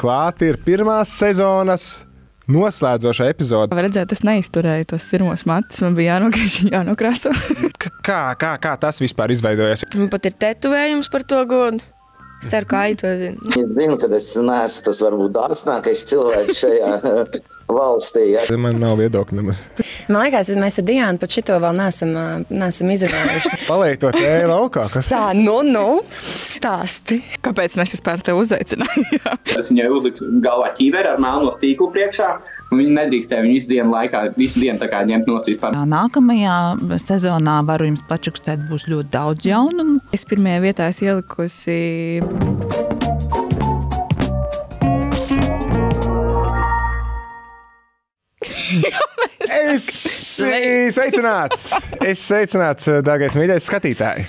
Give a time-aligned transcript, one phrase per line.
[0.00, 1.88] klāt ir pirmās sezonas
[2.50, 3.70] noslēdzošā epizode.
[3.76, 5.82] Var redzēt, es neizturēju tos pirmos matus.
[5.84, 6.16] Man bija
[6.74, 7.32] jānokrāso.
[7.78, 9.84] K- Kā, kā, kā tas vispār izveidojās?
[9.94, 11.84] Man pat ir tetovējums par to godu.
[12.40, 13.52] Es ceru, ka Aita to zina.
[13.52, 16.92] Es zinu, ka es neesmu tas varbūt dārgstākais cilvēks šajā
[17.70, 18.24] valstī.
[18.34, 18.44] Ja.
[18.60, 19.62] Man nav viedokļa nemaz.
[20.10, 23.52] Man liekas, ka mēs ar Diānu pat šito vēl neesam, ā, neesam izrunājuši.
[23.70, 24.86] Paliek to tēju laukā.
[24.92, 25.84] Kas Tā, nu, nu,
[26.20, 27.20] stāsti.
[27.44, 29.44] Kāpēc mēs vispār te uzaicinājām?
[29.58, 32.32] Es viņai uzliku galvā ķīveri ar melno stīklu priekšā.
[32.70, 35.74] Un Viņa nedrīkstēja viņu visu dienu laikā, visu dienu tā kā ņemt no vispār.
[35.90, 36.56] Nākamajā
[37.02, 39.98] sezonā varu jums pačukstēt, būs ļoti daudz jaunumu.
[40.14, 41.80] Es pirmajā vietā esmu ielikusi.
[49.50, 49.86] Es
[50.94, 51.66] sveicināts!
[52.06, 54.28] Es sveicināts, dārgais mīļais skatītāji,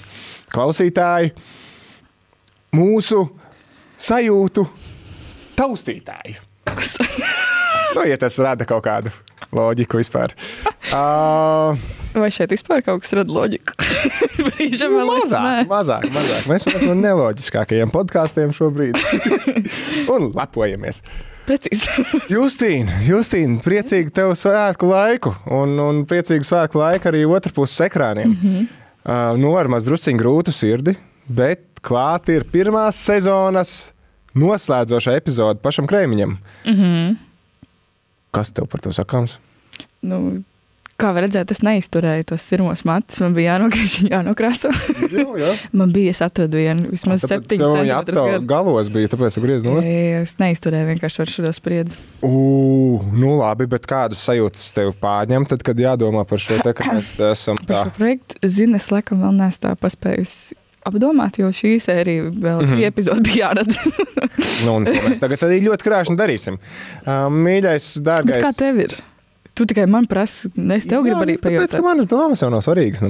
[0.51, 1.31] klausītāji,
[2.75, 3.23] mūsu
[4.01, 4.65] sajūtu
[5.61, 6.39] taustītāji.
[7.95, 9.13] Nu, ja tas rada kaut kādu
[9.55, 10.35] loģiku vispār.
[10.91, 11.77] Uh,
[12.11, 13.75] Vai šeit vispār kaut kas rada loģiku?
[14.49, 15.59] Brīžam, es mazāk, nē.
[15.69, 16.47] mazāk, mazāk.
[16.51, 18.99] Mēs esam no neloģiskākajiem podkāstiem šobrīd.
[20.11, 20.99] Un lepojamies.
[21.47, 22.03] Precīzi.
[22.33, 28.35] Justīna, Justīna, priecīgi tev svētku laiku, un, un priecīgu svētku laiku arī otru puses ekrāniem.
[28.35, 28.67] Mm -hmm.
[29.05, 33.93] uh, nu, ar maz drusciņu grūtu sirdi, bet klāt ir pirmās sezonas
[34.35, 36.37] noslēdzošā epizode pašam krēmiņam.
[36.65, 37.15] Mm -hmm.
[38.31, 39.37] Kas tev par to sakāms?
[40.01, 40.17] Nu,
[41.01, 43.17] kā var redzēt, es neizturēju tos pirmos matus.
[43.23, 44.69] Man bija jānogriež, jānokrāso.
[45.11, 45.49] Jā, jā.
[45.81, 48.45] Man bija, es atradu vienu, vismaz septiņu Tev viņa centimetrus garu.
[48.51, 49.89] galos bija, tāpēc tu griezi nost.
[49.89, 51.97] Es neizturēju vienkārši ar šo spriedzi.
[52.23, 56.87] Ugh, nu labi, bet kādas sajūtas tev pārņem, tad, kad jādomā par šo te, ka
[56.93, 57.83] mēs esam Par tā.
[57.89, 62.71] šo projektu zinu, es laikam vēl neesmu tā paspējusi apdomāt, jo šī sērija vēl mm
[62.71, 62.87] -hmm.
[62.87, 63.75] epizode bija jārada.
[64.65, 66.57] Nu, un mēs tagad arī ļoti krāšņi darīsim.
[67.01, 68.43] Uh, mīļais, Bet dārgais.
[68.43, 68.95] kā tev ir?
[69.53, 71.83] Tu tikai man prasi, es tev gribu arī nu, Tāpēc, ka pajautāt.
[71.83, 73.01] manas domas jau nav svarīgas.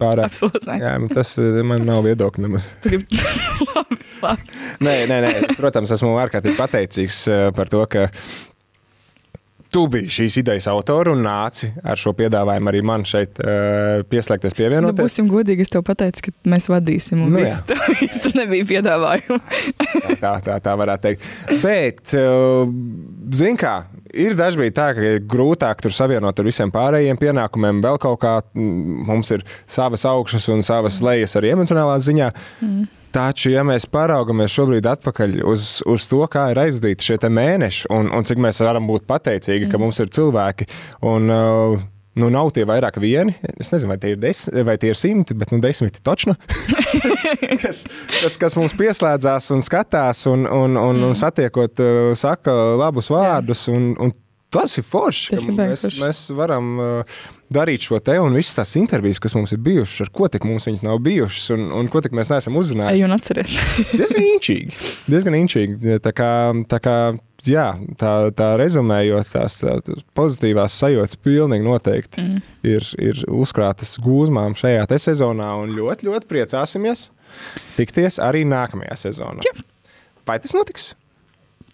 [0.00, 0.24] Pārāk.
[0.30, 0.64] Absolūti.
[0.66, 0.78] nē.
[0.80, 2.70] Jā, tas eh, man nav viedokļi nemaz.
[3.74, 4.42] Labi, labi.
[4.80, 5.32] Nē, nē, nē.
[5.58, 8.08] Protams, esmu ārkārtīgi pateicīgs eh, par to, ka
[9.72, 14.54] tu biji šīs idejas autori un nāci ar šo piedāvājumu arī man šeit eh, pieslēgties,
[14.54, 15.00] Nu, pievienoties.
[15.04, 17.22] būsim godīgi, es tev pateicu, ka mēs vadīsim.
[17.26, 19.40] Un Nu, nu, viss, tur nebija piedāvājumu.
[20.20, 21.26] Tā, tā, tā varētu teikt.
[21.62, 22.14] Bet,
[23.30, 23.74] zināmā kā,
[24.10, 27.82] ir dažkārt tā, ka ir grūtāk tur savienot ar visiem pārējiem pienākumiem.
[27.84, 32.32] Vēl kaut kā mm, mums ir savas augšas un savas lejas arī emocionālā ziņā.
[32.64, 32.88] Mm.
[33.10, 38.10] Taču, ja mēs paraugamies šobrīd atpakaļ uz, uz to, kā ir aizdīti šie mēneši, un,
[38.14, 39.72] un cik mēs varam būt pateicīgi, mm.
[39.72, 40.68] ka mums ir cilvēki,
[41.10, 41.82] un uh,
[42.20, 43.34] nu, nav tie vairāk vieni.
[43.56, 46.36] Es nezinu, vai tie ir, des, vai tie ir simti, bet nu, desmiti točni
[47.64, 47.84] kas,
[48.20, 53.66] kas, kas mums pieslēdzās un skatās, un, un, un, un satiekot, uh, saka labus vārdus.
[53.74, 54.14] Un, un
[54.54, 55.34] tas ir forši.
[55.34, 56.02] Tas ir mēs, forši.
[56.06, 57.20] mēs varam uh,
[57.52, 60.68] darīt šo te un visas tās intervijas, kas mums ir bijušas, ar ko tik mums
[60.68, 63.00] viņas nav bijušas, un, un ko tik mēs neesam uzzinājuši.
[63.00, 63.56] Ej un atceries.
[63.98, 64.78] Diezgan inčīgi.
[65.10, 65.98] Diezgan inčīgi.
[66.04, 66.30] Tā kā,
[66.70, 66.96] tā kā
[67.48, 67.66] jā,
[68.00, 72.44] tā, tā rezumējot, tās, tās pozitīvās sajūtas pilnīgi noteikti mm.
[72.70, 77.08] ir, ir uzkrātas gūzmām šajā sezonā, un ļoti, ļoti priecāsimies
[77.76, 79.44] tikties arī nākamajā sezonā.
[79.46, 79.54] Jā.
[80.26, 80.92] Vai tas notiks?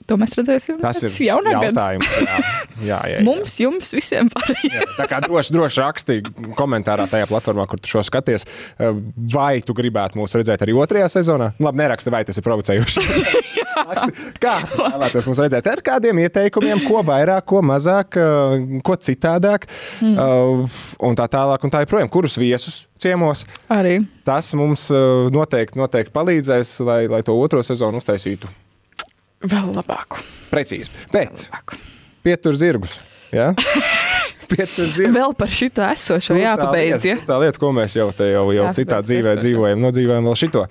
[0.06, 0.78] To mēs redzēsim.
[0.78, 2.06] Tas ir jaunā jautājums.
[2.06, 2.38] Jā, jā,
[2.86, 3.22] jā, jā.
[3.26, 4.84] Mums, jums, visiem pārējiem.
[4.94, 9.00] Tā kā droši, droši rakstīja komentārā tajā platformā, kur tu šo skaties, eh,
[9.34, 11.52] vai tu gribētu mūs redzēt arī otrajā sezonā.
[11.58, 13.06] Labi, neraksti, vai tas ir provocējoši.
[13.90, 19.66] Raksti, Kā vēlētos mūs redzēt ar kādiem ieteikumiem, ko vairāk, ko mazāk, eh, ko citādāk,
[20.04, 20.76] mm.
[21.08, 23.42] un tā tālāk, un tā joprojām, kurus viesus ciemos.
[23.72, 23.98] Arī.
[24.26, 28.52] Tas mums eh, noteikti, noteikti palīdzēs, lai, lai to otro sezonu uztaisītu
[29.46, 30.22] Vēl labāku.
[30.50, 30.90] precīzi.
[31.12, 31.78] Bet labāku.
[32.26, 33.00] pietur zirgus.
[33.34, 33.52] Ja?
[34.50, 37.02] Vēl par šito esošo tā jāpabeidz.
[37.02, 37.16] lieta, Ja?
[37.22, 39.42] tur Tā lieta, ko mēs jau, jau, jau Jā, citā dzīvē esošā.
[39.42, 40.66] dzīvojam, nodzīvojam vēl šito.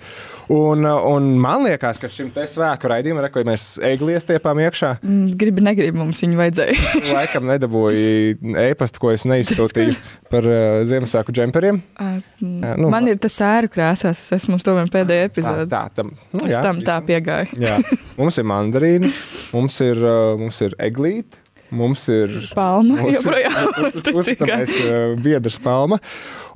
[0.54, 4.92] Un, un man liekas, ka šim te svētku raidījumam, re, ko mēs eglies tiepām iekšā,
[5.02, 6.76] Mm, Gribi, negribi, mums viņu vajadzēja.
[7.16, 9.96] laikam nedabūju e-pastu, ko es neizsūtīju
[10.30, 11.80] par uh, Ziemassvētku džemperiem.
[11.98, 15.66] Jā, nu, Man ir tas sēru krāsās, es esmu uz to vien pēdējā Tā, epizodē.
[15.72, 17.58] tā, tam, nu, jā, tam tā piegāju.
[17.66, 17.80] jā.
[18.16, 19.10] Mums ir mandarīni,
[19.56, 21.42] mums ir, uh, mums ir eglīte,
[21.74, 23.56] mums ir Palma mums joprojām.
[23.80, 24.16] ir uzticīgā.
[24.22, 25.98] uzticamais uh, biedrs palma.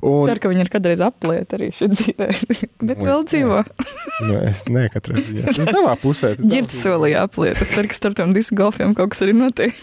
[0.01, 2.27] Un, Ceru, ka viņi ir kādreiz apliet arī šī dzīvē.
[2.89, 3.59] Bet vēl es dzīvo.
[4.29, 5.43] nu, es ne katru reizi.
[5.45, 6.33] Tas tavā pusē.
[6.39, 7.59] tavā- solīja apliet.
[7.61, 9.77] Es ceru, ka starp tiem disku golfiem kaut kas arī notiek.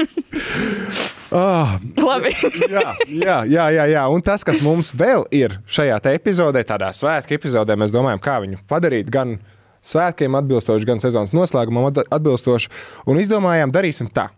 [1.31, 2.33] Ah, Labi.
[2.73, 4.03] jā, jā, jā, jā, jā.
[4.09, 8.39] Un tas, kas mums vēl ir šajā te epizodē, tādā svētku epizodē, mēs domājam, kā
[8.41, 9.37] viņu padarīt gan
[9.85, 12.73] svētkiem atbilstoši, gan sezonas noslēgumam at- atbilstoši.
[13.13, 14.31] Un izdomājām, darīsim tā.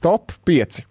[0.00, 0.84] Top 5.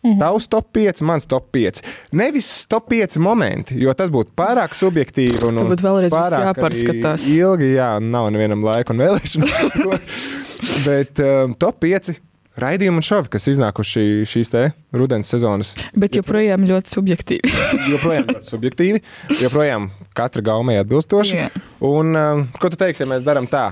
[0.00, 0.16] Mhm.
[0.16, 1.82] Tavs top 5, mans top 5.
[2.16, 5.42] Nevis top 5 momenti, jo tas būtu pārāk subjektīvi.
[5.44, 7.28] Un, un būtu vēlreiz jāpārskatās.
[7.28, 10.00] Ilgi, jā, nav nevienam laika un vēlēšanu.
[10.86, 12.14] Bet um, top 5
[12.60, 14.62] raidījumu un šovi, kas iznākuši šīs te
[14.96, 17.52] rudens sezonas Bet joprojām ļoti subjektīvi.
[17.92, 19.04] joprojām ļoti subjektīvi,
[19.42, 21.38] joprojām katra gaumē atbilstoši.
[21.38, 21.52] Jā.
[21.86, 23.68] Un, um, ko tu teiksi, ja mēs darām tā?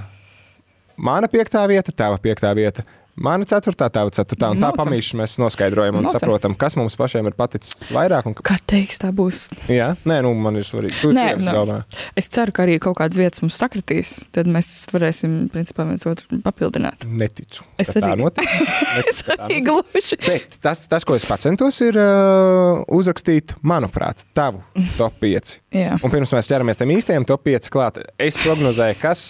[0.98, 2.84] Mana piektā vieta, tava piektā vieta.
[3.18, 4.50] Mana ceturtā, tava ceturtā.
[4.54, 6.20] Un tā pamīši mēs noskaidrojam un Nocam.
[6.20, 8.28] saprotam, kas mums pašiem ir paticis vairāk.
[8.30, 8.36] Un...
[8.46, 9.48] Kā teiks, tā būs.
[9.72, 11.00] Jā, nē, nu, man ir svarīgi.
[11.02, 11.48] Tu Nē, nu.
[11.48, 11.80] galvenā.
[12.18, 14.14] Es ceru, ka arī kaut kādas vietas mums sakritīs.
[14.34, 17.02] Tad mēs varēsim, principā, viens otru papildināt.
[17.08, 17.66] Neticu.
[17.80, 18.22] Es ka arī.
[18.22, 18.58] notiks.
[19.02, 20.20] Es arī gluži.
[20.26, 24.62] Bet tas, tas, ko es centos, ir uh, uzrakstīt, manuprāt, tavu
[24.98, 25.56] top 5.
[25.74, 25.96] Jā.
[26.02, 29.24] Un pirms mēs ķeramies tam īstajam top 5 klāt, es prognozēju, kas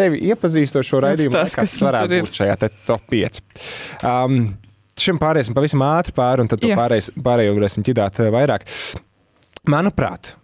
[0.00, 2.56] tevi iepazīstot šo raidījumu, Apstāst, kas kas varētu būt šajā
[2.88, 3.40] top 5.
[4.02, 4.40] Um,
[5.00, 8.66] šim pāriesim pavisam ātri pāri, un tad pārējais, pārējo varēsim ķidāt eh, vairāk.
[9.70, 10.34] Manuprāt,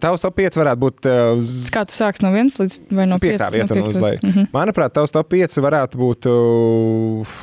[0.00, 3.18] tavs top 5 varētu būt uh, z- Kā tu sāksi no vienas līdz vai no
[3.20, 3.56] piektā piecas?
[3.56, 4.06] vieta no un uz piektas?
[4.08, 4.30] leju.
[4.32, 4.46] Mhm.
[4.56, 7.34] Manuprāt, tavs top 5 varētu būt uh,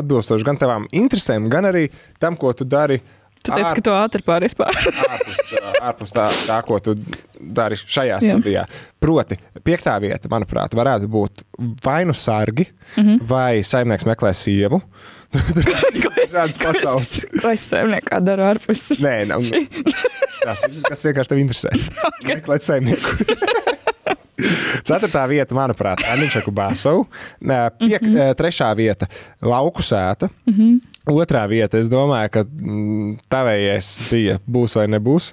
[0.00, 1.86] atbilstoši gan tavām interesēm, gan arī
[2.22, 3.00] tam, ko tu dari.
[3.40, 4.74] Tu teici, ka tu ātri pārējais pār.
[4.76, 6.96] ārpus, tā- ārpus tā, tā, ko tu
[7.40, 8.34] dari šajā Jā.
[8.34, 8.66] studijā.
[9.00, 11.44] Proti, piektā vieta, manuprāt, varētu būt
[11.84, 13.02] vai nu sargi, mm.
[13.02, 13.24] -hmm.
[13.28, 14.82] vai saimnieks meklē sievu.
[16.30, 17.14] Dažādas pasaules.
[17.40, 18.90] Ko es saimniekā daru ārpus?
[19.02, 19.42] Nē, nav,
[20.44, 21.72] tas ir kas vienkārši tev interesē.
[22.28, 23.38] Meklēt saimnieku.
[24.86, 27.08] Ceturtā vieta, manuprāt, ir Aničaku Bāsovs.
[27.40, 28.34] Piek, mm -hmm.
[28.38, 29.06] Trešā vieta-
[29.52, 30.30] Lauku sēta.
[30.46, 30.80] Mm -hmm.
[31.08, 35.30] Otrā vieta, es domāju, ka mm, tavējais bija būs vai nebūs.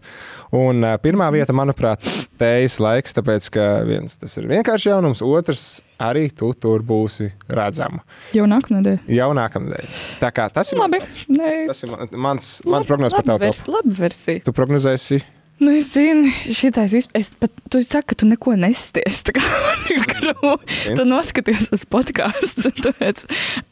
[0.56, 2.08] Un pirmā vieta, manuprāt,
[2.40, 5.66] tējas laiks, tāpēc, ka viens tas ir vienkārši jaunums, otrs
[6.00, 8.00] arī tu tur būsi redzama.
[8.38, 9.02] Jau nākamnedēļ.
[9.12, 9.92] Jau nākamnedēļ.
[10.24, 11.02] Tā kā tas ir Labi.
[11.04, 13.66] mans, tas ir man- mans, mans prognozes par tavu vers.
[13.68, 14.44] Labi versija.
[14.48, 15.20] Tu prognozēsi
[15.58, 17.18] Nu, es zinu, šitais vispār.
[17.18, 19.24] Es pat, tu saki, ka tu neko nesties.
[19.26, 20.98] Tā kā man ir grūti.
[20.98, 22.70] Tu noskaties uz podkāstu.
[22.86, 23.24] Tāpēc,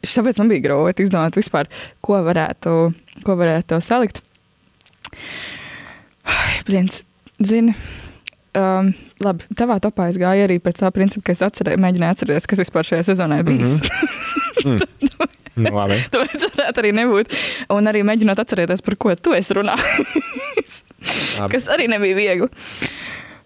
[0.02, 1.70] tāpēc man bija grūti izdomāt vispār,
[2.02, 2.74] ko varētu,
[3.26, 4.18] ko varētu salikt.
[6.66, 7.04] Blins,
[7.38, 7.76] zini.
[8.56, 8.90] Um,
[9.20, 12.62] labi, tavā topā es gāju arī pēc tā principa, ka es atcerēju, mēģināju atcerēties, kas
[12.64, 13.78] vispār šajā sezonā bijis.
[13.78, 14.35] Mm -hmm.
[14.64, 15.98] Nu, labi.
[16.12, 17.36] Tāpēc varētu arī nebūt.
[17.74, 20.82] Un arī mēģinot atcerēties, par ko tu esi runājis.
[21.52, 22.50] Kas arī nebija viegli.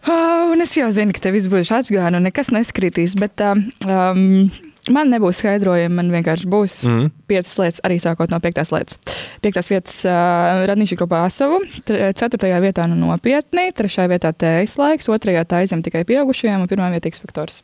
[0.01, 3.15] Uh, un es jau zinu, ka tev viss būs atgādājis, un nekas neskritīs.
[3.21, 4.49] Bet uh, um,
[4.89, 5.93] man nebūs skaidrojumi.
[5.99, 7.11] Man vienkārši būs mm.
[7.31, 8.97] Piecas lietas, arī sākot no piektās lietas.
[9.45, 15.45] Piektās vietas uh, radīšu grupā Asavu, ceturtajā vietā nu nopietni, trešajā vietā tējas laiks, otrajā
[15.49, 17.61] tā aizem tikai pieaugušajiem, un pirmā vietā X faktors.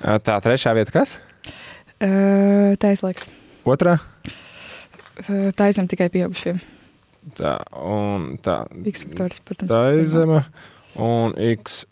[0.00, 1.18] Tā trešā vieta, kas?
[2.02, 3.28] Uh, tējas laiks.
[3.68, 3.96] Otrā.
[5.62, 6.58] Aizem tikai pieaugušajiem.
[7.38, 9.70] Tā, un tā, X faktors, protams.
[10.10, 10.40] zeme
[10.98, 11.84] un X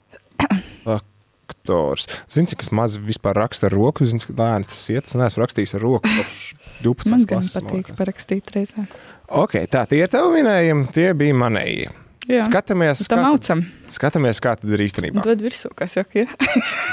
[0.83, 2.09] faktors.
[2.27, 4.09] Zini, cik es maz vispār rakstu ar roku?
[4.09, 5.07] Zini, cik lēni tas iet.
[5.07, 6.43] Es neesmu rakstījis ar roku kopš
[6.83, 7.13] 12.
[7.13, 8.87] Man gan klases, man patīk parakstīt reizē.
[9.31, 11.91] Ok, tā tie ir tavi minējumi, tie bija manējie.
[12.31, 13.63] Jā, Skatāmies, tam kā, aucam.
[13.91, 15.23] skatāmies, kā tad ir īstenībā.
[15.25, 16.31] Dod virsū, kas jau ir.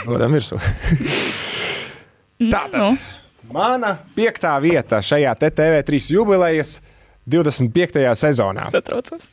[0.08, 0.58] Dodam virsū.
[2.38, 2.78] Tātad.
[2.78, 2.98] Nu,
[3.48, 6.77] Mana piektā vieta šajā te TV3 jubilejas
[7.27, 8.03] 25.
[8.20, 8.67] sezonā.
[8.72, 9.32] satraucos.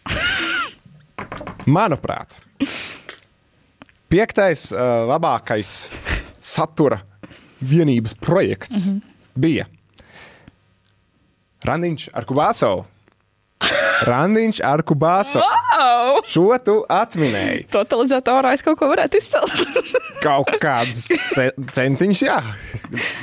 [1.67, 2.37] Manuprāt,
[4.13, 5.91] piektais uh, labākais
[6.39, 7.01] satura
[7.65, 9.01] vienības projekts mm -hmm.
[9.35, 9.67] bija
[11.65, 12.85] Randiņš ar Kubāsovu.
[14.09, 15.45] Randiņš ar Kubāsovu.
[15.75, 16.21] Au!
[16.29, 17.67] Šo tu atminēji.
[17.73, 19.55] Totalizatorā es kaut ko varētu izcelt.
[20.25, 22.39] Kaut kādus ce centiņus, jā.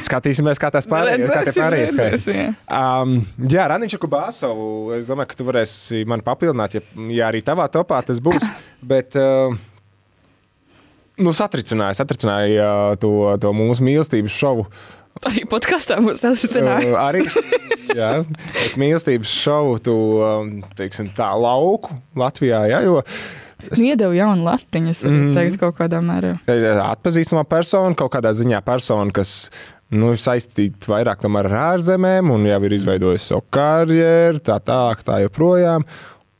[0.06, 1.26] Skatīsimies, kā tas pārējais.
[1.32, 3.18] Kā Redzēsim, pārējais redzēsim, Um,
[3.50, 4.70] jā, Randiņš ar Kubāsovu.
[5.00, 8.46] Es domāju, ka tu varēsi mani papildināt, ja, ja arī tavā topā tas būs.
[8.86, 9.56] Bet, uh,
[11.22, 14.68] nu, satricināja, satricināja uh, to, to mūsu mīlestības šovu.
[15.30, 17.22] Arī podkāstā mums tas ir Uh, arī
[17.94, 18.10] jā,
[18.82, 19.94] mīlestības šovu, tu,
[20.26, 22.64] um, teiksim, tā lauku Latvijā.
[22.72, 23.02] Jā, jo
[23.78, 25.34] Iedevu jaunu latiņu, es varu Mm.
[25.38, 26.32] teikt, kaut kādā mērā.
[26.48, 29.52] atpazīstama persona, kaut kādā ziņā persona, kas
[29.94, 35.04] nu, ir saistīta vairāk tomēr ar ārzemēm un jau ir izveidojusi savu karjeru, tā tālāk,
[35.06, 35.86] tā joprojām.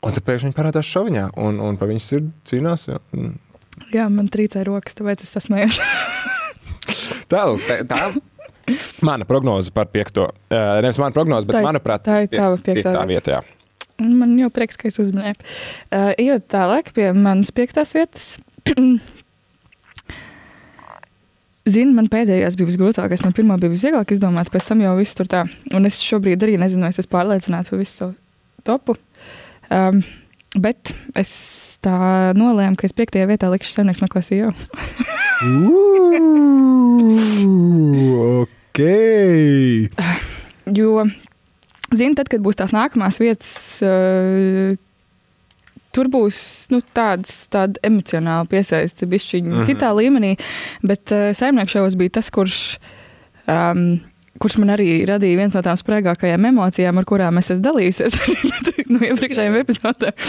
[0.02, 2.88] Un tad pēkšņi viņi parādās šoviņā, un, un pa viņas sirdi cīnās.
[2.90, 2.98] Jā.
[3.94, 5.78] Jā, man trīcēja rokas, tāpēc es esmu smējos.
[7.30, 8.00] Tā, lūk, tā, tā
[9.02, 10.28] mana prognoze par piekto.
[10.52, 13.40] Uh, nevis mana prognoze, bet Tā manuprāt, tā ir tava pie- piektā piektā vieta.
[13.40, 13.42] jā.
[14.22, 15.36] man jau prieks, ka es uzmanēju.
[15.92, 18.36] Uh, Ejot tālāk pie manas piektās vietas.
[21.62, 23.20] Zini, man pēdējais bija visgrūtākais.
[23.22, 25.44] Man pirmā bija visvieglāk izdomāt, pēc tam jau viss tur tā.
[25.74, 28.16] Un es šobrīd arī nezinu, es esmu pārliecināta par visu savu
[28.66, 28.96] topu.
[29.70, 30.00] Um,
[30.58, 31.32] bet es
[31.84, 34.50] tā nolēmu, ka es piektajā vietā likšu saimnieks meklē CEO.
[37.42, 38.80] Uu, ok.
[40.76, 41.04] Jo,
[41.92, 43.52] zini, tad, kad būs tās nākamās vietas,
[43.84, 44.76] uh,
[45.92, 46.38] tur būs
[46.72, 49.60] nu, tāds, tāda emocionāla piesaiste, bišķiņa mm Mhm.
[49.62, 49.68] -hmm.
[49.68, 50.32] citā līmenī.
[50.82, 52.78] Bet uh, saimnieks šovs bija tas, kurš.
[53.48, 54.00] Um,
[54.42, 58.16] Kurš man arī radīja viens no tām spraigākajām emocijām, ar kurām es esmu dalījusies
[58.92, 60.24] no iepriekšējiem epizodēm.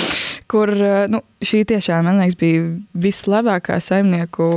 [0.52, 2.68] Kur uh, nu, šī tiešām, man liekas, bija
[3.08, 4.52] vislabākā saimnieku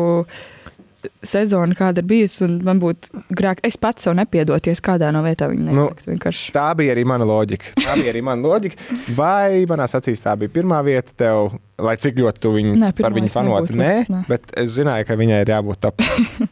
[1.26, 2.42] sezona, kāda ir bijusi.
[2.46, 6.50] un Man būtu grāk, es pats sev nepiedoties, kādā no vietām Nu, vienkārši.
[6.56, 7.72] Tā bija arī mana loģika.
[7.78, 8.76] Tā bija arī mana loģika.
[9.16, 13.16] Vai manā acīs tā bija pirmā vieta tev, lai cik ļoti tu viņu, Nē, par
[13.16, 13.72] viņu es fanotu?
[13.72, 14.22] nebūtu Nē, nē.
[14.30, 16.02] bet es zināju, ka viņai ir jābūt top.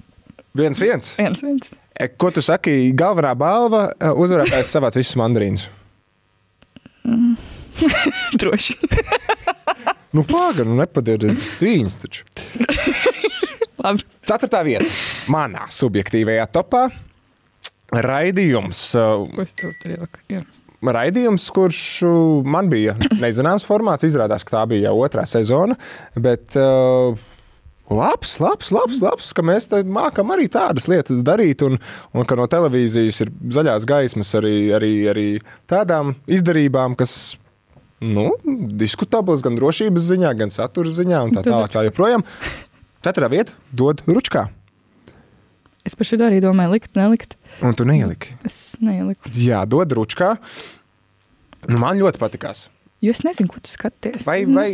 [0.60, 1.16] viens, viens.
[1.18, 1.72] Viens, viens.
[1.94, 2.92] E, Ko tu saki?
[2.98, 5.68] Galvenā balva e, uzvarētājs savāc visus mandarīnus.
[8.40, 8.74] Droši.
[10.14, 12.26] Nu, pagaidi, nu nepadodiet cīņas taču.
[13.84, 14.06] Labi.
[14.24, 14.86] Ceturtā vieta.
[15.30, 16.86] Manā subjektīvajā topā.
[17.94, 18.80] Raidījums?
[20.30, 20.40] Jā.
[20.96, 21.80] raidījums, kurš
[22.48, 24.06] man bija nezināms formāts.
[24.08, 25.76] Izrādās, ka tā bija jau otrā sezona.
[26.16, 27.18] Bet uh,
[27.92, 31.64] labs, labs, labs, labs, ka mēs mākam arī tādas lietas darīt.
[31.66, 31.78] Un,
[32.14, 35.28] un ka no televīzijas ir zaļās gaismas arī, arī, arī
[35.70, 37.36] tādām izdarībām, kas.
[38.04, 38.34] Nu,
[38.76, 41.72] diskutabls gan drošības ziņā, gan satura ziņā, un tā tālāk.
[41.72, 42.24] Tā joprojām.
[43.04, 44.48] Ceturtā vieta dod ručkā.
[45.84, 47.36] Es par šo arī domāju, likt, nelikt.
[47.64, 48.34] Un tu neieliki.
[48.44, 49.32] Es neieliku.
[49.36, 50.34] Jā, dod ručkā.
[51.68, 52.66] Nu, man ļoti patīkās.
[53.04, 54.24] Jo es nezinu, ko tu skaties.
[54.24, 54.68] Vai, vai,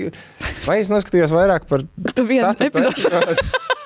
[0.67, 1.83] vai es noskatījos vairāk par
[2.17, 3.09] Tu vienu epizodi.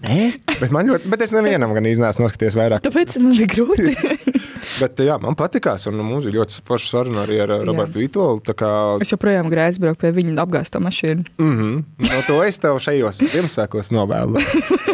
[0.00, 2.84] Nē, bet man ļoti, bet es nevienam gan īstenībā noskaties vairāk.
[2.86, 3.92] Tāpēc man bija grūti.
[4.80, 8.40] Bet jā, man patīkās, un mums bija ļoti forša saruna arī ar Robertu Vitolu.
[8.56, 8.70] Kā,
[9.02, 11.26] es joprojām gribēju aizbraukt pie viņa apgāzta mašīnu.
[11.40, 14.40] mm -hmm, no to es tev šajos Ziemassvētkos novēlu.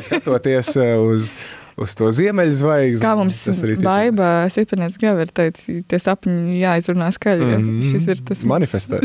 [0.09, 1.31] Skatoties eh, uz,
[1.81, 3.03] uz to ziemeļzvaigzni.
[3.03, 3.39] Kā mums
[3.85, 7.51] Baiba Sipenēts Gaver teica, tie sapņi jāizrunā skaļi.
[7.53, 7.91] jo Mhm.
[7.93, 9.01] Šis ir tas Manifestē.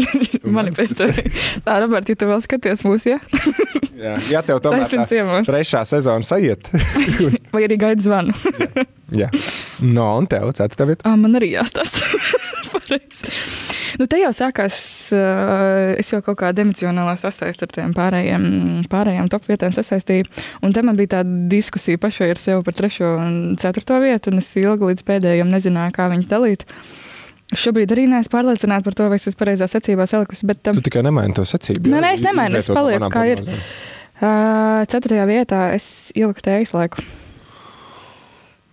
[0.46, 1.10] Manifestē.
[1.66, 3.20] Tā, Robert, ja tu vēl skaties mūs, ja?
[4.02, 5.06] Jā, ja tev tomēr tā
[5.46, 6.72] trešā sezona sajiet.
[7.54, 8.34] Vai arī gaida zvanu?
[9.16, 9.30] Jā.
[9.82, 11.06] No, un tev ceturtā vieta.
[11.10, 12.06] Ah, man arī jāstāsta.
[14.00, 14.76] Nu, te jau sākās,
[15.16, 18.46] uh, es jau kaut kādu emocionālo sasaistu ar tiem pārējiem,
[18.92, 20.28] pārējiem top vietām sasaistīju.
[20.66, 24.42] Un te man bija tāda diskusija pašai ar sevi par trešo un ceturto vietu, un
[24.42, 26.66] es ilgi līdz pēdējiem nezināju, kā viņas dalīt.
[27.52, 30.48] Šobrīd arī neesmu pārliecināta par to, vai es esmu pareizā secībā salikusi.
[30.48, 31.92] Bet, um, Tu tikai nemaini to secību.
[31.92, 33.44] Nē, jā, nē, es nemainu, es palieku, kā ir.
[33.44, 37.04] uh, ceturtajā vietā es ieliku tējas laiku.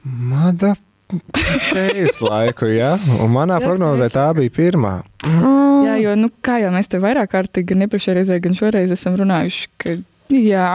[0.08, 0.74] Mada
[1.08, 2.94] pēc laiku, jā.
[3.18, 4.98] Un manā Jā, prognozē tā bija pirmā.
[5.24, 9.16] Jā, jo, nu, kā jau mēs te vairāk kārtīgi, gan iepriekšējā reizē, gan šoreiz esam
[9.18, 9.96] runājuši, ka,
[10.34, 10.68] jā,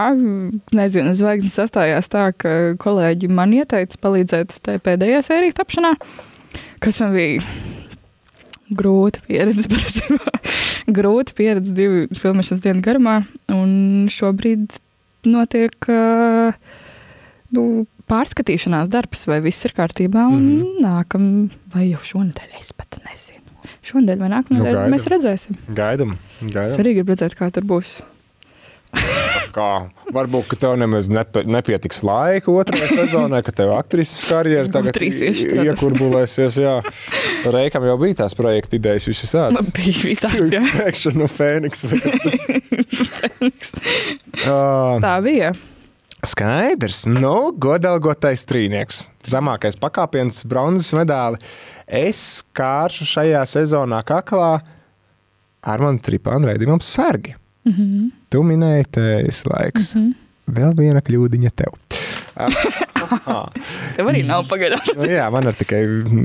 [0.76, 5.94] nezinu, zvaigznes sastājās tā, ka kolēģi man ieteica palīdzēt tajā pēdējā sērijas tapšanā,
[6.84, 7.46] kas man bija
[8.74, 10.38] grūta pieredze, patiesībā.
[10.94, 13.20] grūta pieredze divu filmēšanas dienu garumā,
[13.54, 14.80] un šobrīd
[15.30, 16.56] notiek uh,
[17.54, 20.80] nu, pārskatīšanās darbs, vai viss ir kārtībā, un mm -hmm.
[20.86, 21.28] nākam,
[21.74, 23.42] vai jau šonadēļ, es pat nezinu.
[23.84, 25.60] Šonadēļ vai nākamnedēļ Nu, mēs redzēsim.
[25.76, 26.16] Gaidam.
[26.80, 28.02] arī gribu redzēt, kā tur būs.
[29.54, 29.90] Kā?
[30.14, 34.98] Varbūt, ka tev nemaz nepa- nepietiks laika otrajā sezonā, ka tev aktrises karjera Es tagad
[35.66, 36.58] iekurbulēsies.
[36.62, 36.76] Jā.
[37.54, 39.74] Reikam jau bija tās projekta idejas, visas Man tādas.
[39.78, 40.62] bija visāds, jā.
[40.80, 41.86] Pēkšņi no Fēniks.
[44.46, 45.54] uh, Tā bija.
[46.24, 49.02] Skaidrs, nu, godalgotais trīnieks.
[49.28, 51.42] Zemākais pakāpiens, bronzas medaļa.
[51.88, 54.54] Es kāršu šajā sezonā kaklā
[55.64, 57.36] ar manu tripānu raidījumam sargi.
[57.68, 57.74] Mm.
[57.74, 58.10] -hmm.
[58.32, 59.96] Tu minēji tējas laikus.
[59.96, 60.14] Mm -hmm.
[60.56, 61.76] Vēl viena kļūdiņa tev.
[63.98, 64.82] Tev arī nav pagaidām.
[64.98, 65.82] Nu, jā, man ir tikai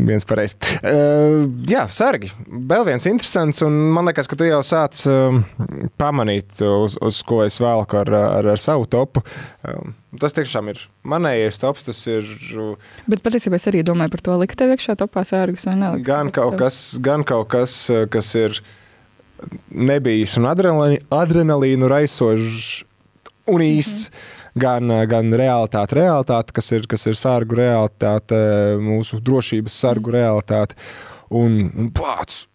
[0.09, 0.57] viens pareizs.
[0.79, 2.31] Uh, jā, sargi.
[2.49, 5.43] Vēl viens interesants, un man liekas, ka tu jau sāc um,
[6.01, 9.23] pamanīt, uz, uz ko es vēlku ar, ar, ar savu topu.
[9.67, 11.87] Um, tas tiešām ir manējais tops.
[11.89, 12.27] Tas ir
[12.57, 15.95] uh, Bet patiesībā es arī domāju par to, likt tev iekšā topā sērgus vai nē.
[16.07, 18.61] gan kaut kas, gan kaut kas, uh, kas ir
[19.71, 22.83] nebijis un adrenalīnu raisošs
[23.49, 24.09] un īsts.
[24.09, 24.35] Mm -hmm.
[24.59, 28.39] Gan, uh, gan realitāte, realitāte, kas ir, kas ir sargu realitāte,
[28.83, 30.79] mūsu drošības sargu realitāte.
[31.29, 32.47] Un, un pats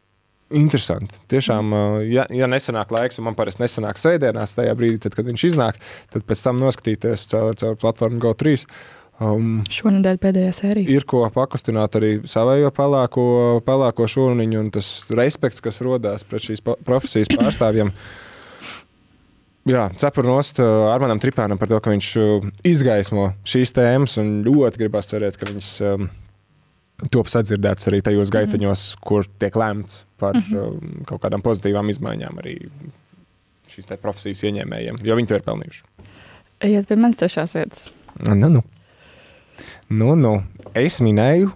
[0.54, 1.18] Interesanti.
[1.32, 5.26] Tiešām, uh, ja, ja nesanāk laiks, un man parasti nesanāk svētdienās, tajā brīdī, tad, kad
[5.26, 5.80] viņš iznāk,
[6.14, 8.68] tad pēc tam noskatīties caur, caur platformu GO3.
[9.24, 10.90] Um, Šonadēļ pēdējā sērija.
[10.90, 13.26] ir ko pakustināt arī savējo pelēko,
[13.66, 17.94] pelēko šūniņu, un tas respekts, kas radās pret šīs profesijas pārstāvjiem.
[19.70, 24.42] Jā, cepuru nost uh, Armanam Tripānam par to, ka viņš uh, izgaismo šīs tēmas, un
[24.44, 26.10] ļoti gribās cerēt, ka viņas um,
[27.14, 32.58] top sadzirdētas arī tajos gaitaņos, kur tiek lemts par um, kaut kādām pozitīvām izmaiņām arī
[33.72, 35.86] šīs profesijas ieņēmējiem, jo viņi to ir pelnījuši.
[36.68, 37.88] Ejiet pie manas trešās vietas.
[38.28, 38.62] Nu, nu.
[39.90, 40.34] Nu, nu.
[40.78, 41.50] Es minēju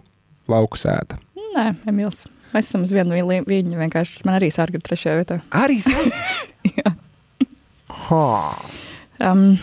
[0.52, 1.20] lauku sēta.
[1.58, 2.24] Nē, Emīls.
[2.54, 4.24] Mēs esam uz vienu vi- viņa vienkārši.
[4.26, 5.38] Man arī sārga trešajā vietā.
[5.52, 5.78] Arī
[6.80, 6.96] Jā.
[8.08, 8.26] Ha.
[9.20, 9.58] Um,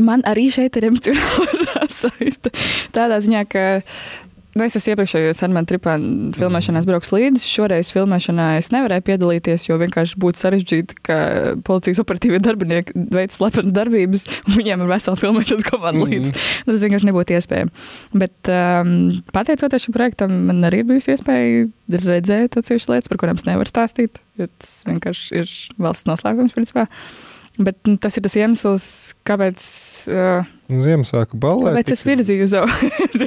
[0.00, 2.52] man arī šeit ir emocionāla sasaiste.
[2.96, 3.64] Tādā ziņā, ka
[4.56, 7.42] nu, es esmu iepriekšējos Armāna Tripāna filmēšanās brauks līdzi.
[7.44, 11.18] Šoreiz filmēšanā es nevarēju piedalīties, jo vienkārši būtu sarežģīti, ka
[11.66, 16.34] policijas operatīvie darbinieki veic slepenas darbības, un viņiem ir vesela filmēšanas komanda līdzi.
[16.34, 16.66] Mm.
[16.66, 17.88] Tas vienkārši nebūtu iespējams.
[18.24, 18.92] Bet um,
[19.36, 21.66] pateicoties šim projektam, man arī ir bijusi iespēja
[22.00, 24.18] redzēt atsevišķas lietas, par kurām es nevaru stāstīt.
[24.40, 26.88] Tas vienkārši ir valsts noslēpums, principā.
[27.60, 28.84] Bet nu, tas ir tas iemesls,
[29.28, 29.64] kāpēc,
[30.08, 31.74] uh, Ziemassvētku balē.
[31.74, 32.54] kāpēc es virzīju uz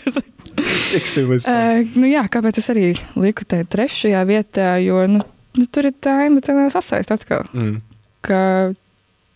[1.45, 1.53] tam.
[1.53, 2.87] Uh, nu, jā, kāpēc es arī
[3.19, 5.21] liku te trešajā vietā, jo nu,
[5.59, 7.45] nu, tur ir tā emocionāla sasaiste atkal.
[7.53, 7.77] Mm.
[8.25, 8.41] Ka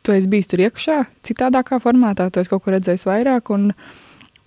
[0.02, 3.54] tu esi bijis tur iekšā, citādākā formātā, tu esi kaut ko redzējis vairāk.
[3.54, 3.70] Un,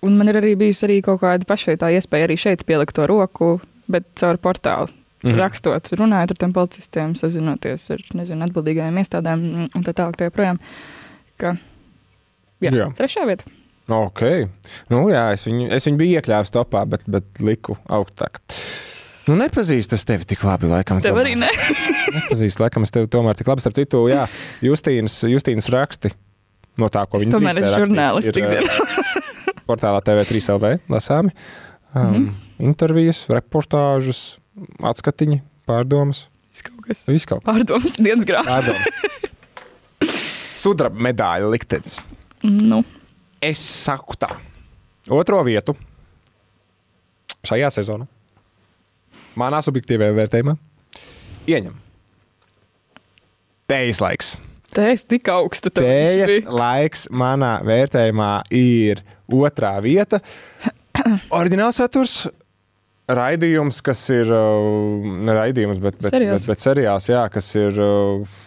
[0.03, 3.07] un man ir arī bijusi arī kaut kāda pašai tā iespēja arī šeit pielikt to
[3.07, 3.53] roku,
[3.91, 4.91] bet caur portālu.
[5.21, 5.35] Mm.
[5.37, 10.15] Rakstot, runājot ar tiem policistiem, sazinoties ar nezinu, atbildīgajām iestādēm un tā tālāk.
[10.17, 10.57] Tā joprojām,
[11.37, 11.55] ka,
[12.63, 12.87] jā, Jā.
[12.97, 13.45] trešā vieta.
[13.91, 14.23] Ok.
[14.89, 18.41] Nu, jā, es viņu, es viņu biju iekļāvis topā, bet, bet liku augstāk.
[19.29, 20.97] Nu, nepazīstu es tevi tik labi, laikam.
[21.03, 21.27] Tev tomēr.
[21.27, 21.49] arī ne.
[22.17, 23.61] Nepazīstu, laikam, es tevi tomēr tik labi.
[23.61, 24.25] Starp citu, jā,
[24.65, 26.13] Justīnas, Justīnas raksti.
[26.81, 27.67] No tā, ko Es viņa tomēr ir
[28.31, 28.73] ikdienā.
[28.73, 31.33] ā, portālā TV3 LV lasāmi.
[31.91, 32.29] Um, mm.
[32.71, 34.39] Intervijas, reportāžas,
[34.91, 36.25] atskatiņi, pārdomas.
[36.51, 37.03] Viss kaut kas.
[37.07, 38.75] Viss kaut kas Pārdomas dienas grāmatā.
[40.61, 42.01] Sudraba medaļa liktenis.
[42.43, 42.81] Nu,
[43.41, 44.27] Es saku tā,
[45.09, 45.73] otro vietu
[47.49, 48.05] šajā sezonā,
[49.33, 50.53] manā subjektīvajā vērtējumā,
[51.49, 51.79] ieņem
[53.71, 54.29] Tējas laiks.
[54.77, 55.71] es tik augstu.
[55.73, 60.19] Tējas laiks manā vērtējumā ir otrā vieta.
[61.31, 62.17] Orģināls saturs.
[63.17, 66.45] Raidījums, kas ir uh, ne raidījums, bet, bet, Seriāls.
[66.45, 68.37] bet, bet seriāls, jā, kas ir uh,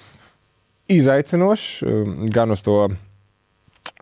[0.92, 2.78] izaicinošs um, gan uz to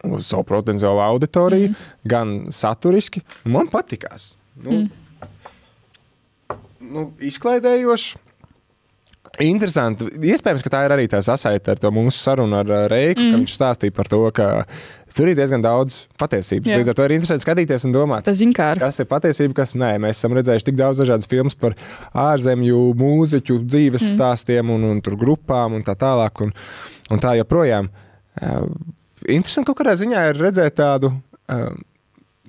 [0.02, 1.94] uz savu potenciālo auditoriju, mm.
[2.08, 3.22] gan saturiski.
[3.44, 4.32] Man patīkās.
[4.62, 6.58] Nu, mm.
[6.90, 8.18] nu, izklaidējoši.
[9.40, 10.10] Interesanti.
[10.28, 13.30] Iespējams, ka tā ir arī tā sasaite ar to mūsu sarunu ar uh, Reiku, mm.
[13.30, 14.48] ka viņš stāstīja par to, ka
[15.16, 16.70] tur ir diezgan daudz patiesības.
[16.70, 16.80] Jā.
[16.80, 18.26] Līdz ar to ir interesanti skatīties un domāt.
[18.80, 19.94] Kas ir patiesība, kas nē.
[20.02, 21.76] Mēs esam redzējuši tik daudz dažādas filmas par
[22.16, 24.12] ārzemju mūziķu dzīves mm.
[24.16, 26.44] stāstiem un, un tur grupām un tā tālāk.
[26.46, 26.54] Un,
[27.12, 27.90] un tā joprojām.
[29.28, 31.66] Interesanti kaut kādā ziņā ir redzēt tādu uh,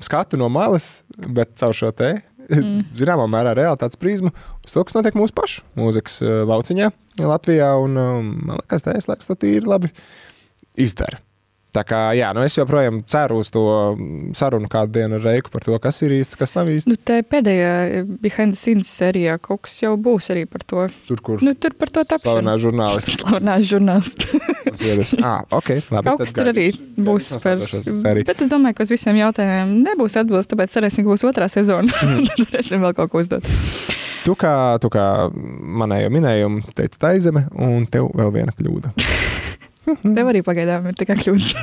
[0.04, 2.16] skatu no malas, bet caur šo te.
[2.50, 2.86] Mm.
[3.00, 6.90] Zināmā mērā realitātes prizmu uz to, kas notiek mūsu pašu mūzikas lauciņā,
[7.24, 7.74] Latvijā.
[7.82, 9.94] Un, um, man liekas, tā es laikam to tīri labi
[10.80, 11.22] izdara.
[11.74, 13.64] Tā kā, jā, nu es joprojām ceru uz to
[14.38, 16.90] sarunu kādu dienu ar Reiku par to, kas ir īsts, kas nav īsts.
[16.92, 20.86] Nu, tā pēdējā behind the scenes sērijā kaut kas jau būs arī par to.
[21.10, 23.18] Tur, kur Nu, tur par to slavenā tapšanu.
[23.18, 24.44] Slavenās žurnālisti.
[24.74, 25.14] mums iedos.
[25.24, 26.10] Ah, ok, labi.
[26.10, 27.62] Kaut kas tur arī būs par.
[28.26, 31.90] Bet es domāju, ka uz visiem jautājumiem nebūs atbildes, tāpēc cerēsim, ka būs otrā sezona.
[31.90, 32.26] Mhm.
[32.30, 33.48] Tad varēsim vēl kaut ko uzdot.
[34.24, 38.94] Tu kā, tu kā manējo minējumu teici taizeme, un tev vēl viena kļūda.
[40.18, 41.56] Tev arī pagaidām ir tikai kļūdas.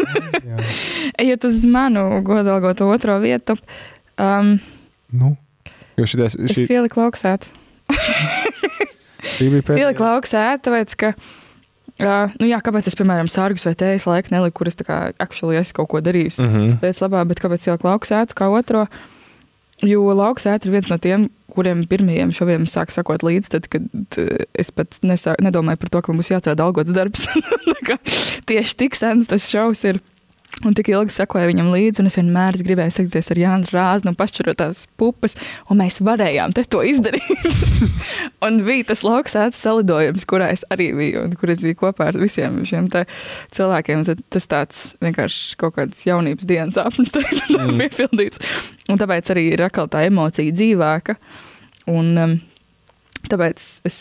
[1.23, 3.57] Ejot uz manu godalgotu otro vietu,
[4.21, 4.59] um,
[5.11, 5.33] Nu,
[5.99, 7.01] jo šities, es šī, ieliku
[9.61, 9.85] Es pēdējā.
[9.85, 11.15] ieliku lauksētu, tāpēc, ka.
[12.01, 14.99] Uh, nu jā, kāpēc es, piemēram, sārgus vai tējas laiku neliku, kur es tā kā
[15.21, 16.79] actually esmu kaut ko darījusi Mm -hmm.
[16.81, 18.87] lietas labā, bet kāpēc ieliku lauksētu kā otro?
[19.87, 23.87] Jo lauksētu ir viens no tiem, kuriem pirmajiem šoviem sāk sakot līdzi, tad, kad
[24.21, 27.27] uh, es pat nesā, nedomāju par to, ka mums jāatrada algots darbs.
[28.49, 30.03] Tieši tik sens tas šovs ir.
[30.67, 34.13] Un tik ilgi sekoju viņam līdzi, un es vienmēr es gribēju satikties ar Jānu Rāznu
[34.13, 35.37] un pašķirotās pupas,
[35.73, 37.47] un mēs varējām te to izdarīt.
[38.45, 42.21] un bija tas lauksēts salidojums, kurā es arī biju, un kur es biju kopā ar
[42.21, 42.91] visiem šiem
[43.57, 44.05] cilvēkiem.
[44.11, 47.81] Tad tas tāds vienkārši kaut kāds jaunības dienas apnis mm.
[47.81, 48.45] piepildīts.
[48.93, 51.17] Un tāpēc arī ir atkal tā emocija dzīvāka.
[51.91, 52.39] Un, um,
[53.29, 53.99] Tāpēc es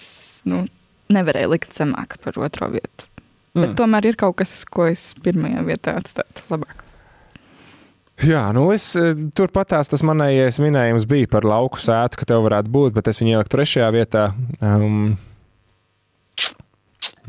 [0.47, 0.63] nu,
[1.11, 3.08] nevarēju likt zemāk par otro vietu.
[3.57, 3.73] Mm.
[3.79, 6.83] Tomēr ir kaut kas, ko es pirmajā vietā atstātu labāk.
[8.19, 12.71] Jā, nu es eh, turpatās tas manējais minējums bija par lauku sētu, ka tev varētu
[12.73, 14.25] būt, bet es viņu ieliku trešajā vietā.
[14.59, 15.13] Um,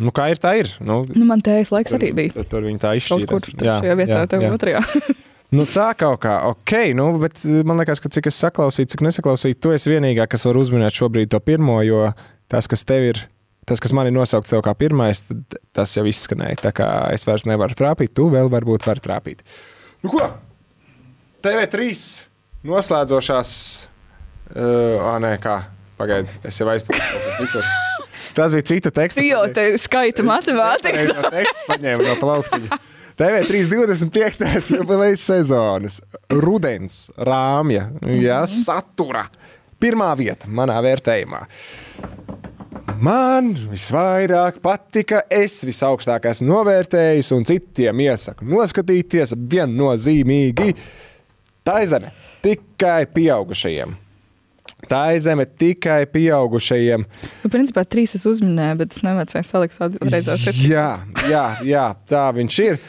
[0.01, 0.73] nu, kā ir, tā ir.
[0.83, 2.35] Nu, Nu, man tējas laiks arī bija.
[2.35, 3.61] Tur, tur viņi tā Kaut kur izšķīra.
[3.63, 4.85] trešajā vietā, tev otrajā.
[5.51, 9.01] Nu, tā kaut kā, ok, nu, bet eh, man liekas, ka cik es saklausīju, cik
[9.03, 12.05] nesaklausīju, tu esi vienīgā, kas var uzminēt šobrīd to pirmo, jo
[12.47, 13.19] tas, kas tev ir,
[13.71, 16.59] tas, kas man ir nosaukts tev kā pirmais, tad tas jau izskanēja.
[16.67, 19.45] Tā kā es vairs nevaru trāpīt, tu vēl varbūt vari trāpīt.
[20.03, 20.27] Nu, ko?
[21.45, 21.93] TV3
[22.67, 23.53] noslēdzošās.
[24.51, 25.61] Uh, nē, kā?
[26.01, 27.63] Pagaidi, es jau aizplūdu.
[28.37, 29.23] Tas bija citu tekstu.
[29.27, 30.95] Jo te skaita matemātika.
[30.95, 32.79] Pareizo tekstu paņēma no plauktiņa.
[33.21, 34.45] TV3 25.
[34.79, 35.99] jubilejas sezonas,
[36.33, 39.27] rudens, rāmja, ja, satura.
[39.81, 41.43] Pirmā vieta manā vērtējumā.
[43.01, 50.75] Man visvairāk patika, es visaugstākāk esmu novērtējis, un citiem iesaku noskatīties viennozīmīgi.
[51.65, 52.11] Tā ir zeme
[52.45, 53.95] tikai pieaugušajiem.
[54.91, 57.07] Tā ir zeme tikai pieaugušajiem.
[57.45, 60.67] Nu, principā trīs es uzminēju, bet es nevajadzēju salikt reizē secības.
[60.69, 60.89] Jā,
[61.31, 62.81] jā, jā, tā viņš ir.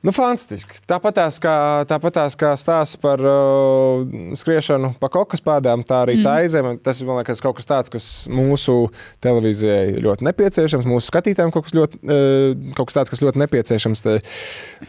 [0.00, 0.78] Nu, fantastiski.
[0.88, 4.06] Tāpat tās kā, tāpat tās kā stāsts par uh,
[4.38, 6.24] skriešanu pa kokas pādām, tā arī mm.
[6.24, 6.70] tā izeme.
[6.80, 8.88] Tas ir man liekas, kaut kas tāds, kas mūsu
[9.20, 14.04] televīzijai ļoti nepieciešams, mūsu skatītājiem kaut kas, ļoti, uh, kaut kas tāds, kas ļoti nepieciešams.
[14.06, 14.16] Te,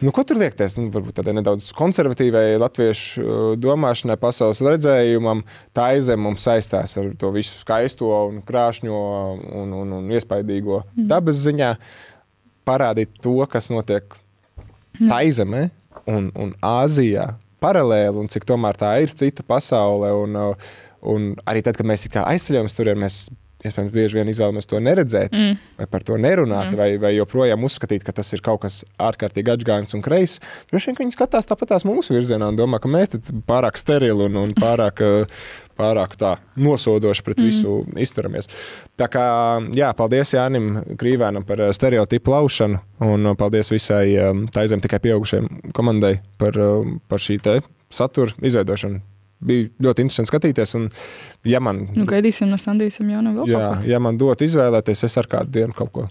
[0.00, 0.78] nu, ko tur liekties?
[0.80, 5.44] Nu, varbūt tādai nedaudz konservatīvai latviešu uh, domāšanai, pasaules redzējumam.
[5.76, 9.04] Tā izeme mums saistās ar to visu skaisto un krāšņo
[9.60, 11.06] un, un, un iespaidīgo mm.
[11.12, 11.74] dabas ziņā.
[12.64, 14.21] Parādīt to, kas notiek
[15.00, 15.66] Taizemē
[16.10, 20.10] un, un Āzijā paralēli, un cik tomēr tā ir cita pasaule.
[20.24, 20.38] Un,
[21.12, 23.24] un arī tad, kad mēs aizceļamies tur, mēs
[23.66, 25.58] iespējams bieži vien izvēlamies to neredzēt, mm.
[25.80, 26.78] vai par to nerunāt, mm.
[26.78, 30.38] vai, vai joprojām uzskatīt, ka tas ir kaut kas ārkārtīgi atgājums un kreis.
[30.70, 34.40] Droši vien, viņi skatās tāpatās mūsu virzienā un domā, ka mēs esam pārāk sterili un,
[34.46, 35.04] un pārāk.
[35.04, 35.28] uh,
[35.72, 37.96] Pārāk tā nosodoši pret visu mm.
[38.04, 38.46] izturamies.
[39.00, 39.22] Tā kā,
[39.74, 40.68] jā, paldies Jānim
[41.00, 44.04] Krīvēnam par uh, stereotipu laušanu, un uh, paldies visai
[44.52, 46.60] taizem tikai pieaugušajiem komandai par,
[47.08, 47.40] par šī
[47.90, 49.00] satura izveidošanu.
[49.42, 50.74] Bija ļoti interesanti skatīties.
[50.78, 50.88] Un,
[51.48, 55.18] ja man, Nu, gaidīsim no Sandijas, jau nav vēl jā, ja man dot izvēlēties, es
[55.18, 56.06] ar kādu dienu kaut ko,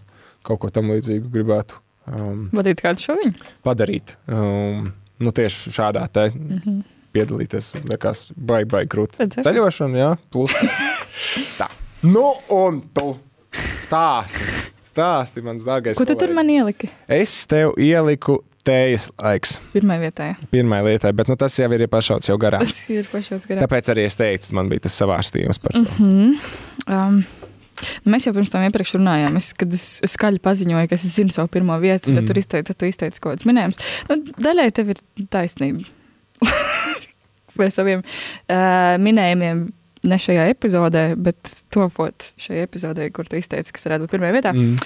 [0.47, 1.79] kaut ko tam līdzīgu gribētu
[2.11, 3.47] um, Vadīt kādu šoviņu?
[3.63, 4.15] padarīt.
[4.27, 4.91] Um,
[5.21, 6.81] nu, tieši šādā te mm -hmm.
[7.13, 7.73] piedalīties.
[7.89, 9.27] Liekas, baigi, baigi grūti.
[9.41, 10.51] Ceļošana, jā, plus.
[11.59, 11.69] Tā.
[12.01, 13.17] Nu, un tu
[13.85, 14.47] stāsti.
[14.91, 15.95] Stāsti, mans dārgais.
[15.95, 16.35] Ko tu tur kolēģi.
[16.35, 16.89] man ieliki?
[17.07, 20.31] Es tev ieliku tējas laiks Pirmā vietā.
[20.31, 20.49] jā.
[20.53, 22.65] pirmai lietai, bet nu, tas jau ir pašauts jau garām.
[22.65, 23.63] Tas ir pašāds garām.
[23.65, 25.83] Tāpēc arī es teicu, man bija tas savārstījums par to.
[26.91, 27.21] Um,
[28.05, 29.37] mēs jau pirms tam iepriekš runājām.
[29.39, 32.27] Es, kad es skaļi paziņoju, ka es zinu savu pirmo vietu, tad Mhm.
[32.29, 33.81] tur izteici, tu izteici kaut kāds minējums.
[34.09, 35.01] Nu, daļai tev ir
[35.33, 35.85] taisnība
[37.57, 39.69] par saviem uh, minējumiem.
[40.09, 44.53] Ne šajā epizodē, bet topot šajā epizodē, kur tu izteici, kas varētu būt pirmajā vietā.
[44.55, 44.79] Mm.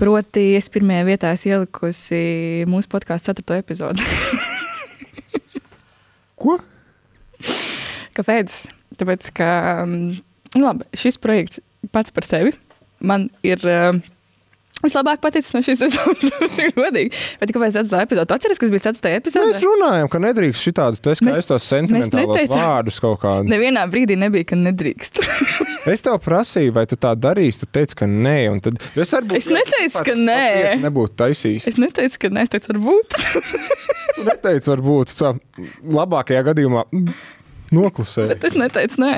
[0.00, 2.20] Proti, es pirmajā vietā esmu ielikusi
[2.68, 4.04] mūsu podkāstu ceturto epizodi.
[6.40, 6.58] Ko?
[8.18, 8.60] Kāpēc?
[9.00, 9.50] Tāpēc, ka
[9.86, 9.96] um,
[10.60, 12.52] labi, šis projekts pats par sevi
[13.00, 13.64] man ir.
[13.64, 14.02] Um,
[14.80, 16.30] Vislabāk paticis no šīs sezonas.
[16.78, 17.10] Godīgi.
[17.40, 18.36] Bet kāpēc tas bija epizode?
[18.36, 19.12] Atceries, kas bija 4.
[19.18, 19.50] epizode?
[19.50, 23.50] Mēs runājam, ka nedrīkst šitādus te skaistos sentimentālos vārdus kaut kādus.
[23.52, 25.20] Nevienā brīdī nebija, ka nedrīkst.
[25.88, 27.62] Es tev prasīju, vai tu tā darīsi.
[27.62, 28.34] Tu teici, ka nē.
[28.52, 30.42] un Tad es, varbūt, Es neteicu, ka nē.
[30.44, 31.68] Kāpēc Nebūtu taisījis.
[31.72, 33.16] es neteicu, ka nē, es teicu, varbūt.
[34.18, 35.30] Tu neteici, varbūt tā
[35.96, 36.84] labākajā gadījumā
[37.80, 38.28] noklusēji.
[38.34, 39.14] Bet es neteicu, nē.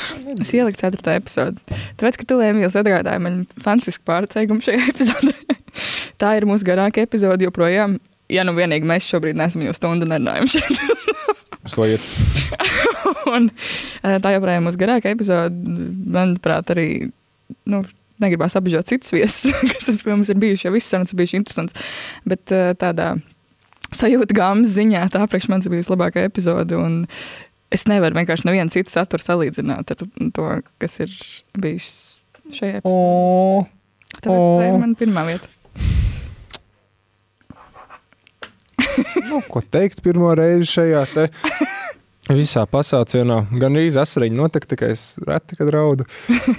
[0.42, 1.16] Es ieliku 4.
[1.16, 1.78] epizodi.
[1.98, 5.34] Tāpēc, ka tu Emīls atgādāji man fantastisku pārsteigumu šajā epizodē.
[6.20, 7.98] Tā ir mūsu garākā epizode joprojām.
[8.32, 11.36] Ja nu vienīgi mēs šobrīd neesam jau stundu nerunājuši šeit.
[11.66, 12.02] Uz to iet.
[13.30, 13.50] Un,
[14.02, 15.54] eh, tā joprojām ir mūsu garākā epizode.
[16.16, 16.88] Manuprāt, arī
[17.70, 17.84] nu,
[18.22, 20.68] negribās apbežot citus viesus, kas mums, ir bijuši.
[20.68, 21.88] Jau viss sarunas ir bijušas interesants.
[22.28, 23.14] Bet eh, tādā
[23.94, 26.78] sajūta gāmas ziņā tā priekš manis bija vislabākā epizode.
[26.78, 27.04] Un
[27.74, 30.04] es nevaru vienkārši nevienu citu saturu salīdzināt ar
[30.36, 30.48] to,
[30.82, 31.12] kas ir
[31.58, 31.90] bijis
[32.54, 33.66] šajā epizodē.
[34.22, 35.52] Tā ir mana pirmā vieta.
[39.28, 41.26] Nu, ko teikt pirmo reizi šajā te
[42.32, 43.42] visā pasaucienā?
[43.60, 46.06] Gan īsi asariņa notika, tikai es reti, kad raudu.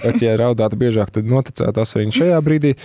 [0.03, 2.75] Bet, ja raudātu biežāk, tad noticētu asariņa šajā brīdī.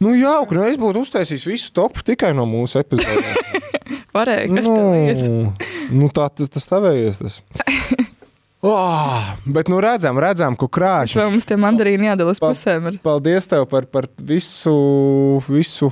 [0.00, 3.62] Nu, jauki, nu es būtu uztaisījis visu topu tikai no mūsu epizodēm.
[4.16, 5.28] Varēja, kas tev liekas?
[5.28, 5.52] nu,
[6.00, 7.20] nu, tā tas, tas tavējies.
[7.20, 7.38] Tas.
[8.64, 11.20] Oh, bet nu redzam, redzam, ka krāšņi.
[11.20, 12.88] Vai mums tie mandarīni jādalās Pa- pusēm?
[12.90, 12.98] Ir?
[13.04, 14.74] Paldies tev par, par visu,
[15.50, 15.90] visu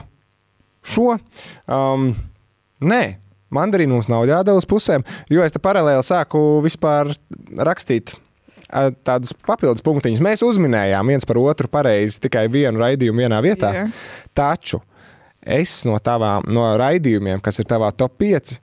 [0.83, 1.19] šo.
[1.69, 2.13] Um,
[2.83, 3.03] nē,
[3.55, 7.13] mandarīnu mums nav jādala uz pusēm, jo es te paralēli sāku vispār
[7.61, 8.17] rakstīt.
[9.05, 13.73] Tādus papildus punktiņus mēs uzminējām viens par otru pareizi tikai vienu raidījumu vienā vietā.
[13.77, 13.85] Jā.
[14.33, 14.81] Taču
[15.43, 18.55] es no tavām no raidījumiem, kas ir tavā top 5,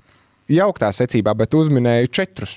[0.50, 2.56] jauktā secībā, bet uzminēju četrus.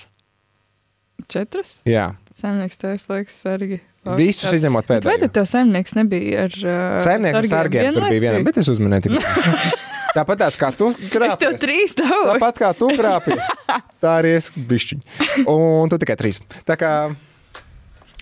[1.28, 1.76] Četras?
[1.86, 3.76] Jā, Saimnieks tev liekas sargi.
[4.16, 5.18] visus izņemot Vai pēdējo.
[5.20, 9.04] tad tev saimnieks nebija ar uh, Saimnieks ar sargiem tur bija vienam, bet es uzminēju
[9.06, 9.72] tikai.
[10.16, 12.32] Tāpat tās kā tu Es tev trīs daudz.
[12.32, 13.52] Tāpat kā tu grāpies.
[14.02, 15.46] Tā arī es bišķiņu.
[15.52, 16.40] Un tu tikai trīs.
[16.68, 16.92] Tā kā.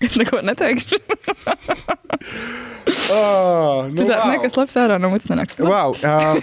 [0.01, 0.97] Es neko neteikšu.
[3.13, 4.33] Oh, nu, Citādi wow.
[4.33, 5.57] nekas labs ārā no mutes nenāks.
[5.61, 6.37] Wow, uh,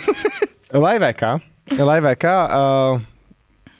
[0.78, 1.36] lai vai kā,
[1.78, 3.00] lai vai kā uh,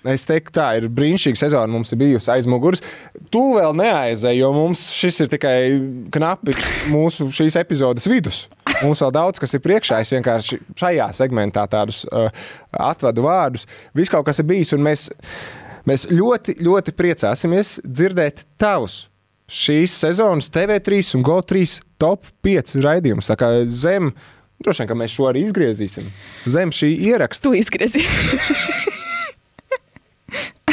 [0.09, 1.71] es teiktu, tā ir brīnišķīga sezona.
[1.71, 2.83] Mums ir bijusi aiz muguras.
[3.33, 5.59] Tu vēl neaizēji, jo mums šis ir tikai
[6.15, 6.57] knapi
[6.93, 8.47] mūsu šīs epizodes vidus.
[8.81, 10.01] Mums vēl daudz kas ir priekšā.
[10.03, 12.33] Es vienkārši šajā segmentā tādus uh,
[12.73, 13.69] atvedu vārdus.
[13.97, 15.09] Viss kaut kas ir bijis, un mēs,
[15.89, 19.05] mēs ļoti, ļoti priecāsimies dzirdēt tavus
[19.49, 21.63] šīs sezonas TV3 un GO3
[22.01, 23.31] top 5 raidījumus.
[23.31, 24.13] Tā kā zem,
[24.61, 26.11] droši vien, ka mēs šo arī izgriezīsim.
[26.49, 28.05] Zem šī ieraksta Tu izgriezi.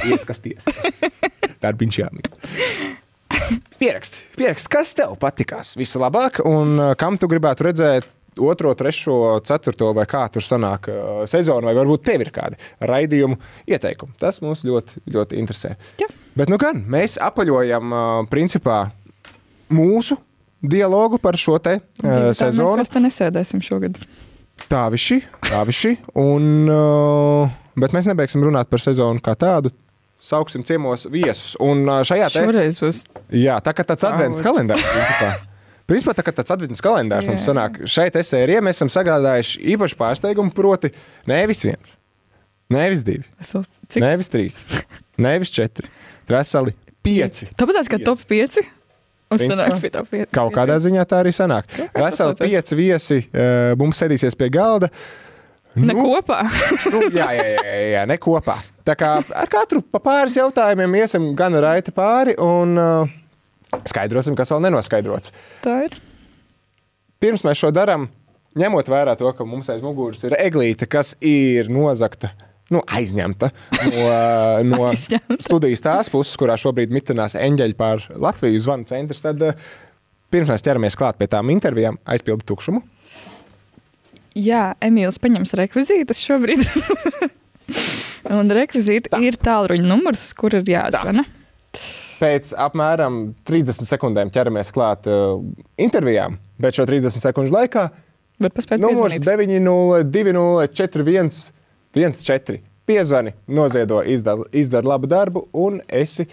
[0.05, 0.67] ieskasties.
[1.63, 2.29] Darbiņš jāmīt.
[3.79, 8.07] Pierakst, pierakst, kas tev patikās vislabāk un uh, kam tu gribētu redzēt
[8.39, 13.37] otro, trešo, ceturto vai kā tur sanāk uh, sezonu, vai varbūt tev ir kādi raidījumu
[13.71, 14.15] ieteikumi.
[14.19, 15.75] Tas mūs ļoti, ļoti interesē.
[16.01, 16.09] Jā.
[16.35, 18.85] Bet nu gan, mēs apaļojam uh, principā
[19.71, 20.17] mūsu
[20.65, 22.81] dialogu par šo te uh, sezonu.
[22.81, 23.99] Mēs te nesēdēsim šogad.
[24.71, 25.97] Tā viši, tā viši.
[26.17, 26.69] Un,
[27.75, 29.73] bet mēs nebeigsim runāt par sezonu kā tādu.
[30.25, 31.57] Sauksim ciemos viesus.
[31.61, 33.01] Un šajā te, Šoreiz būs.
[33.35, 34.87] jā, tā kā tāds advents kalendārs.
[35.85, 36.15] Principā.
[36.17, 37.51] Tā kā tāds advents kalendārs mums Jā.
[37.51, 37.83] sanāk.
[37.89, 40.89] Šeit esērijā mēs esam sagādājuši īpašu pārsteigumu, proti,
[41.29, 41.97] nevis viens,
[42.73, 44.01] nevis divi, Cik?
[44.01, 44.63] nevis trīs,
[45.21, 45.91] nevis četri,
[46.29, 46.73] veseli
[47.05, 47.51] pieci.
[47.53, 48.63] Tāpat tās kā top 5.
[49.25, 50.31] Un Principā, sanāk pie top 5.
[50.37, 51.69] Kaut kādā ziņā tā arī sanāk.
[51.97, 54.89] Veseli tas pieci viesi uh, mums sēdīsies pie galda.
[55.75, 56.43] Ne kopā.
[56.93, 58.57] nu, jā, jā, jā, jā, jā, ne kopā.
[58.85, 63.15] Tā kā ar katru pa pāris jautājumiem iesim gan raiti pāri un uh,
[63.89, 65.33] skaidrosim, kas vēl nenoskaidrots.
[65.65, 65.97] Tā ir.
[67.23, 68.07] Pirms mēs šo darām,
[68.59, 72.33] ņemot vērā to, ka mums aiz muguras ir eglīte, kas ir nozagta.
[72.73, 73.51] Nu, aizņemta
[73.91, 74.05] no,
[74.71, 75.37] no Aizņemta.
[75.45, 79.21] studijas tās puses, kurā šobrīd mitinās eņģeļi pār Latviju zvanu centrs.
[79.21, 79.53] Tad, uh,
[80.33, 82.81] pirms mēs ķeramies klāt pie tām intervijām, aizpildu tukšumu.
[84.35, 86.65] Jā, Emīls paņems rekvizītus šobrīd.
[88.35, 89.21] Un rekvizīti Tā.
[89.23, 91.23] ir tālruņa numurs, kur ir jāzvana.
[92.15, 95.41] Pēc apmēram 30 sekundēm ķeramies klāt uh,
[95.81, 97.89] intervijām, bet šo 30 sekundžu laikā
[98.39, 99.23] Var paspēt numurs piezvanīt.
[101.95, 102.59] 902-4114.
[102.85, 106.27] Piezvani, noziedo, izdara, izdara labu darbu, un esi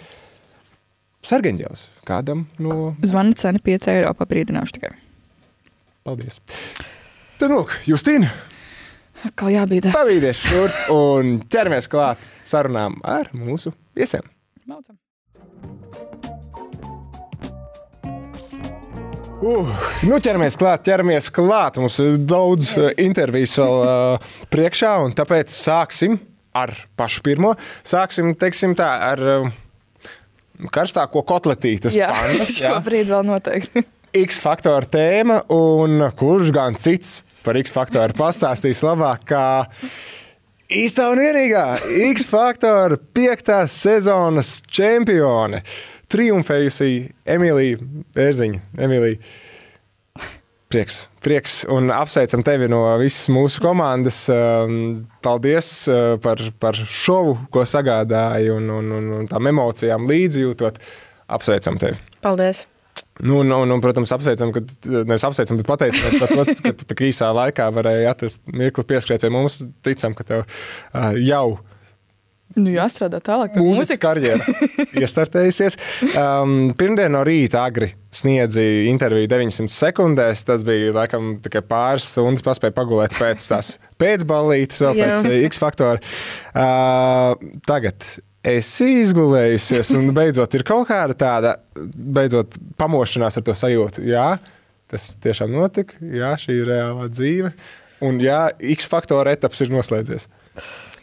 [1.24, 2.90] sargeņģēlis kādam no.
[3.06, 4.90] Zvana cena 5 eiro pa brīdināšu tikai.
[6.04, 6.42] Paldies!
[7.38, 8.28] Tad, nu, Justīna,
[9.38, 9.94] Kā jābīdās.
[9.94, 14.26] pavīdies šurp un ķeramies klāt sarunām ar mūsu viesiem.
[14.66, 14.98] Maucam.
[19.42, 19.66] Uh,
[20.06, 21.80] nu, ķeramies klāt, ķeramies klāt.
[21.82, 26.14] Mums ir daudz uh, intervijas vēl uh, priekšā, un tāpēc sāksim
[26.54, 27.56] ar pašu pirmo.
[27.82, 29.48] Sāksim teiksim, tā, ar uh,
[30.70, 31.24] karstāko
[32.14, 32.70] pannas, jā.
[32.70, 33.82] šobrīd vēl noteikti.
[34.26, 39.44] X faktora tēma, un kurš gan cits par X faktoru pastāstīs labāk kā
[40.70, 41.64] īstā un vienīgā
[42.12, 45.64] X faktora piektās sezonas čempione.
[46.12, 46.92] Triumfējusi
[47.32, 47.80] Emīlija
[48.16, 48.60] Bērziņa.
[48.84, 49.20] Emīlija,
[50.72, 54.24] prieks, prieks un apsveicam tevi no visas mūsu komandas.
[54.32, 60.82] Um, Paldies uh, par, par šovu, ko sagādāji un, un, un, un tām emocijām līdzjūtot.
[61.32, 61.96] Apsveicam tevi!
[62.24, 62.66] Paldies!
[63.22, 64.62] Nu, un, un, un, protams, apsveicam, ka
[65.04, 69.22] nevis apsveicam, bet pateicamies par to, ka tu tik īsā laikā varēji atrast mirkli pieskriet
[69.22, 69.60] pie mums.
[69.84, 71.60] Ticam, ka tev uh, jau
[72.58, 73.54] Nu, jāstrādā tālāk.
[73.56, 74.56] mūzikas karjera
[75.02, 75.78] iestartējusies.
[76.12, 80.44] Um, pirmdien no rīta agri sniedzi interviju 900 sekundēs.
[80.48, 85.62] Tas bija laikam tikai pāris stundas, paspēja pagulēt pēc tās pēcbalītes, vēl pēc uh, X
[85.62, 86.02] faktora.
[86.52, 88.04] Uh, tagad
[88.42, 94.04] esi izgulējusies, un beidzot ir kaut kāda tāda beidzot pamošanās ar to sajūtu.
[94.10, 94.34] Jā,
[94.90, 97.52] tas tiešām notika, jā, šī ir reālā dzīve.
[98.02, 100.26] Un jā, X faktora etaps ir noslēdzies.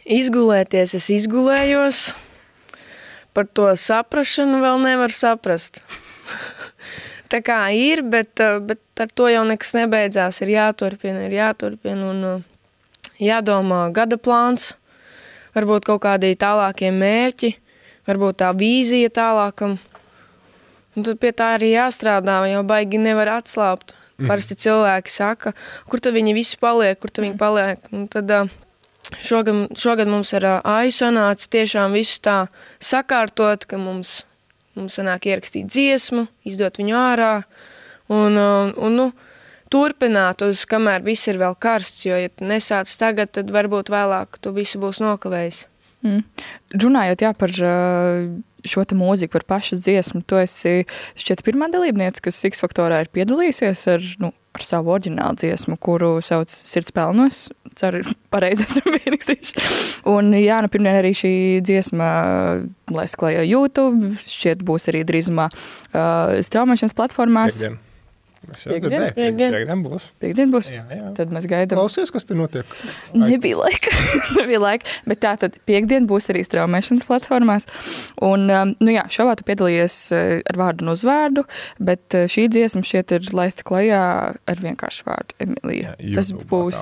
[0.04, 2.14] Izgulēties, es izgulējos.
[3.34, 5.78] par to saprašanu vēl nevar saprast.
[7.30, 10.40] Tā kā ir, bet, uh, bet ar to jau nekas nebeidzās.
[10.42, 12.40] Ir jāturpina, ir jāturpina un uh,
[13.22, 14.72] jādomā gada plāns,
[15.54, 17.52] varbūt kaut kādi tālākie mērķi,
[18.10, 19.78] varbūt tā vīzija tālākam.
[20.96, 23.94] Un tad pie tā arī jāstrādā, jo baigi nevar atslābt.
[24.20, 25.54] Parasti cilvēki saka,
[25.88, 27.86] kur tad viņi visi paliek, kur tad viņi paliek.
[27.94, 28.50] Un tad uh,
[29.24, 32.38] šogad, šogad mums ar AIU sanāca tiešām visu tā
[32.82, 34.20] sakārtot, ka mums,
[34.78, 37.32] mums sanāk ierakstīt dziesmu, izdot viņu ārā
[38.08, 39.08] un, uh, un nu,
[39.70, 44.54] turpināt uz, kamēr viss ir vēl karsts, jo, ja nesāc tagad, tad varbūt vēlāk tu
[44.56, 45.64] visu būs nokavējis.
[46.00, 46.22] Mm.
[46.80, 47.52] Runājot jā, par
[48.70, 50.84] šo te mūziku, par pašas dziesmu, tu esi
[51.20, 56.18] šķiet pirmā dalībniece, kas X faktorā ir piedalījusies ar, nu, ar savu oriģinālu dziesmu, kuru
[56.24, 57.48] sauc Sirds pelnos.
[57.78, 58.02] Ceru,
[58.34, 59.66] pareizi esam pierakstījuši.
[60.10, 61.34] Un jā, nu pirmdien arī šī
[61.66, 62.08] dziesma
[62.90, 67.60] laiz klajā YouTube, šķiet būs arī drīzumā uh, straumēšanas platformās.
[67.60, 67.78] Piekdien.
[68.54, 68.90] Es jau Piekdien?
[68.90, 69.54] dzirdēju, Piekdien.
[69.56, 70.06] piekdien būs.
[70.22, 70.68] Piektdien būs.
[70.72, 71.10] Jā, jā.
[71.18, 71.78] Tad mēs gaidām.
[71.78, 72.74] Klausies, kas tur notiek?
[73.14, 73.92] Nebija laika.
[74.38, 74.94] Nebija laika.
[75.10, 77.68] Bet tā tad piekdien būs arī straumēšanas platformās.
[78.26, 81.44] Un, um, nu jā, šovā tu piedalījies uh, ar vārdu un uzvārdu,
[81.78, 84.00] bet uh, šī dziesma šķiet ir laista klajā
[84.34, 85.94] ar vienkāršu vārdu Emīlija.
[86.00, 86.80] Jā, Tas būs,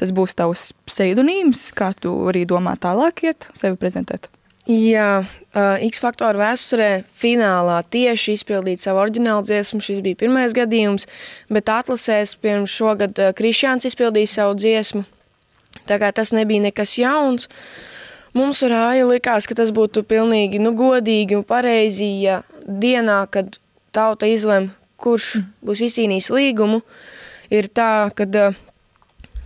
[0.00, 4.28] tas būs tavs pseidonīms, kā tu arī domā tālāk iet, sevi prezentēt.
[4.68, 9.80] Jā, uh, X faktora vēsturē finālā tieši izpildīt savu oriģinālu dziesmu.
[9.80, 11.06] Šis bija pirmais gadījums,
[11.48, 15.06] bet atlasēs pirms šogad uh, Krišjāns izpildīja savu dziesmu.
[15.88, 17.48] Tā kā tas nebija nekas jauns.
[18.36, 23.56] Mums ar Āju likās, ka tas būtu pilnīgi nu, godīgi un pareizi, ja dienā, kad
[23.96, 24.68] tauta izlem,
[25.00, 26.82] kurš būs izcīnījis līgumu,
[27.48, 28.64] ir tā, ka uh,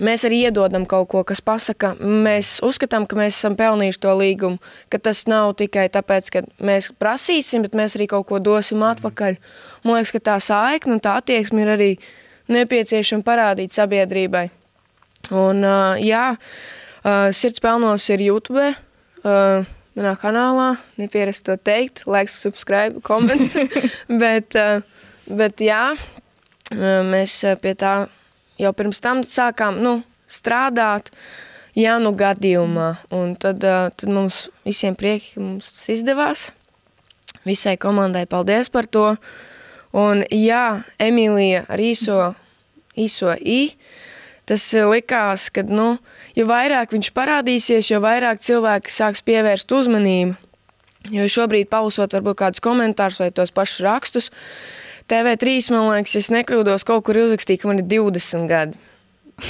[0.00, 4.72] mēs arī iedodam kaut ko, kas pasaka, mēs uzskatām, ka mēs esam pelnījuši to līgumu,
[4.92, 9.38] ka tas nav tikai tāpēc, ka mēs prasīsim, bet mēs arī kaut ko dosim atpakaļ.
[9.84, 11.90] Man liekas, ka tā saikne un tā attieksme ir arī
[12.52, 14.48] nepieciešama parādīt sabiedrībai.
[15.30, 18.72] Un, uh, jā, uh, sirds pelnos ir YouTube.
[19.22, 23.52] Uh, Manā kanālā nepierast to teikt, laiks, subscribe, koment.
[24.22, 24.80] bet, uh,
[25.28, 27.92] bet jā, uh, mēs pie tā
[28.60, 31.12] jau pirms tam sākām nu, strādāt.
[31.72, 32.90] Jā, nu gadījumā.
[33.16, 36.50] Un tad, uh, tad mums visiem prieki, mums izdevās.
[37.48, 39.14] Visai komandai paldies par to.
[39.96, 42.18] Un jā, Emīlija ar īso,
[42.96, 43.74] īso i,
[44.48, 45.96] tas likās, ka, nu,
[46.36, 50.38] jo vairāk viņš parādīsies, jo vairāk cilvēki sāks pievērst uzmanību.
[51.12, 54.30] Jo šobrīd pausot varbūt kādus komentārus vai tos pašus rakstus,
[55.10, 58.78] TV3, man liekas, ja es nekļūdos, kaut kur uzrakstīja, ka man ir 20 gadi.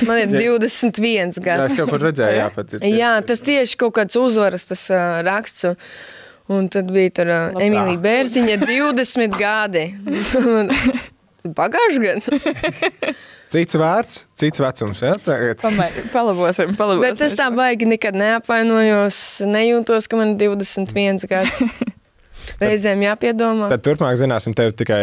[0.09, 1.77] Man ir 21 Jā, es gadi.
[1.81, 2.73] kaut kur redzēju, jā, pat.
[2.79, 5.69] ir- Jā, tas tieši kaut kāds uzvaras tas, uh, raksts.
[6.53, 9.85] Un, tad bija tur uh, Emīlija Bērziņa 20 gadi.
[11.43, 13.15] Pagājuši gadu.
[13.53, 15.01] Cits vārds, cits vecums.
[15.27, 17.03] Pamēģināsim, palabosim, palabosim.
[17.05, 21.69] Bet es tā baigi nekad neapvainojos, nejūtos, ka man ir 21 gadi.
[22.63, 23.69] Reizēm jāpiedomā.
[23.75, 25.03] Tad turpmāk zināsim tevi tikai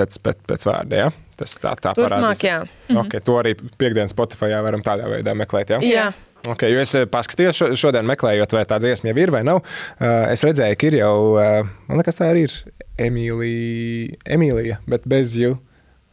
[0.00, 1.04] pēc, pēc, pēc vārda.
[1.04, 1.12] Ja?
[1.40, 2.42] Tas tā, tā Turpmāk, parādīs.
[2.44, 2.58] jā.
[3.04, 5.76] Okay, to arī piekdienas Spotify varam tādā veidā meklēt.
[5.76, 5.80] Ja?
[5.84, 6.08] Jā.
[6.48, 9.60] Okay, es eh, paskatījos šo, šodien, meklējot, vai tā dziesma jau ir vai nav.
[10.00, 12.54] Uh, es redzēju, ka ir jau, uh, man liekas, tā arī ir
[13.00, 15.58] Emīlija, Emīlija bet bez jū.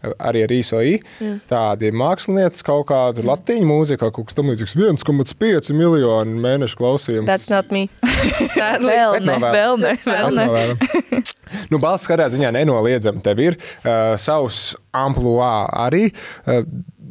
[0.06, 0.98] Arī ar īso i.
[1.50, 7.26] Tādi mākslinieci, kaut kāda latīņa mūzika, kaut kas tamlīdzīgs- 1,5 miljonu mēnešu klausījumu.
[7.26, 7.88] That's not me.
[8.58, 8.94] Sadly.
[8.94, 11.24] Vēl ne, vēl ne, vēl ne.
[11.72, 16.10] Nu, balss katrā ziņā nenoliedzami tev ir uh, savs amplitūds arī.
[16.46, 16.62] Uh,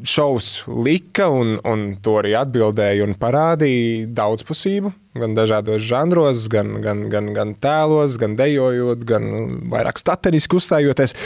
[0.06, 4.92] šovs lika, un, un to arī atbildēja un parādīja daudzpusību.
[5.16, 9.30] Gan dažādos žanros, gan, gan, gan, gan tēlos, gan dejojot, gan
[9.72, 11.16] vairāk stateniski uzstājoties.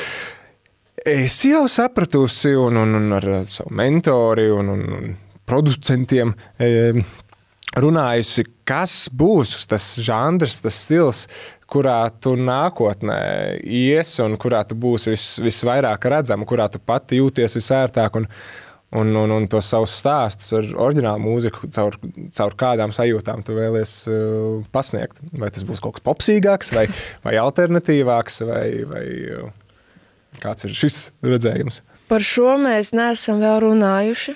[1.07, 5.13] Es jau sapratusi, un, un, un ar savu mentori un, un, un
[5.49, 6.93] producentiem e,
[7.81, 11.23] runājusi, kas būs tas žanrs, tas stils,
[11.71, 13.21] kurā tu nākotnē
[13.65, 18.21] ies un kurā tu būsi vis, visvairāk redzama, kurā tu pati jūties visērtāk.
[18.21, 18.29] Un,
[18.91, 21.95] Un, un, un tos savus stāstus ar oriģinālu mūziku, caur,
[22.35, 25.21] caur kādām sajūtām tu vēlies uh, pasniegt.
[25.39, 26.89] Vai tas būs kaut kas popsīgāks, vai,
[27.23, 29.05] vai alternatīvāks, vai, vai
[29.37, 29.53] uh,
[30.39, 31.81] kāds ir šis redzējums?
[32.11, 34.35] Par šo mēs neesam vēl runājuši.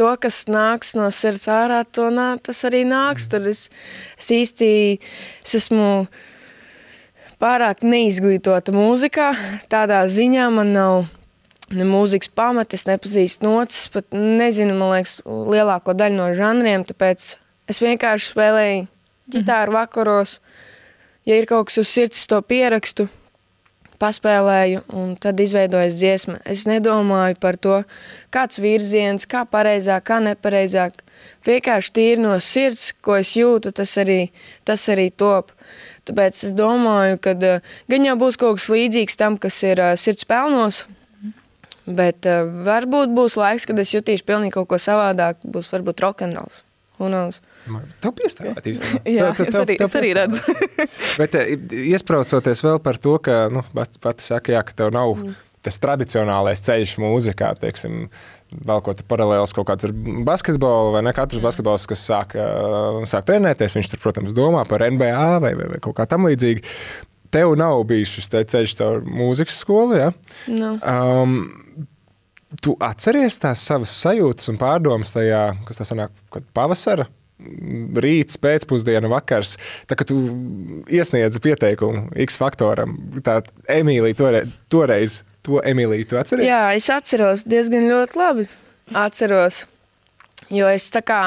[0.00, 3.28] To, kas nāks no sirds ārā, to nā, tas arī nāks.
[3.32, 3.66] Tur es,
[4.16, 4.68] es īsti
[5.44, 6.06] es esmu
[7.42, 9.32] pārāk neizglītota mūzikā.
[9.72, 11.04] Tādā ziņā man nav
[11.72, 16.84] ne mūzikas pamata, es nepazīstu nocis, pat nezinu, man liekas, lielāko daļu no žanriem.
[16.88, 17.32] Tāpēc
[17.72, 18.84] es vienkārši spēlēju
[19.32, 20.38] ģitāru vakaros.
[21.24, 23.08] ja ir kaut kas uz sirds, to pierakstu,
[24.02, 26.40] paspēlēju, un tad izveidojas dziesma.
[26.48, 27.78] Es nedomāju par to,
[28.34, 31.04] kāds virziens, kā pareizāk, kā nepareizāk.
[31.46, 34.20] Vienkārši tīri no sirds, ko es jūtu, tas arī,
[34.68, 35.52] tas arī top.
[36.08, 39.94] Tāpēc es domāju, ka uh, gan jau būs kaut kas līdzīgs tam, kas ir uh,
[39.98, 40.82] sirds pelnos,
[41.86, 45.38] bet uh, varbūt būs laiks, kad es jutīšu pilnīgi kaut ko savādāk.
[45.46, 46.64] Būs varbūt rokenrols.
[48.02, 49.00] Tev piestāvēt īstenībā.
[49.18, 50.42] Jā, Tev- tev- es arī, tev es arī redzu.
[51.22, 51.54] Bet eh,
[51.92, 55.34] iespraucoties vēl par to, ka nu, pats pat saka, jā, ka tev nav Mm.
[55.62, 58.08] tas tradicionālais ceļš mūzikā, teiksim,
[58.66, 59.92] vēl kaut kāds paralēls kaut kāds ar
[60.26, 64.82] basketbolu, vai ne katrs basketbols, kas sāk, eh, sāk trenēties, viņš tur, protams, domā par
[64.88, 66.64] NBA vai, vai, vai kaut kā tam līdzīgi.
[67.32, 70.10] Tev nav bijis šis te ceļš caur mūzikas skolu, ja?
[70.50, 71.38] Nu, Um,
[72.60, 77.06] tu atceries tās savas sajūtas un pārdomas tajā, kas tas sanāk, kad pavasara
[78.02, 79.56] rīts, pēcpusdiena, vakars,
[79.90, 80.16] tā kā tu
[80.92, 83.40] iesniedzi pieteikumu X faktoram, tā
[83.72, 86.46] Emīlija toreiz, toreiz to Emīliju tu atceries?
[86.48, 88.48] jā, es atceros diezgan ļoti labi.
[88.98, 89.64] Atceros,
[90.52, 91.20] jo es tā kā,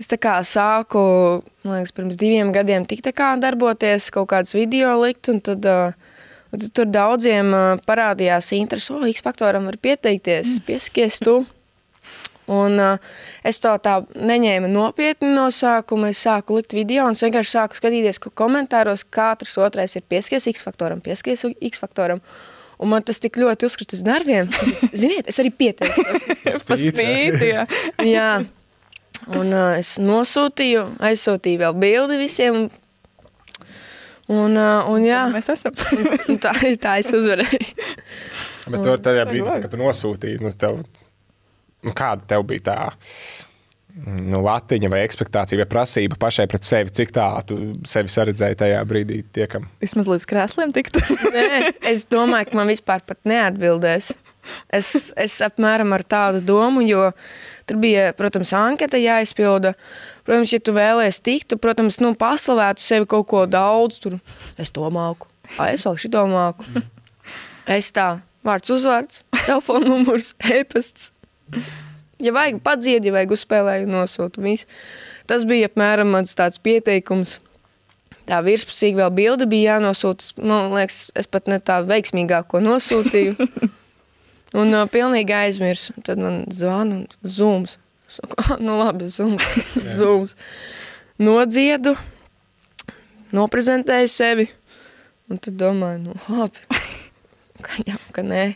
[0.00, 1.04] es tā kā sāku,
[1.64, 5.66] man liekas, pirms diviem gadiem tik tā kā darboties, kaut kādus video likt, un tad,
[5.68, 6.22] uh,
[6.52, 11.42] un tad tur daudziem uh, parādījās interesi, o, X faktoram var pieteikties, piesakies tu.
[12.46, 13.12] Un uh,
[13.46, 16.10] es to tā neņēmu nopietni no sākuma.
[16.12, 20.66] Es sāku likt video un vienkārši sāku skatīties, ko komentāros katrs otrais ir pieskaries X
[20.66, 22.20] faktoram, pieskaries X faktoram.
[22.82, 24.50] Un man tas tik ļoti uzkrita uz nerviem.
[25.00, 26.26] Ziniet, es arī pieteicos.
[26.68, 27.64] Pa spīti, jā.
[28.14, 28.30] Jā,
[29.32, 32.66] un uh, es nosūtīju, aizsūtīju vēl bildi visiem.
[34.24, 35.76] Un, uh, un jā, Mēs esam.
[36.44, 37.72] tā, tā es uzvarēju.
[38.72, 41.03] Bet tur tajā brīdī, tā, kad tu nosūtīji, nu, tev, nu,
[41.92, 42.78] kāda tev bija tā
[44.06, 47.58] nu, latiņa vai expectācija vai prasība pašai pret sevi, cik tā tu
[47.88, 49.68] sevi saredzēji tajā brīdī tiekam?
[49.82, 51.02] Vismaz līdz krēsliem tiktu.
[51.34, 54.12] Nē, es domāju, ka man vispār pat neatbildēs.
[54.74, 57.06] Es, es apmēram ar tādu domu, jo
[57.64, 59.72] tur bija, protams, anketa jāizpilda.
[60.26, 64.02] Protams, ja tu vēlēsies tikt, tu, protams, nu, paslavētu sevi kaut ko daudz.
[64.02, 64.18] Tur
[64.60, 66.66] es to māku, Ai, es vēl šito māku.
[67.70, 71.10] Es tā, vārds, uzvārds, telefona numurs, e-pasts.
[72.22, 74.68] Ja vajag padzied, ja vajag uzspēlēt, nosūtu visu.
[75.28, 77.38] Tas bija apmēram mans tāds pieteikums.
[78.24, 80.30] Tā virspusīgi vēl bilde bija jānosūta.
[80.40, 83.36] Man liekas, es pat ne tā veiksmīgāko nosūtīju.
[84.60, 85.96] Un uh, pilnīgi aizmirsu.
[86.06, 87.74] Tad man zvana un zūms.
[88.14, 89.42] Saku, "Ah, Nu labi, zūms.
[89.98, 90.36] zūms.
[91.18, 91.96] Nodziedu,
[93.34, 94.46] noprezentēju sevi.
[95.30, 96.62] Un tad domāju, nu labi.
[97.64, 98.54] Ka, jā, ka nē.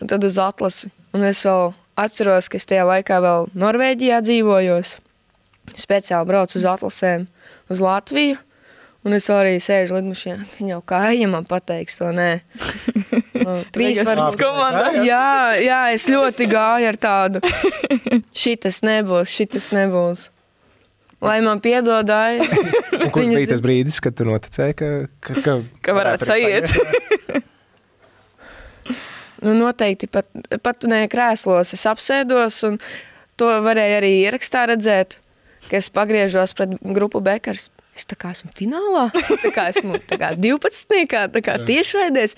[0.00, 0.88] Un tad uz atlasi.
[1.16, 4.96] Un es vēl atceros, ka es tajā laikā vēl Norvēģijā dzīvojos.
[5.80, 7.28] Speciāli braucu uz atlasēm
[7.72, 8.40] uz Latviju.
[9.04, 10.46] Un es arī sēžu lidmašīnā.
[10.56, 12.30] Viņa jau kā ejam, man pateiks to nē.
[13.44, 15.02] Nu, Trīs varas es komandā.
[15.04, 17.42] Jā, jā, es ļoti gāju ar tādu.
[18.32, 20.28] Šitas nebūs, šitas nebūs.
[21.24, 22.38] Lai man piedod, ai.
[22.98, 24.90] Un kurš bija tas brīdis, kad tu noticēji, ka,
[25.24, 26.72] ka, ka, Ka varētu arī sajiet.
[29.44, 30.28] Nu, noteikti pat,
[30.64, 31.74] pat ne krēslos.
[31.76, 32.78] Es apsēdos, un
[33.40, 35.18] to varēja arī ierakstā redzēt,
[35.68, 37.68] ka es pagriežos pret grupu Bekars.
[37.94, 39.04] Es tā kā esmu finālā,
[39.44, 41.04] tā kā esmu tā kā 12.
[41.30, 42.34] tā kā tiešraidēs.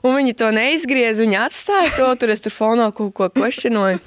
[0.00, 4.00] Un viņi to neizgriez, viņi atstāja to tur, es tur fonā kaut ko questionoju.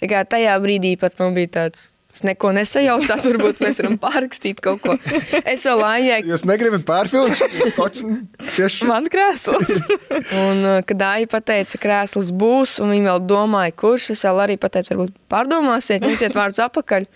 [0.00, 4.62] Tā kā tajā brīdī pat man bija tāds, es neko nesajaucu, turbūt mēs varam pārrakstīt
[4.64, 4.96] kaut ko.
[5.42, 8.32] Es vēl lājēju, Jūs negribat pārfilmēt?
[8.54, 9.82] Tieši Man krēsls.
[10.44, 14.42] Un, uh, kad Dāja pateica, ka krēsls būs, un viņa vēl domāja, kurš, es vēl
[14.46, 17.08] arī pateicu, varbūt pārdomāsiet, ņemsiet vārdus apakaļ.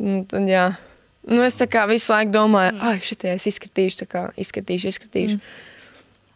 [0.00, 0.68] Un, tad, jā.
[1.30, 5.36] Nu, es tā kā visu laiku domāju, ah, šitie es izskatīšu, tā kā izskatīšu, izskatīšu.
[5.36, 5.69] Mm.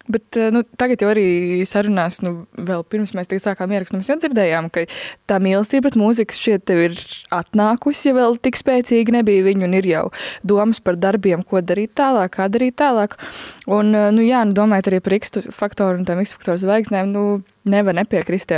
[0.08, 4.18] Bet eh, nu, tagad jau arī sarunās, nu, vēl pirms mēs sākām ierakstīt, mēs jau
[4.20, 4.84] dzirdējām, ka
[5.30, 6.98] tā mīlestība pret mūziku tev ir
[7.32, 10.04] atnākusi, ja vēl tik spēcīgi nebija viņa, un ir jau
[10.44, 13.16] domas par darbiem, ko darīt tālāk, kā darīt tālāk.
[13.64, 17.14] Un, eh, nu, jā, nu, domājot arī par X faktoru un tām X faktoru zvaigznēm,
[17.14, 18.52] nu, nevar nepiekrist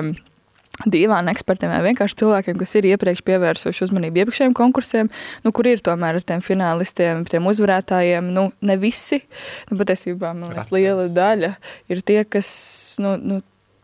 [0.85, 5.11] dīvaini ekspertiem vai vienkārši cilvēkiem, kas ir iepriekš pievērsuši uzmanību iepriekšējiem konkursiem,
[5.47, 8.29] nu, kur ir tomēr ar tiem finālistiem, tiem uzvarētājiem.
[8.37, 9.23] Nu, ne visi,
[9.71, 11.55] nu, patiesībā man liekas, liela daļa
[11.93, 12.51] ir tie, kas
[13.03, 13.41] nu, nu,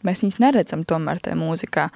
[0.06, 1.88] mēs viņus neredzam tomēr tajā mūzikā.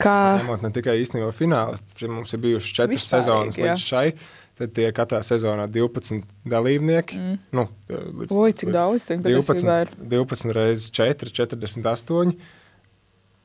[0.00, 3.66] Kā, Ņemot ne tikai īstenībā finālists, ja mums ir bijušas četras Vispārīgi, sezonas jā.
[3.66, 4.06] līdz šai,
[4.56, 7.18] tad tie katrā sezonā 12 dalībnieki.
[7.20, 7.36] Mm.
[7.58, 9.92] Nu, līdz, oi, cik daudz patiesībā ir.
[10.00, 12.32] 12, 12 reizes 4, 48.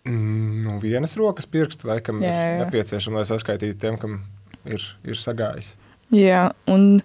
[0.05, 4.19] Mm, Nu, vienas rokas pirksti laikam jā, Jā, ir nepieciešama, lai saskaitītu tiem, kam
[4.65, 5.73] ir, ir sagājis.
[6.13, 6.99] Jā, un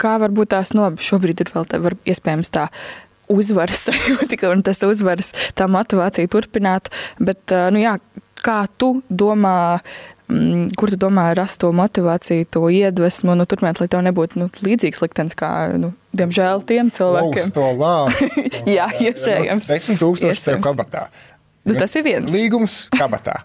[0.00, 2.66] kā varbūt tās no šobrīd ir vēl tā, var, iespējams tā
[3.32, 6.90] uzvaras sajūta, un tas uzvaras, tā motivācija turpināt.
[7.18, 7.96] Bet, nu, jā,
[8.42, 9.78] kā tu domā,
[10.30, 14.50] mm, kur tu domā rast to motivāciju, to iedvesmu, nu, turpināt, lai tev nebūtu nu,
[14.66, 17.48] līdzīgs liktenis kā, nu, diemžēl, tiem cilvēkiem?
[17.48, 18.50] Lauz to lāstu.
[18.76, 19.72] Jā, iespējams.
[19.72, 21.06] Desmit tūkstoši tev kabatā.
[21.66, 22.30] Nu, tas ir viens.
[22.30, 23.40] Līgums kabatā.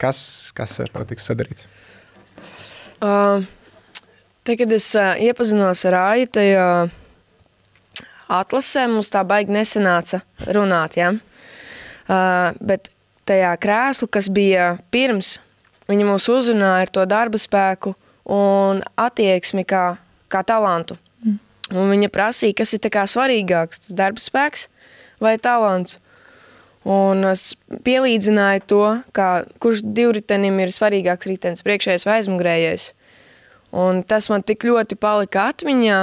[0.00, 1.66] Kas, kas ar to tiks sadarīts?
[3.04, 3.44] Uh,
[4.44, 6.66] te, kad es uh, iepazinos ar Āju, tajā
[8.32, 10.22] atlasē mums tā baigi nesanāca
[10.56, 10.96] runāt.
[10.96, 11.12] Ja?
[12.06, 12.88] Uh, bet
[13.28, 15.36] tajā krēslu, kas bija pirms,
[15.90, 17.92] viņa mūs uzrunāja ar to darba spēku
[18.32, 19.84] un attieksmi kā,
[20.32, 20.96] kā talantu.
[21.22, 21.38] Mm.
[21.76, 24.68] Un viņa prasīja, kas ir svarīgāks, tas darba spēks
[25.20, 26.00] vai talants.
[26.86, 27.56] Un es
[27.86, 28.82] pielīdzināju to,
[29.16, 29.30] kā,
[29.62, 32.92] kurš divritenim ir svarīgāks ritenis, priekšējais vai aizmugurējais.
[33.76, 35.98] Un tas man tik ļoti palika atmiņā,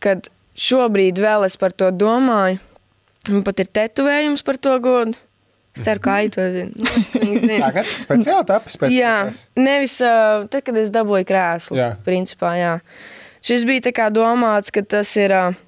[0.00, 2.62] kad šobrīd vēl es par to domāju.
[3.28, 5.18] Man pat ir tetovējums par to godu.
[5.76, 6.72] Es ceru, ka Aija to zina.
[7.20, 7.58] Nu.
[7.66, 9.16] Tagad speciāli tapis pēc Jā,
[9.60, 11.76] nevis uh, tad, kad es dabūju krēslu.
[11.76, 11.90] Jā.
[12.06, 12.72] Principā, jā.
[13.44, 15.58] Šis bija tā kā domāts, ka tas ir uh,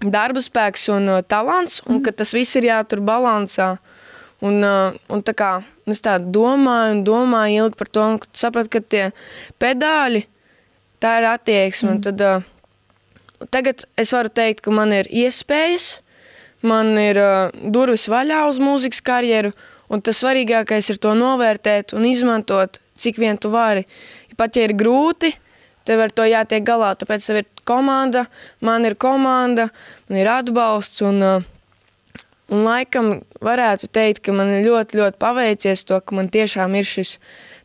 [0.00, 3.76] darba spēks un uh, talants, un ka tas viss ir jātur balansā.
[4.42, 5.52] Un, uh, un tā kā
[5.86, 9.04] es tā domāju un domāju ilgi par to, un sapratu, ka tie
[9.62, 10.24] pedāļi,
[11.02, 11.96] tā ir attieksme.
[11.96, 12.02] Mm.
[12.06, 15.96] Tad, uh, tagad es varu teikt, ka man ir iespējas,
[16.66, 19.52] man ir uh, durvis vaļā uz mūzikas karjeru,
[19.92, 23.84] un tas svarīgākais ir to novērtēt un izmantot, cik vien tu vari.
[24.38, 25.34] Pat ja ir grūti,
[25.88, 28.26] tev ar to jātiek galā, tāpēc tev ir komanda,
[28.64, 29.68] man ir komanda,
[30.08, 32.22] man ir atbalsts, un, uh,
[32.52, 36.88] un laikam varētu teikt, ka man ir ļoti, ļoti paveicies to, ka man tiešām ir
[36.88, 37.16] šis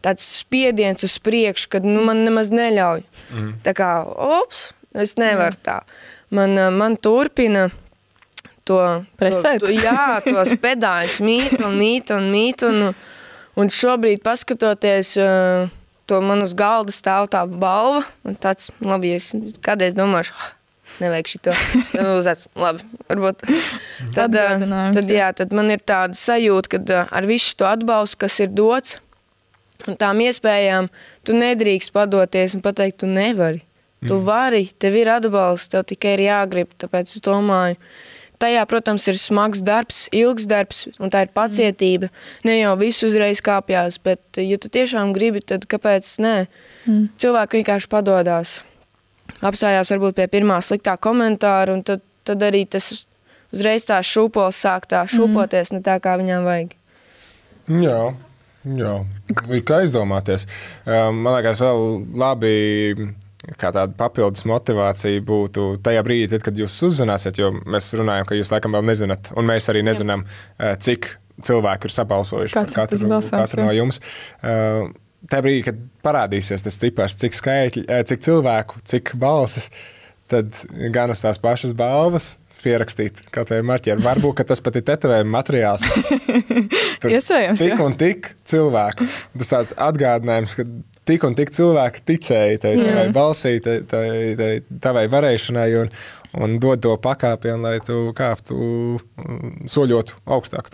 [0.06, 3.04] tāds spiediens uz priekšu, kad nu, man nemaz neļauj.
[3.34, 3.52] Mm.
[3.66, 5.82] Tā kā, ops, es nevaru tā.
[6.34, 7.68] Man, uh, man turpina
[8.68, 8.82] to
[9.20, 9.62] Presēt.
[9.64, 12.66] To, to, jā, tos pedāļus mīt un mīt un mīt.
[12.68, 12.92] Un,
[13.58, 15.72] un šobrīd, paskatoties, uh,
[16.08, 18.06] to man uz galda stāv tā balva.
[18.28, 19.32] Un tāds, labi, ja es
[19.64, 20.54] kādreiz domāšu, "Ah,
[21.04, 21.56] nevajag šito.
[21.92, 23.44] Tad uzēc, labi, varbūt.
[24.16, 28.22] Tad, uh, Atgādinājums, tad, jā, tad man ir tāda sajūta, ka ar visu to atbalstu,
[28.26, 28.98] kas ir dots,
[29.88, 30.90] un tām iespējām,
[31.28, 33.64] tu nedrīkst padoties un pateikt, tu nevari.
[34.08, 36.70] Tu vari, tev ir atbalsts, tev tikai ir jāgrib.
[36.78, 37.80] Tāpēc es domāju,
[38.42, 42.10] tajā, protams, ir smags darbs, ilgs darbs, un tā ir pacietība.
[42.48, 46.36] Ne jau viss uzreiz kāpjas, bet, ja tu tiešām gribi, tad kāpēc nē?
[46.86, 47.06] Mm.
[47.22, 48.58] Cilvēki vienkārši padodas.
[49.46, 52.92] Apstājās varbūt pie pirmā sliktā komentāra, un tad, tad arī tas
[53.54, 55.78] uzreiz tā šūpols sāk tā šūpoties, mm.
[55.78, 56.74] ne tā, kā viņām vajag.
[57.68, 58.02] Jā,
[58.80, 58.98] jā.
[59.52, 60.48] ir kā aizdomāties.
[60.88, 62.54] Man liekas, vēl labi.
[63.38, 68.38] Kā tāda papildus motivācija būtu tajā brīdī, tad, kad jūs uzzināsiet, jo mēs runājam, ka
[68.38, 70.24] jūs laikam vēl nezināt, un mēs arī nezinām,
[70.58, 70.72] jā.
[70.82, 71.12] cik
[71.46, 74.02] cilvēku ir sabalsojuši Kāds par katru, balsojums, katru no jums.
[74.42, 74.90] Uh,
[75.28, 79.66] Tajā brīdī, kad parādīsies tas cipars, cik skaitļi, eh, cik cilvēku, cik balsis,
[80.30, 80.54] tad
[80.94, 84.04] gan uz tās pašas balvas pierakstīt kaut vai marķieru.
[84.06, 85.86] Varbūt ka tas pat ir tetovējuma materiāls.
[87.02, 87.80] Tur Iespējams, tik jā.
[87.86, 89.08] un tik cilvēku.
[89.38, 90.68] Tas tāds atgādinājums, ka
[91.08, 94.08] tik un tik cilvēki ticēja tai tavai balsī, tai, tai,
[94.40, 94.52] tai
[94.84, 95.94] tavai varēšanai un,
[96.44, 98.58] un dod to pakāpienu, lai tu kāptu,
[98.98, 100.70] mm, soļotu augstāk.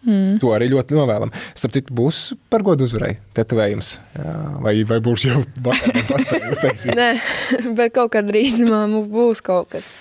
[0.00, 0.38] Mm.
[0.40, 1.32] To arī ļoti novēlam.
[1.52, 3.90] Starp citu, būs par godu uzvarai tetovējums.
[4.16, 6.94] Jā, vai, vai būs jau uztaisīt?
[7.00, 7.10] Nē,
[7.76, 9.98] bet kaut kādā drīzumā būs kaut kas.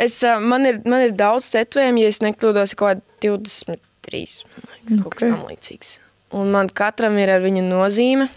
[0.00, 4.22] Es, man, ir, man ir daudz tetovējumu, ja es nekļūdos, kaut kādi 23.
[4.52, 5.28] man Liekas, kaut kas Ok.
[5.28, 5.92] tam līdzīgs.
[6.32, 8.28] Un man katram ir ar viņu nozīme.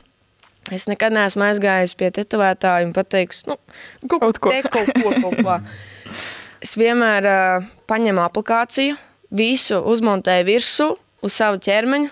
[0.74, 3.60] Es nekad neesmu aizgājis pie tetovētāja un pateicis, nu,
[4.10, 4.50] Kaut ko.
[4.50, 5.58] Te kaut ko, kaut ko.
[6.66, 8.96] Es vienmēr uh, paņemu aplikāciju,
[9.30, 10.88] visu uzmontēju virsū
[11.26, 12.10] uz savu ķermeņa.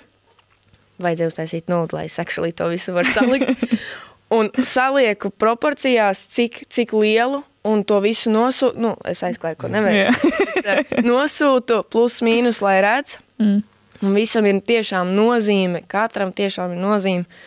[1.01, 3.65] Vajadzēja uztaisīt nulli, lai es actually to visu varu salikt.
[4.37, 8.81] Un salieku proporcijās, cik, cik lielu, un to visu nosūtu.
[8.81, 11.03] Nu, es aizklāju, ko nevajag.
[11.05, 13.19] Nosūtu plus mīnus, lai redz.
[13.41, 13.61] Mm.
[14.03, 17.41] Un visam ir tiešām nozīme, katram tiešām ir nozīme.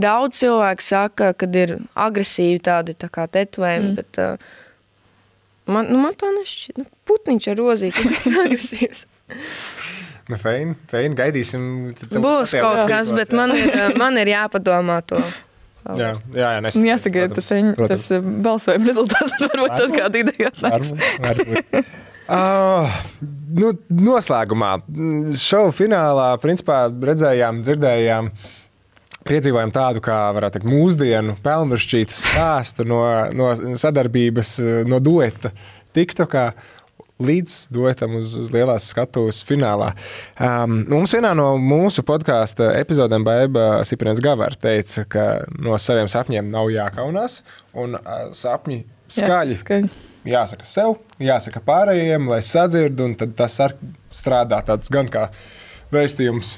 [0.00, 3.98] Daudz cilvēku saka, ka ir agresīvi tādi tā kā tetovējumi, mm.
[3.98, 4.50] bet uh,
[5.68, 6.80] man, nu, man tā nešķiet.
[6.80, 9.06] Nu, putniņš ar rozīti, tas ir agresīvs.
[10.30, 11.62] Nu, feini, feini, gaidīsim.
[12.22, 13.38] Būs kaut kas, bet jā.
[13.40, 15.18] man ir, uh, man ir jāpadomā to.
[15.80, 19.32] Jā, jā, jā nes, Jāsagaida tas, viņa- tas uh, balsojuma rezultāts.
[19.46, 20.92] Varbūt tad kāda ideja atnāks.
[21.24, 22.09] Varbūt, varbūt.
[22.30, 22.86] Uh,
[23.58, 24.76] nu, noslēgumā,
[25.40, 28.28] šovu finālā, principā redzējām, dzirdējām
[29.26, 33.00] piedzīvojam tādu, kā varētu teikt, mūsdienu pelnrašķītu stāstu no,
[33.34, 35.50] no sadarbības, no dueta
[35.96, 36.52] TikTokā.
[37.20, 39.90] Līdz duetam uz, uz lielās skatuves finālā.
[40.40, 45.26] Um, mums vienā no mūsu podkāstu epizodēm Baiba Siprins Gavara teica, ka
[45.60, 47.42] no saviem sapņiem nav jākaunās,
[47.76, 49.90] un uh, sapņi skaļi Skaļi.
[50.30, 53.74] jāsaka sev, jāsaka pārējiem, lai sadzird, un tad tas ar
[54.14, 55.28] strādā tāds gan kā
[55.94, 56.56] vēstījums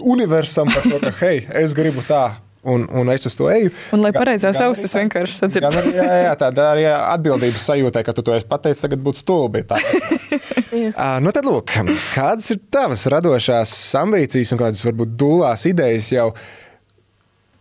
[0.00, 3.72] universam par to, ka, hei, es gribu tā, un, un es uz to eju.
[3.96, 5.66] Un lai Gan- pareizās gan ausis vienkārši Gan sadzird.
[5.80, 9.64] arī, jā, jā, tāda arī atbildības sajūta, ka tu to esi pateicis, tagad būtu stulbi.
[9.66, 9.78] Tā.
[10.94, 11.72] Ā, nu tad, lūk,
[12.14, 13.72] kādas ir tavas radošās
[14.04, 16.28] ambīcijas un kādas varbūt dūlās idejas jau?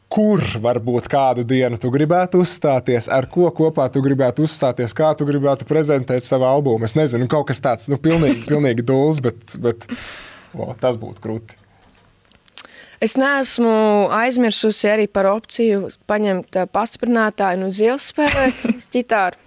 [0.09, 5.27] Kur varbūt kādu dienu tu gribētu uzstāties, ar ko kopā tu gribētu uzstāties, kā tu
[5.29, 6.87] gribētu prezentēt savu albumu?
[6.87, 9.85] Es nezinu, kaut kas tāds, nu, pilnīgi, pilnīgi dūls, bet, bet
[10.57, 11.59] o, tas būtu krūti.
[12.99, 19.37] Es neesmu aizmirsusi arī par opciju paņemt pastiprinātāju un uz ielas spēlēt ģitāru.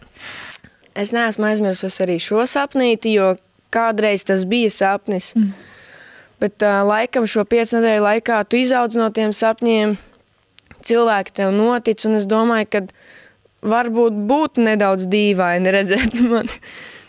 [0.94, 3.34] Es neesmu aizmirsusi arī šo sapnīti, jo
[3.72, 5.32] kādreiz tas bija sapnis.
[5.34, 5.52] Mm.
[6.42, 9.94] Bet uh, laikam šo piecu nedēļu laikā tu izaudz no tiem sapņiem,
[10.89, 12.85] cilvēki tev notic, un es domāju, ka
[13.62, 16.62] varbūt būtu nedaudz dīvaini redzēt mani.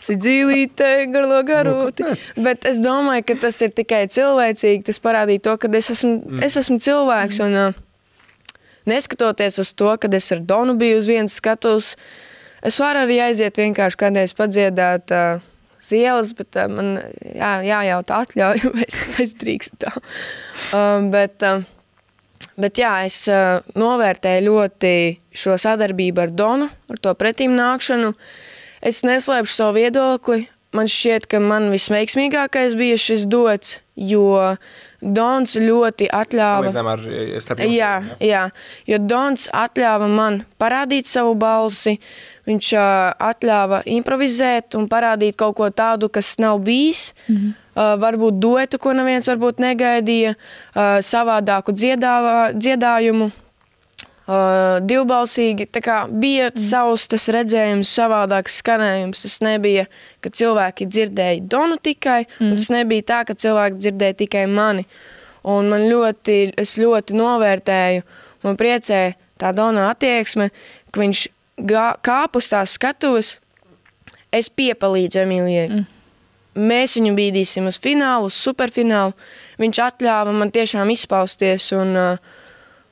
[0.04, 2.04] Sidzīlīte, garlo garūti.
[2.44, 4.84] Bet es domāju, ka tas ir tikai cilvēcīgi.
[4.90, 6.42] Tas parādīja to, ka es esmu, mm.
[6.44, 7.40] es esmu cilvēks.
[7.46, 7.80] Un, uh,
[8.90, 11.94] neskatoties uz to, ka es ar Donu biju uz vienas skatuves,
[12.64, 15.44] es varu arī aiziet vienkārši kādreiz padziedāt uh,
[15.88, 19.94] ielas, bet uh, man jā, jājautā atļauju, vai es, vai es drīkstu tā.
[20.76, 21.64] Um, bet, uh,
[22.60, 24.94] bet jā, es uh, novērtēju ļoti
[25.34, 28.14] šo sadarbību ar Donu, ar to pretīm nākšanu.
[28.84, 30.44] Es neslēpšu savu viedokli.
[30.74, 34.56] Man šķiet, ka man visveiksmīgākais bija šis dots, jo
[35.04, 36.72] Dons ļoti atļāva.
[36.72, 36.74] Ar
[37.70, 38.44] Jā, jā,
[38.90, 41.98] jo Dons atļāva man parādīt savu balsi.
[42.48, 47.12] Viņš uh, atļāva improvizēt un parādīt kaut ko tādu, kas nav bijis.
[47.28, 47.52] Mm -hmm.
[47.74, 53.30] Uh, varbūt duetu, ko neviens varbūt negaidīja, uh, savādāku dziedāvā, dziedājumu.
[54.24, 55.66] Uh, divbalsīgi
[56.08, 56.60] bija mm.
[56.64, 59.20] savs tas redzējums, savādāks skanējums.
[59.26, 59.84] Tas nebija,
[60.24, 62.46] ka cilvēki dzirdēja Donu tikai, mm.
[62.46, 64.86] un tas nebija tā, ka cilvēki dzirdēja tikai mani.
[65.44, 68.06] Un man ļoti, es ļoti novērtēju,
[68.46, 69.02] man priecē
[69.36, 70.48] tā Dona attieksme,
[70.88, 71.26] ka viņš
[71.68, 73.36] gā, kāp uz tās skatuves.
[74.32, 75.68] Es piepalīdzu Emīlijai.
[75.68, 75.93] Mm.
[76.54, 79.14] Mēs viņu bīdīsim uz finālu, uz superfinālu.
[79.58, 81.70] Viņš atļāva man tiešām izpausties.
[81.74, 82.38] Un, uh,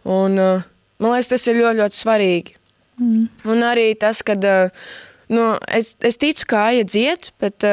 [0.09, 0.67] un, uh,
[1.03, 2.57] man liekas, tas ir ļoti, ļoti svarīgi.
[3.01, 3.27] Mm.
[3.51, 7.65] Un arī tas, ka nu, es, es ticu, ka Aija dzied, bet,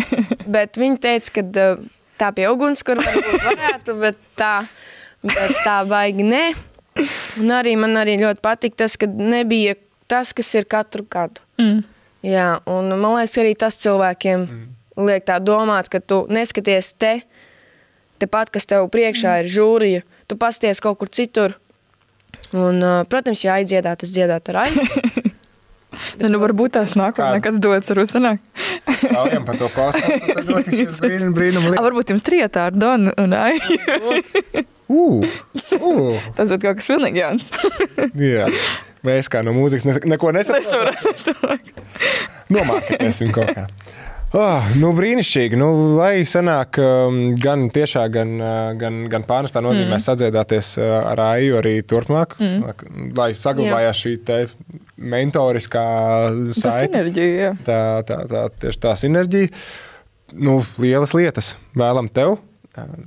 [0.56, 1.66] bet viņa teica, ka
[2.20, 4.54] tā pie ugunskura varbūt varētu, bet tā,
[5.24, 6.44] bet tā baigi nē.
[7.42, 9.74] Un arī man arī ļoti patīk tas, ka nebija
[10.10, 11.42] tas, kas ir katru gadu.
[11.58, 11.82] Mm.
[12.24, 14.73] Jā, un man liekas, arī tas cilvēkiem mm.
[15.00, 17.18] Liek tā domāt, ka tu neskaties te,
[18.22, 21.58] tepat, kas tev priekšā ir žūrija, tu pasties kaut kur citur.
[22.54, 24.84] Un, uh, protams, ja aizdziedāt, tas dziedāt ar aizu.
[26.18, 28.40] Nu, nu, varbūt tās nākotnē, kad dodas ar uzsanāk.
[29.04, 29.68] Ļaujam par to
[30.80, 33.54] šis brīnum, brīnum A, varbūt jums trijotā ar Donu un Ai.
[34.90, 35.22] Uh,
[35.78, 37.50] uh, Tas būtu kaut kas pilnīgi jauns.
[38.34, 38.48] jā.
[39.04, 40.96] Mēs kā no mūzikas ne, neko nesaprotam.
[41.12, 41.86] Nesaprotu.
[42.54, 43.66] Nomākties kaut kā.
[44.34, 45.58] Oh, nu, brīnišķīgi.
[45.60, 50.02] Nu, lai sanāk um, gan tiešā, gan, uh, gan, gan pārnestā nozīmē mm.
[50.02, 53.12] sadziedāties uh, ar AIU arī turpmāk, mm.
[53.14, 54.14] lai saglabājās šī
[55.14, 55.84] mentoriskā
[56.50, 56.88] saite.
[56.88, 57.52] enerģija, jā.
[57.68, 57.78] Tā,
[58.08, 59.52] tā, tā, tieši tā sinerģija.
[60.34, 62.40] Nu, lielas lietas vēlam tev.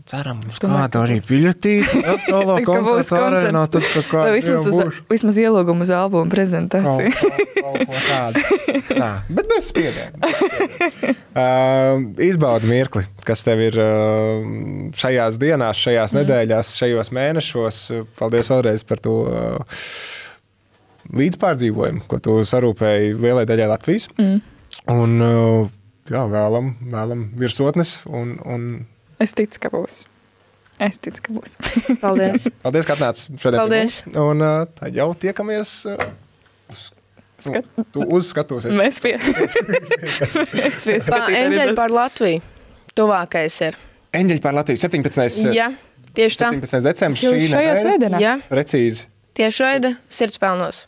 [0.08, 2.00] Ceram, uz kādu arī biļetīti.
[2.24, 3.66] Solo būs koncertu arēnā.
[3.68, 7.12] Tad tā kā Vai vismaz, uz, vismaz ielūgumu uz albumu Kaut, prezentāciju.
[7.58, 8.46] kaut, kaut tādu.
[8.88, 10.32] Tā, bet bez spiediena.
[11.36, 14.48] Uh, izbaudi mirkli, kas tev ir uh,
[14.96, 16.22] šajās dienās, šajās mm.
[16.24, 17.84] nedēļās, šajos mēnešos.
[18.18, 19.80] Paldies vēlreiz par to uh,
[21.12, 24.08] līdzpārdzīvojumu, ko tu sarūpēji lielai daļai Latvijas.
[24.16, 24.40] Mm.
[24.96, 25.74] Un uh,
[26.08, 28.00] jā, vēlam, vēlam virsotnes.
[28.08, 28.70] Un, un
[29.24, 30.04] Es ticu, ka būs.
[30.84, 31.58] Es ticu, ka būs.
[32.04, 32.48] Paldies!
[32.62, 33.60] paldies, ka atnācāt šodien.
[33.64, 34.02] Paldies.
[34.14, 34.46] Un
[34.78, 35.74] tad jau tiekamies.
[35.90, 36.86] Uh,
[37.38, 37.66] Skat...
[37.78, 38.66] nu, tu uzskatos.
[38.74, 39.14] Mēs pie.
[40.58, 42.42] Mēs pie Eņģeļi par Latviju.
[42.98, 43.78] Tuvākais ir.
[44.18, 45.52] Eņģeļi pār Latviju 17.
[45.54, 45.70] Jā,
[46.18, 46.50] tieši tā.
[46.56, 46.82] 17.
[46.88, 47.82] decembris šī šajā nedēļa.
[47.84, 48.22] svētdienā.
[48.24, 49.06] Jā, Precīzi.
[49.38, 50.87] tieši raida sirdspelnos.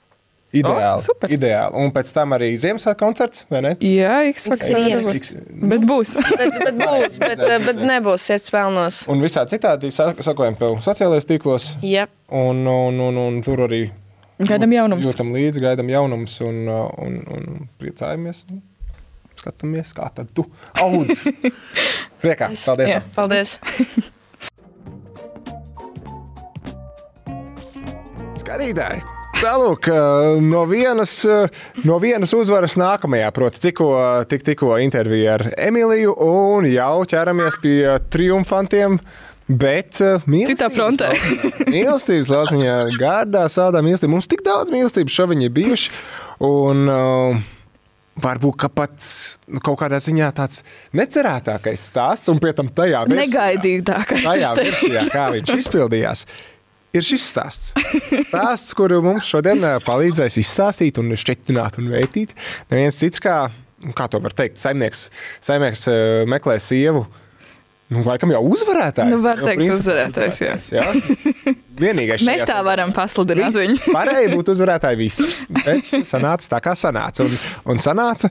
[0.50, 0.98] Ideāli.
[0.98, 1.30] O, super.
[1.30, 1.76] ideāli.
[1.78, 3.76] Un pēc tam arī Ziemassvētku koncerts, vai ne?
[3.86, 4.80] Jā, X-Factor
[5.70, 6.16] Bet būs.
[6.26, 9.04] Bet, bet būs, bet, bet nebūs sirds pelnos.
[9.14, 11.68] Un visā citādi sa- sakojam pie sociālajos tīklos.
[11.86, 13.84] Jā, Un, un, un, un tur arī
[14.40, 15.06] Gaidām jaunumus.
[15.06, 18.46] jūtam līdzi, gaidām jaunumus un, un, un priecājamies.
[19.40, 20.44] Skatāmies, kā tad tu
[20.82, 21.22] audz.
[22.22, 22.90] Priekā, paldies!
[22.90, 23.00] Jā.
[23.06, 23.14] tev.
[23.16, 23.58] paldies.
[28.40, 29.02] Skatītāji!
[29.40, 29.88] Tālāk,
[30.44, 31.14] no vienas,
[31.88, 33.88] no vienas uzvaras nākamajā, proti, tikko,
[34.28, 37.80] tik, tikko intervija ar Emīliju, un jau ķeramies pie
[38.12, 39.00] triumfantiem.
[39.50, 41.08] Bet Citā frontē.
[41.74, 44.12] mīlestības lauciņā, gārdā, sādā mīlestība.
[44.14, 45.96] Mums tik daudz mīlestības šoviņi ir bijuši.
[46.46, 47.48] Un, uh,
[48.20, 49.00] Varbūt pat
[49.48, 50.58] nu, kaut kādā ziņā tāds
[50.98, 53.22] necerētākais stāsts, un pie tam tajā versijā,
[53.56, 54.26] Negaidītākais.
[54.26, 56.26] tajā versijā, kā viņš izpildījās,
[56.96, 57.72] ir šis stāsts.
[58.30, 62.36] Stāsts, kuru mums šodien ā, palīdzēs izstāstīt, un šķietināt un vērtīt.
[62.72, 63.48] Neviens cits, kā,
[63.84, 65.08] nu, kā to var teikt, saimnieks,
[65.46, 65.98] saimnieks ā,
[66.30, 67.06] meklē sievu.
[67.90, 69.10] Nu, laikam jau uzvarētājs.
[69.10, 70.56] Nu, var teikt, principā uzvarētājs, jā.
[70.78, 70.86] jā.
[71.84, 72.26] Vienīgais.
[72.28, 73.80] Mēs tā varam pasludināt viņu.
[73.96, 75.30] Varēja būt uzvarētāji visi.
[75.50, 77.26] Bet sanāca tā, kā sanāca.
[77.26, 77.40] Un,
[77.74, 78.30] un sanāca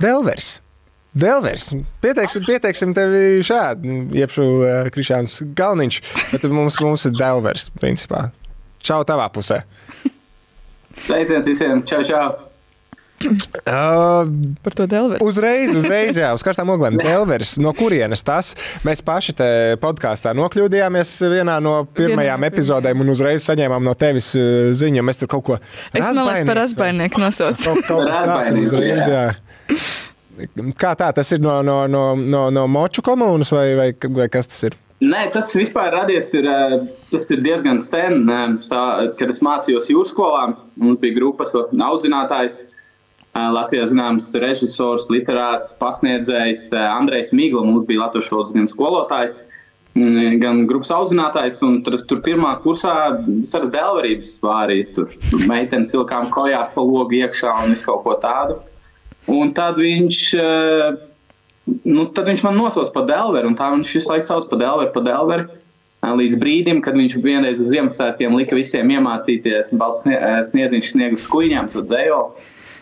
[0.00, 0.60] Delvers.
[1.10, 1.72] Delvers.
[2.02, 3.96] Pieteiksim, pieteiksim tevi šādi.
[4.20, 8.28] Iepšu uh, Krišāns Galniņš, bet mums, mums ir Delvers, principā.
[8.84, 9.64] Čau tavā pusē.
[11.00, 11.82] Sveiciens visiem!
[11.88, 12.28] Čau, čau!
[13.20, 14.24] Uh,
[14.64, 15.20] Par to Delveru.
[15.20, 16.96] uzreiz, uzreiz, jā, uz karstām oglēm.
[17.04, 18.54] Delvers, no kurienes tas?
[18.86, 19.48] Mēs paši te
[19.82, 25.04] podkāstā nokļūdījāmies vienā no pirmajām Vienā epizodēm un uzreiz saņēmām no tevis uh, ziņu.
[25.04, 25.58] Mēs tur kaut ko
[25.92, 27.66] Es nelaistu par razbainieku nosaucu.
[27.66, 29.26] Kaut, kaut kas tāds uzreiz, jā.
[29.28, 29.80] jā.
[30.78, 34.50] Kā tā, tas ir no, no, no, no, no moču komunas vai, vai, vai kas
[34.50, 34.78] tas ir?
[35.00, 36.74] Nē, tas vispār radies ir, eh,
[37.08, 38.58] tas ir diezgan sen, eh,
[39.16, 40.56] kad es mācījos jūras skolā.
[40.76, 47.64] Mums bija grupas audzinātājs, eh, Latvijas zināms režisors, literāts, pasniedzējs Andrejs Migla.
[47.64, 49.40] Mums bija Latvijas valodas gan skolotājs,
[49.96, 51.60] mm, gan grupas audzinātājs.
[51.82, 54.94] Tur, tur pirmā kursā saras dēlvarības svārīja.
[54.94, 55.08] Tur
[55.48, 58.60] meitenes vilkām kojās pa logu iekšā un visu kaut ko tādu.
[59.30, 61.00] Un tad viņš eh,
[61.86, 64.92] nu, tad viņš man nosauca par Delveru, un tā viņš visu laiku sauc par Delveru,
[64.94, 65.48] par Delveru.
[66.00, 70.06] Eh, Līdz brīdim, kad viņš vienreiz uz Ziemassvētkiem lika visiem iemācīties, balts
[70.50, 72.24] sniedziņš sniegu skuiņām, to dzējo.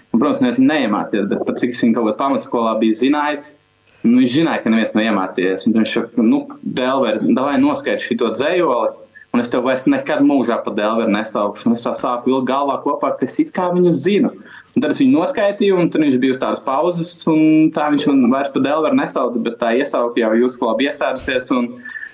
[0.08, 3.44] Un, protams, neviens neiemācījās, bet pat cik es viņu kaut kādā pamatskolā biju zinājis,
[4.06, 5.66] nu, viņš zināja, ka neviens nav iemācījies.
[5.68, 6.40] Un viņš saka, nu,
[6.78, 8.94] Delver, davai noskaidri šo dzējoli,
[9.36, 11.68] un es tev vairs nekad mūžā par Delveru nesaukšu.
[11.68, 14.32] Un es tā sāku vilkt galvā kopā, ka es it kā viņu zinu.
[14.78, 17.40] Un tad es viņu noskaitīju, un tad viņš bija uz tādas pauzes, un
[17.74, 21.48] tā viņš man vairs par Delveru nesauca, bet tā iesauka jau jūsu klubā iesēdusies.
[21.56, 21.66] Un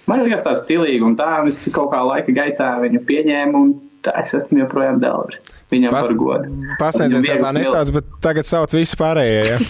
[0.08, 3.74] man liekas, tā stilīgi, un tā es kaut kā laika gaitā viņu pieņēmu, un
[4.06, 5.52] tā es esmu joprojām Delveris.
[5.74, 6.56] Viņam Pas- par godu.
[6.80, 9.44] Pasniedzies Viņam tā, tā nesauc, bet tagad sauc visi pārējie.
[9.50, 9.60] Ja?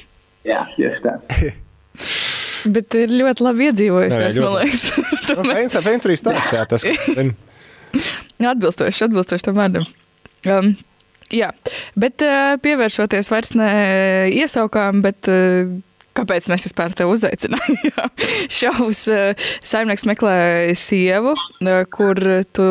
[0.50, 1.14] Jā, tieši tā.
[2.74, 4.66] Bet ir ļoti labi iedzīvojusies, man labi.
[4.66, 4.84] liekas.
[5.30, 7.30] Tāpēc Feins, feins arī stāsts, jā, tas, ka,
[8.50, 9.86] Atbilstoši, atbilstoši tam vārdam.
[10.48, 10.74] Um,
[11.34, 11.50] jā,
[12.00, 13.70] bet uh, pievēršoties vairs ne
[14.34, 15.70] iesaukām, bet uh,
[16.18, 18.16] kāpēc mēs vispār te uzaicinājām?
[18.60, 19.04] Šaus
[19.62, 20.40] saimnieks meklē
[20.78, 21.36] sievu,
[21.94, 22.20] kur
[22.56, 22.66] tu,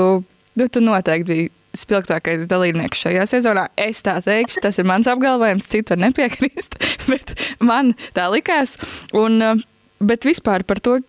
[0.60, 3.68] nu, tu noteikti biji spilgtākais dalībnieks šajā sezonā.
[3.80, 6.80] Es tā teikšu, tas ir mans apgalvojums, citu var nepiekrist,
[7.12, 8.78] bet man tā likās.
[9.18, 9.64] Un,
[10.00, 11.00] bet vispār par to,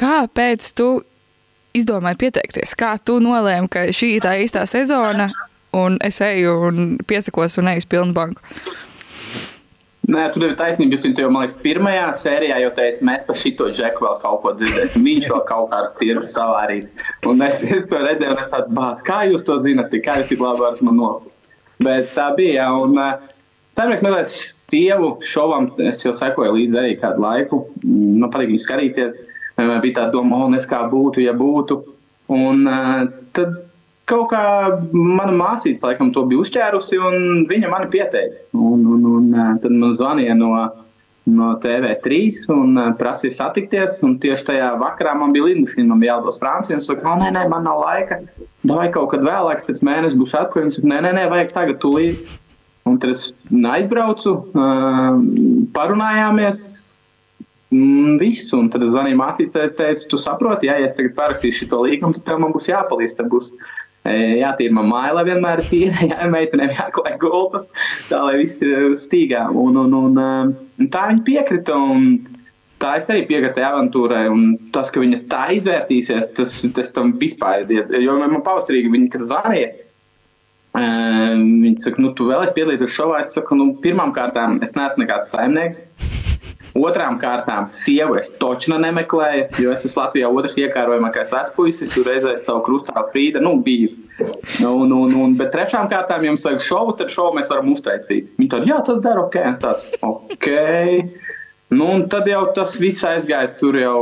[0.00, 0.90] kāpēc tu
[1.76, 2.74] izdomāji pieteikties?
[2.78, 5.28] Kā tu nolēmi, ka šī ir tā īstā sezona,
[5.76, 8.42] un es eju un piesakos un eju uz pilnu banku?
[10.10, 10.96] Nē, tur ir taisnība.
[10.96, 14.52] Jūs jau, man liekas, pirmajā sērijā jau teicāt, mēs par šito džeku vēl kaut ko
[14.58, 15.04] dzirdēsim.
[15.06, 16.88] Viņš vēl kaut kādu cirvu savārīs.
[17.30, 20.32] Un es, es to redzēju, un es tādu bāzu, kā jūs to zinat, kā jūs
[20.32, 21.36] tik labi varat man nopirkt.
[21.84, 22.66] Bet tā bija.
[22.80, 23.36] Un, uh,
[23.76, 24.32] Saimnieks meklēs
[24.72, 27.62] sievu šovam, es jau sekoju līdzi arī kādu laiku.
[27.84, 29.18] Mm, Man patīk viņu skatīties.
[29.60, 31.78] Vienmēr bija tā doma, o, nes kā būtu, ja būtu.
[32.34, 33.04] Un uh,
[33.36, 33.60] tad
[34.10, 34.42] kaut kā
[34.92, 38.44] mana māsīca laikam to bija uzķērusi, un viņa mani pieteica.
[38.56, 40.50] Un, un, un uh, tad man zvanīja no,
[41.30, 42.20] no TV3
[42.56, 44.00] un uh, prasīja satikties.
[44.06, 46.76] Un tieši tajā vakarā man bija lidmašīna, man bija jādodas uz Franciju.
[46.76, 48.20] Viņa saka, nē, nē, man nav laika.
[48.70, 50.66] Vai kaut kad vēlāk, pēc mēneša būs atpakaļ.
[50.66, 52.38] Viņa saka, nē, nē, nē, vajag tagad tūlīt.
[52.88, 55.20] Un tad es aizbraucu, uh,
[55.76, 56.64] parunājāmies.
[57.70, 61.84] Mm, visu, un tad es zvanīju māsīcai, teicu, tu saproti, ja, es tagad parakstīšu šo
[61.84, 63.14] līgumu, tad man būs jāpalīdz.
[63.20, 63.52] Tad būs
[64.10, 67.64] e, jātīra man māja, lai vienmēr tīra, jā, meitenēm jāklāj gulta,
[68.08, 69.46] tā lai viss ir stīgā.
[69.50, 71.78] Un, un, un, un, un tā viņa piekrita.
[71.94, 72.12] Un,
[72.80, 77.68] Tā es arī piekrītu avantūrai, un tas, ka viņa tā izvērtīsies, tas, tas tam vispār
[77.68, 77.90] ir.
[78.00, 79.66] Jo man pavasarī viņa, kad zvanīja,
[80.70, 83.24] Um, viņi saka, nu, tu vēlēsies piedalīties šovā.
[83.24, 85.82] Es saku, nu, pirmām kārtām, es neesmu nekāds saimnieks.
[86.78, 92.36] Otrām kārtām, sievu es točnu nemeklēju, jo es esmu Latvijā otrs iekārojamākais vecpuisis, un reizē
[92.38, 93.90] savu krustāvu frīdu, nu, biju.
[94.60, 98.30] Nu, nu, nu, bet trešām kārtām, ja jums vajag šovu, tad šovu mēs varam uztaisīt.
[98.38, 100.48] Viņi tādi, jā, tas dara ok, un tāds, ok.
[101.70, 103.98] Nu, un tad jau tas viss aizgāja tur jau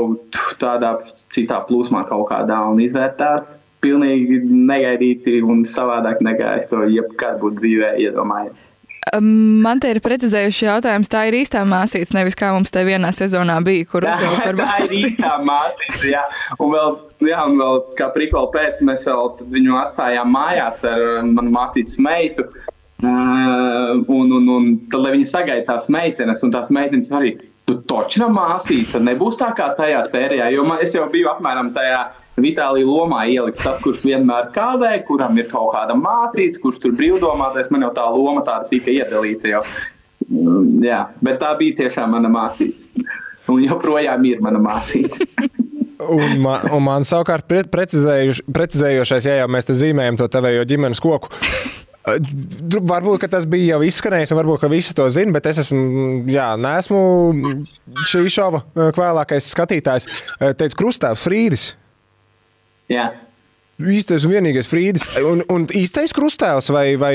[0.61, 0.95] tādā
[1.33, 7.63] citā plūsmā kaut kādā un izvērtās pilnīgi negaidīti un savādāk nekā es to jebkad būtu
[7.63, 8.68] dzīvē iedomājies.
[9.23, 11.11] Man te ir precizējuši jautājums.
[11.11, 14.79] Tā ir īstā māsīca, nevis kā mums te vienā sezonā bija, kur uzdeva par māsīcu.
[14.79, 16.25] Tā ir īstā māsīca, jā.
[16.59, 16.97] Un vēl,
[17.31, 22.49] jā, un vēl kā prikola pēc, mēs vēl viņu atstājām mājās ar manu māsītes meitu.
[22.99, 27.37] Uh, un, un, un tad, lai viņi sagaida tās meitenes, un tās meitenes arī,
[27.69, 32.01] tu točna māsīca, nebūs tā kā tajā sērijā, jo man, es jau biju apmēram tajā
[32.43, 37.71] Vitālija lomā ieliks tas, kurš vienmēr kādē, kuram ir kaut kāda māsīca, kurš tur brīvdomātais.
[37.75, 39.63] Man jau tā loma tāda tika iedalīta jau.
[40.29, 43.07] Mm, jā, bet tā bija tiešām mana māsīca.
[43.49, 45.25] Un joprojām ir mana māsīca.
[46.07, 51.03] un, man, un man savukārt pre, precizējošais, ja jau mēs te zīmējam to tavējo ģimenes
[51.03, 51.33] koku.
[52.09, 57.01] Varbūt tas bija jau izskanējis, un varbūt visi to zina, bet es esmu, jā, neesmu
[58.09, 60.09] šī šova vēlākais skatītājs.
[60.39, 61.73] Teicu, Krustāvs Frīdis.
[62.93, 63.09] Jā.
[63.79, 65.05] Īstais un vienīgais Frīdis.
[65.23, 67.13] Un, un īstais krustēls vai, vai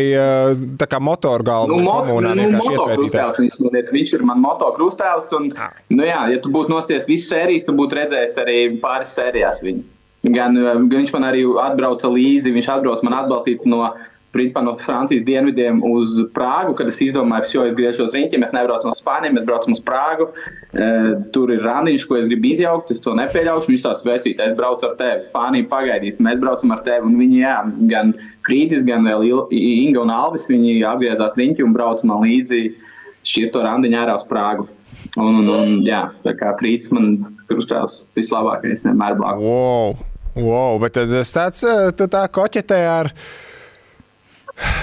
[0.80, 3.41] tā kā motorgalva nu, mo, komunā nu, iesvētītājs?
[3.41, 5.28] Viņš, viņš ir man motokrustēls.
[5.36, 5.74] Un, ah.
[5.91, 9.84] nu jā, ja tu būtu nosties visas sērijas, tu būtu redzējis arī pāris sērijās viņu.
[10.24, 13.82] Gan, gan viņš man arī atbrauca līdzi, viņš atbrauca man atbalstīt no
[14.34, 18.94] principā no Francijas dienvidiem uz Prāgu, kad es izdomāju, jo es griežos riņķi, mēs nebraucam
[18.94, 20.30] uz Spāniju, mēs braucam uz Prāgu.
[20.74, 20.88] E,
[21.36, 23.70] tur ir randiņš, ko es gribu izjaukt, es to nepieļaušu.
[23.72, 27.12] Viņš tāds vecīt, es braucu ar tevi, Spāniju pagaidīs, mēs braucam ar tevi.
[27.12, 27.58] Un viņi, jā,
[27.92, 28.16] gan
[28.48, 32.64] Frīdis, gan Inga un Alvis, viņi apgriezās riņķi un brauca man līdzi
[33.24, 34.68] šķirto randiņu ārā uz Prāgu.
[35.20, 37.16] Un, un, un jā, tā kā Frīdis man
[37.52, 39.46] krustēls vislabākais vienmēr blakus.
[39.46, 39.98] Wow,
[40.42, 41.66] wow, bet tas tāds,
[42.00, 43.14] tu tā koķetē ar.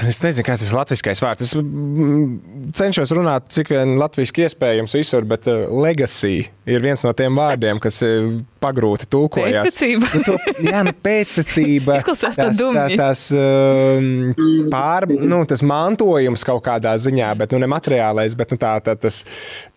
[0.09, 1.45] Es nezinu, kas tas latviskais vārds.
[1.47, 7.13] Es mm, cenšos runāt, cik vien latviešu iespējams visur, bet uh, legacy ir viens no
[7.17, 9.69] tiem vārdiem, kas uh, pagrūti tulkojas.
[9.69, 10.11] Pēctecība.
[10.17, 10.35] Nu, to,
[10.67, 11.97] jā, nu, pēctecība.
[12.03, 12.99] Izklausās tā dumji.
[12.99, 18.57] Tās, tās um, pār, nu, tas mantojums kaut kādā ziņā, bet nu, ne materiālais, bet
[18.57, 19.23] nu, tā, tā, tas,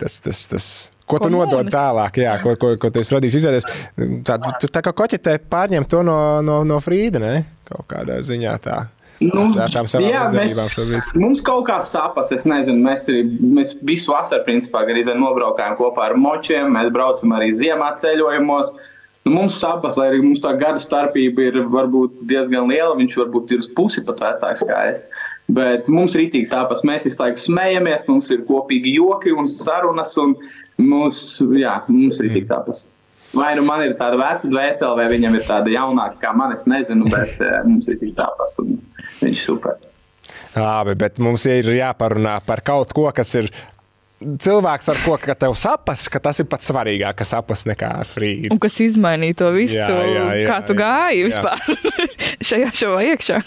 [0.02, 0.72] tas, tas, tas
[1.04, 3.66] Ko tu nodod tālāk, jā, ko, ko, ko tu esi radījis, izveidies.
[4.24, 4.38] Tā,
[4.72, 6.16] tā kā koķetē pārņem to no,
[6.46, 7.34] no, no Frīda, ne?
[7.68, 8.78] Kaut kādā ziņā tā.
[9.22, 10.58] Nu, jā, mēs,
[11.16, 13.22] mums kaut kā sapas, es nezinu, mēs, arī,
[13.60, 18.74] mēs visu vasaru principā arī nobraukājām kopā ar močiem, mēs braucam arī ziemā ceļojumos.
[19.24, 23.54] Nu, mums sapas, lai arī mums tā gada starpība ir varbūt diezgan liela, viņš varbūt
[23.54, 25.22] ir uz pusi pat vecāks kā es.
[25.54, 30.18] Bet mums ir rītīgi sāpes, mēs visu laiku smejamies, mums ir kopīgi joki un sarunas,
[30.20, 30.36] un
[30.82, 31.24] mums,
[31.60, 32.86] jā, mums ir rītīgi sāpes.
[33.34, 36.68] Vai nu man ir tāda veca dvēsele, vai viņam ir tāda jaunāka, kā man, es
[36.70, 38.76] nezinu, bet mums ir tik tādas, un
[39.22, 39.78] viņš ir super.
[40.54, 43.50] Labi, bet mums ir jāparunā par kaut ko, kas ir
[44.24, 48.54] cilvēks, ar ko tev sapas, ka tas ir pats svarīgāk, kas sapas nekā frīda.
[48.54, 51.60] Un kas izmainīja to visu, jā, jā, jā, kā tu gāji vispār
[52.48, 53.42] šajā šovā iekšā.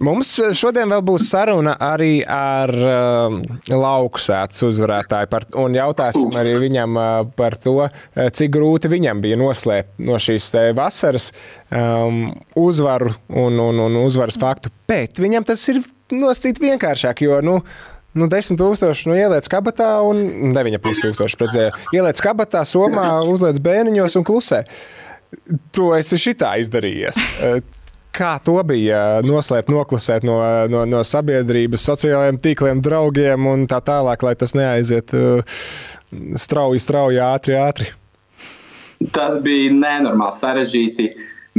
[0.00, 3.34] Mums šodien vēl būs saruna arī ar uh,
[3.68, 5.28] lauksētas uzvarētāju.
[5.28, 7.76] Par, un jautāsim arī viņam uh, par to,
[8.16, 10.48] cik grūti viņam bija noslēpt no šīs
[10.78, 11.30] vasaras
[11.68, 14.72] um, uzvaru un, un, un uzvaras faktu.
[14.88, 15.82] Bet viņam tas ir
[16.16, 17.60] nosacīt vienkāršāk, jo, nu,
[18.10, 21.74] Nu, 10 tūkstoši nu, ieliec kabatā, un 9,5 tūkstoši redzēja.
[21.94, 24.64] Ieliec kabatā, somā, uzliec bēniņos un klusē.
[25.78, 27.20] To esi šitā izdarījies.
[28.10, 30.40] Kā to bija noslēpt, noklusēt no,
[30.70, 35.14] no, no sabiedrības, sociālajiem tīkliem, draugiem un tā tālāk, lai tas neaiziet
[36.42, 37.90] strauji, strauji, ātri, ātri?
[39.14, 41.06] Tas bija nenormāli sarežģīti.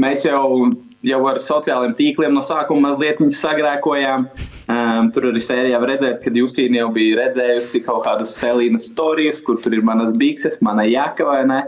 [0.01, 0.73] Mēs jau,
[1.07, 4.27] jau ar sociālajiem tīkliem no sākuma mazliet sagrēkojām.
[4.71, 9.57] Um, tur arī sērijā redzēt, ka Justīna jau bija redzējusi kaut kādus Selīnas stāstus, kur
[9.63, 11.61] tur ir manas bikses, mana jaka vai ne.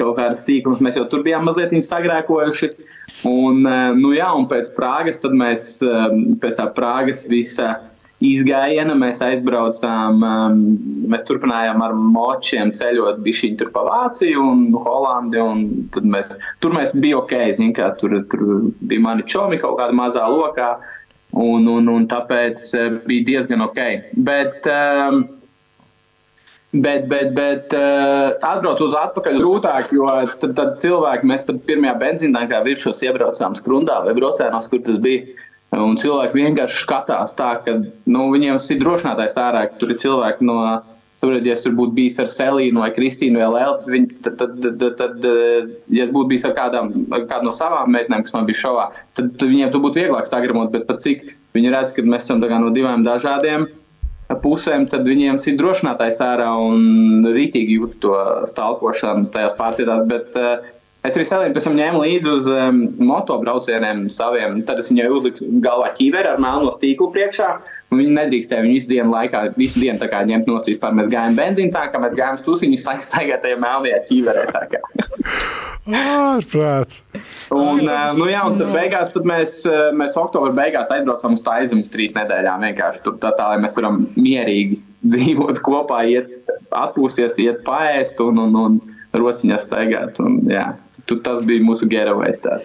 [0.00, 2.72] Kaut kādas sīkumas mēs jau tur bijām mazliet sagrēkojuši.
[2.72, 6.04] Uh, Un, eh, nu, jā, un pēc Prāgas mēs eh,
[6.40, 7.74] pēc Prāgas visa
[8.24, 10.22] izgājiena mēs aizbraucām.
[10.24, 10.54] Eh,
[11.12, 15.42] mēs turpinājām ar močiem ceļot bišķiņu tur pa Vāciju un Holandi.
[15.42, 18.46] Un tad mēs, tur mēs bija ok, zin, kā, tur, tur
[18.80, 20.78] bija mani čomi kaut kādā mazā lokā.
[21.30, 22.64] Un, un, un tāpēc
[23.06, 23.78] bija diezgan ok.
[24.26, 25.20] Bet, um,
[26.70, 30.06] Bet, bet, bet uh, atbraukt uz atpakaļ grūtāk, jo
[30.38, 35.00] tad, tad cilvēki, mēs pat pirmajā benzīnā kā virsūs iebraucām skrundā vai braucēnos, kur tas
[35.02, 35.34] bija.
[35.74, 40.46] Un cilvēki vienkārši skatās tā, ka nu, viņiem ir drošinātājs ārā, ka tur ir cilvēki
[40.46, 40.62] no.
[41.20, 44.94] Saprotiet, ja es tur būtu bijis ar Selīnu vai Kristīnu vai Lēlu, tad, tad, tad,
[44.96, 45.26] tad,
[45.92, 48.86] ja es būtu bijis ar kādām, ar kādu no savām meitenēm, kas man bija šovā,
[49.18, 50.70] tad, tad viņiem tur būtu vieglāk sagramot.
[50.72, 53.68] Bet pat cik viņi redz, ka mēs esam no divām dažādiem
[54.42, 58.14] pusēm, tad viņiem ir drošinātājs ārā un rītīgi jūt to
[58.50, 60.04] stalkošanu tajās pārsvietās.
[60.10, 64.58] Bet, uh, Es arī Selīnu pēc tam ņēmu līdzi uz um, motobraucieniem saviem.
[64.68, 67.54] Tad es viņai uzliku galvā ķīveri ar melno stīklu priekšā.
[67.94, 70.92] Viņi nedrīkstēja viņu visu dienu laikā, visu dienu kā, ņemt no stūra.
[70.98, 74.44] Mēs gājām benzīnā, tā kā mēs gājām uz stūri, viņi staigāja tajā melnajā ķīverē.
[75.96, 77.00] Ārprāts!
[77.50, 81.42] un, uh, nu, jā, un tad beigās tad mēs, uh, mēs oktobra beigās aizbraucam uz
[81.46, 82.68] Taizem uz trīs nedēļām.
[82.68, 84.78] Vienkārši tur tā, tā, lai mēs varam mierīgi
[85.08, 88.80] dzīvot kopā, iet atpūsties, iet paēst un, un, un
[89.16, 90.20] rociņā staigāt.
[90.22, 90.66] Un, jā,
[91.04, 92.40] tu, tas bija mūsu gerovais.
[92.42, 92.60] Tā.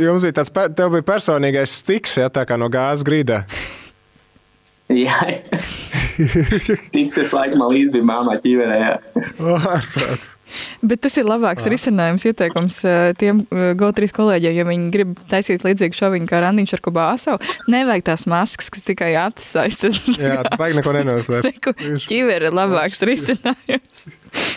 [0.00, 3.44] Jums bija tāds, tev bija personīgais stiks, ja tā kā no gāzes grīdā.
[4.90, 5.16] Jā,
[6.90, 8.78] tiks es laikam līdzi bija māmā ķīverē.
[9.38, 10.36] Ārprāts.
[10.82, 11.70] Bet tas ir labāks ah.
[11.70, 12.80] risinājums, ieteikums
[13.20, 17.36] tiem eh, GO3 kolēģiem, ja viņi grib taisīt līdzīgu šoviņu kā Randiņš ar Kubāsu.
[17.70, 20.18] Nevajag tās maskas, kas tikai acis aizsardz.
[20.18, 21.70] Jā, vajag neko nenoslēpt.
[22.10, 24.08] Ķīver ir labāks risinājums.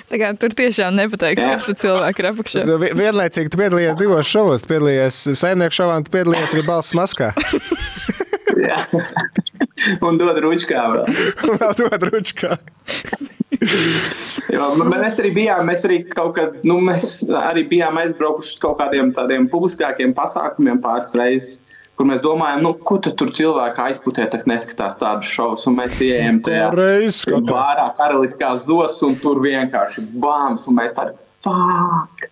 [0.10, 2.66] Tā kā tur tiešām nepateiks, kas par cilvēku ir apakšā.
[2.98, 4.66] Vienlaicīgi tu piedalījies divos šovos.
[4.66, 7.34] Tu piedalījies saimnieku šovā un tu piedalījies arī balss maskā.
[8.64, 8.86] Jā.
[10.08, 11.06] Un dod ručkā vēl.
[11.60, 12.58] vēl dod ručkā.
[14.52, 19.14] Jo, mēs arī bijām, mēs arī kaut kad, nu, mēs arī bijām aizbraukuši kaut kādiem
[19.16, 21.62] tādiem publiskākiem pasākumiem pāris reizes.
[21.94, 25.76] Kur mēs domājam, nu, ko tur cilvēki aizputē, tad neskatās tādu šovu.
[25.78, 31.14] Mēs ienākam tajā bārā, karaliskās dos, un tur vienkārši bāmas, un mēs tādi
[31.46, 32.32] fuck!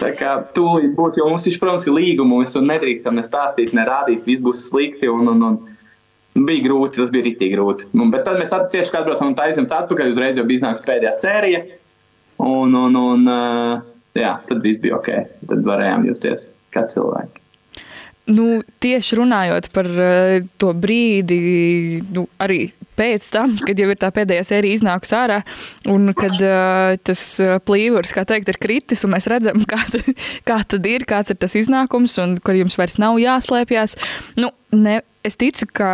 [0.00, 3.24] Tā kā tūlīt būs, jo mums, viņš, protams, ir līguma, un mēs to nedrīkstam ne
[3.26, 5.08] stāstīt, ne rādīt, viss būs slikti.
[5.10, 5.58] Un, un, un,
[6.38, 7.90] Bija grūti, tas bija rītīgi grūti.
[7.96, 11.62] Un, bet tad mēs tieši atbraucam no taisnības atpakaļ, uzreiz jau bija iznākusi pēdējā sērija.
[12.46, 13.26] Un, un, un
[14.16, 15.10] jā, tad viss bija ok.
[15.50, 17.40] Tad varējām justies kā cilvēki.
[18.30, 19.88] Nu, tieši runājot par
[20.60, 21.38] to brīdi,
[22.14, 22.68] nu, arī
[23.00, 25.40] pēc tam, kad jau ir tā pēdējā sērija iznākusi ārā,
[25.90, 27.22] un kad uh, tas
[27.66, 29.80] plīvurs, kā teikt, ir kritis, un mēs redzam, kā,
[30.46, 33.96] kā tad ir, kāds ir tas iznākums, un kur jums vairs nav jāslēpjas.
[34.38, 35.90] Nu, ne, es ticu, ka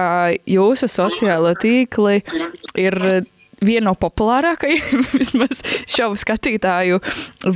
[0.46, 2.20] jūsu sociālo tīkli
[2.78, 3.00] ir
[3.64, 7.00] viena no populārākajiem vismaz šovu skatītāju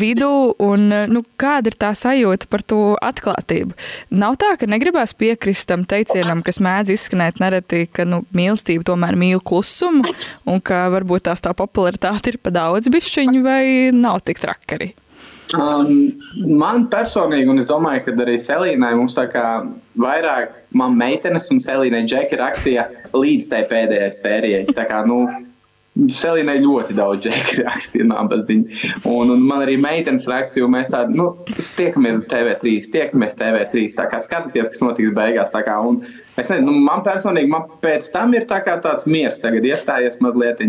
[0.01, 0.31] vidū.
[0.65, 3.77] Un, nu, kāda ir tā sajūta par to atklātību?
[4.23, 9.19] Nav tā, ka negribās piekrist tam teicienam, kas mēdz izskanēt nereti, ka nu, mīlestība tomēr
[9.21, 10.15] mīl klusumu,
[10.49, 13.65] un ka varbūt tās tā popularitāte ir pa daudz bišķiņu, vai
[13.97, 14.95] nav tik trakari.
[15.59, 16.13] Um,
[16.47, 19.45] man personīgi, un es domāju, ka arī Selīnai mums tā kā
[19.99, 22.87] vairāk man meitenes un Selīnai džeki rakstīja
[23.17, 24.61] līdz tai pēdējai sērijai.
[24.77, 25.25] Tā kā, nu,
[25.91, 28.91] Selīnai ļoti daudz džekļu rakstīja, nabadziņa.
[29.11, 34.07] Un, un man arī meitenes rakstīja, jo mēs tādi, nu, tiekamies TV3, tiekamies TV3, tā
[34.13, 35.51] kā skatieties, kas notiks beigās.
[35.51, 35.99] Tā kā, un
[36.39, 40.21] es nezinu, nu, man personīgi, man pēc tam ir tā kā tāds miers tagad iestājies
[40.23, 40.63] mazliet.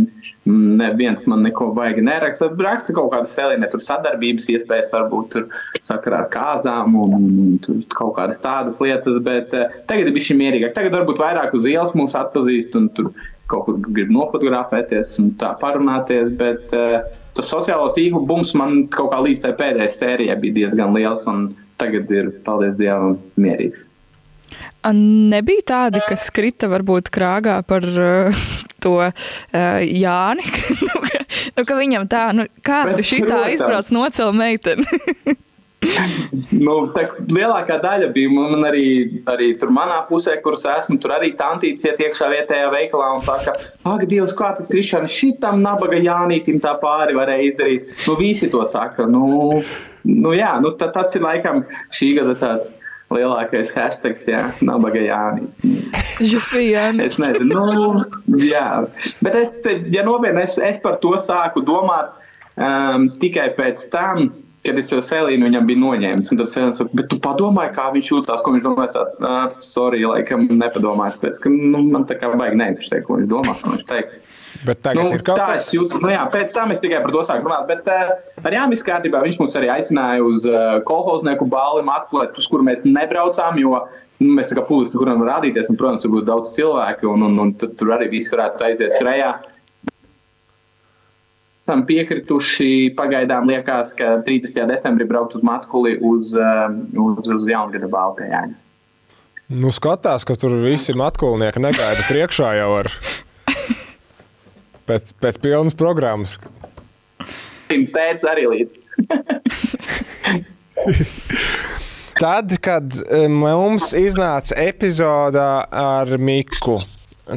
[0.49, 2.49] Neviens man neko baigi neraksta.
[2.57, 5.45] Raksta kaut kāda selīna, tur sadarbības iespējas varbūt tur
[5.86, 10.74] sakarā ar kāzām un tur kaut kādas tādas lietas, bet uh, tagad ir bišķi mierīgāk.
[10.74, 13.13] Tagad varbūt vairāk uz ielas mūs atpazīst un tur
[13.51, 16.31] kaut kur grib nofotografēties un tā parunāties.
[16.39, 17.01] Bet uh,
[17.37, 21.51] tas sociālo tīklu bums man kaut kā līdz tai pēdējai sērijai bija diezgan liels, un
[21.81, 23.87] tagad ir, paldies Dievam, mierīgs.
[24.91, 28.41] Nebija tādi, kas krita varbūt krāgā par uh,
[28.81, 29.13] to uh,
[29.85, 30.47] Jāni,
[30.87, 31.21] nu, ka,
[31.57, 34.87] nu, ka viņam tā, nu, kā Bet, tu šitā izbrauc nocēl meiteni?
[36.65, 38.86] nu, tā, lielākā daļa bija man arī,
[39.32, 40.99] arī tur manā pusē, kuras esmu.
[41.01, 43.55] Tur arī tantīts iet iekšā vietējā veikalā un saka,
[43.89, 47.95] ak, Dievs, kā tas Krišāns šitam nabaga Jānītim tā pāri varēja izdarīt.
[48.05, 49.07] Nu, visi to saka.
[49.09, 49.63] Nu,
[50.05, 51.65] nu jā, nu, tā, tas ir laikam
[51.97, 52.75] šī gada tāds
[53.11, 55.57] lielākais hashtags, jā, nabaga Jānis.
[57.09, 58.67] es nezinu, nu, jā.
[59.25, 59.57] Bet es,
[59.91, 62.13] ja nopietni, es, es par to sāku domāt
[62.55, 64.29] um, tikai pēc tam,
[64.66, 66.30] kad es jau Selīnu viņam biju noņēmis.
[66.32, 68.93] Tad Selīna saka, bet tu padomāji, kā viņš jūtas, ko viņš domās.
[68.95, 73.32] Tāds, ah, sorry, laikam nepadomāju, tāpēc, ka nu, man tā kā vajag neinteresēt, ko viņš
[73.32, 74.20] domās, ko viņš teiks.
[74.66, 75.95] Bet tagad nu, ir kaut kas tāds.
[76.03, 77.66] Nu, jā, pēc tam es tikai par to sāku runāt.
[77.70, 78.12] Bet uh,
[78.43, 82.86] ar Jānis kārtībā viņš mūs arī aicināja uz uh, kolhoznieku balli atklāt, uz kuru mēs
[82.86, 83.80] nebraucām, jo
[84.22, 85.72] nu, mēs tā kā publiski tur varam rādīties.
[85.72, 89.34] Un, protams, tur būs daudz cilvēku, un, un, un tur arī viss varētu aiziet skrejā
[91.66, 92.93] esam piekrituši.
[92.97, 94.68] Pagaidām liekas, ka 30.
[94.72, 96.72] decembrī braukt uz Matkuli uz, um,
[97.07, 98.41] uz, uz Jaungada Baltijā.
[99.51, 102.88] Nu, skatās, ka tur visi matkulnieki negaida priekšā jau ar
[104.88, 106.39] pēc, pēc pilnas programmas.
[107.72, 108.78] Viņa teica arī līdzi.
[112.22, 116.78] Tad, kad eh, mums iznāca epizode ar Miku,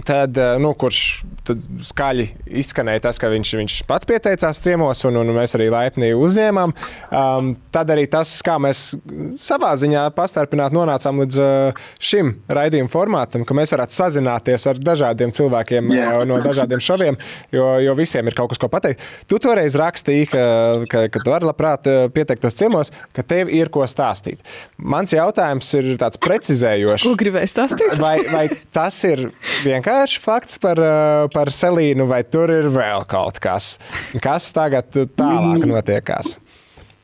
[0.04, 2.26] tad, eh, nu, kurš skaļi
[2.62, 6.72] izskanēja tas, ka viņš, viņš pats pieteicās ciemos, un, un mēs arī laipni uzņēmām.
[7.14, 8.94] Um, tad arī tas, kā mēs
[9.40, 15.34] savā ziņā pastarpināti nonācām līdz uh, šim raidījuma formātam, ka mēs varētu sazināties ar dažādiem
[15.34, 16.08] cilvēkiem Jā.
[16.20, 17.18] uh, no dažādiem šoviem,
[17.54, 19.04] jo, jo visiem ir kaut kas, ko pateikt.
[19.30, 20.44] Tu toreiz rakstīji, ka,
[20.90, 24.40] ka, ka tu vari labprāt uh, pieteiktos ciemos, ka tev ir ko stāstīt.
[24.78, 27.04] Mans jautājums ir tāds precizējošs.
[27.04, 27.96] Ko gribēji stāstīt?
[28.00, 29.28] Vai, vai tas ir
[29.64, 33.74] vienkārši fakts par, uh, par Selīnu, vai tur ir vēl kaut kas,
[34.22, 36.36] kas tagad tālāk notiekās?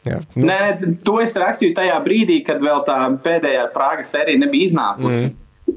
[0.09, 0.59] Jā, nu, Nē,
[1.05, 5.27] to es rakstīju tajā brīdī, kad vēl tā pēdējā Prāgas sērija nebija iznākusi.
[5.29, 5.37] Mm.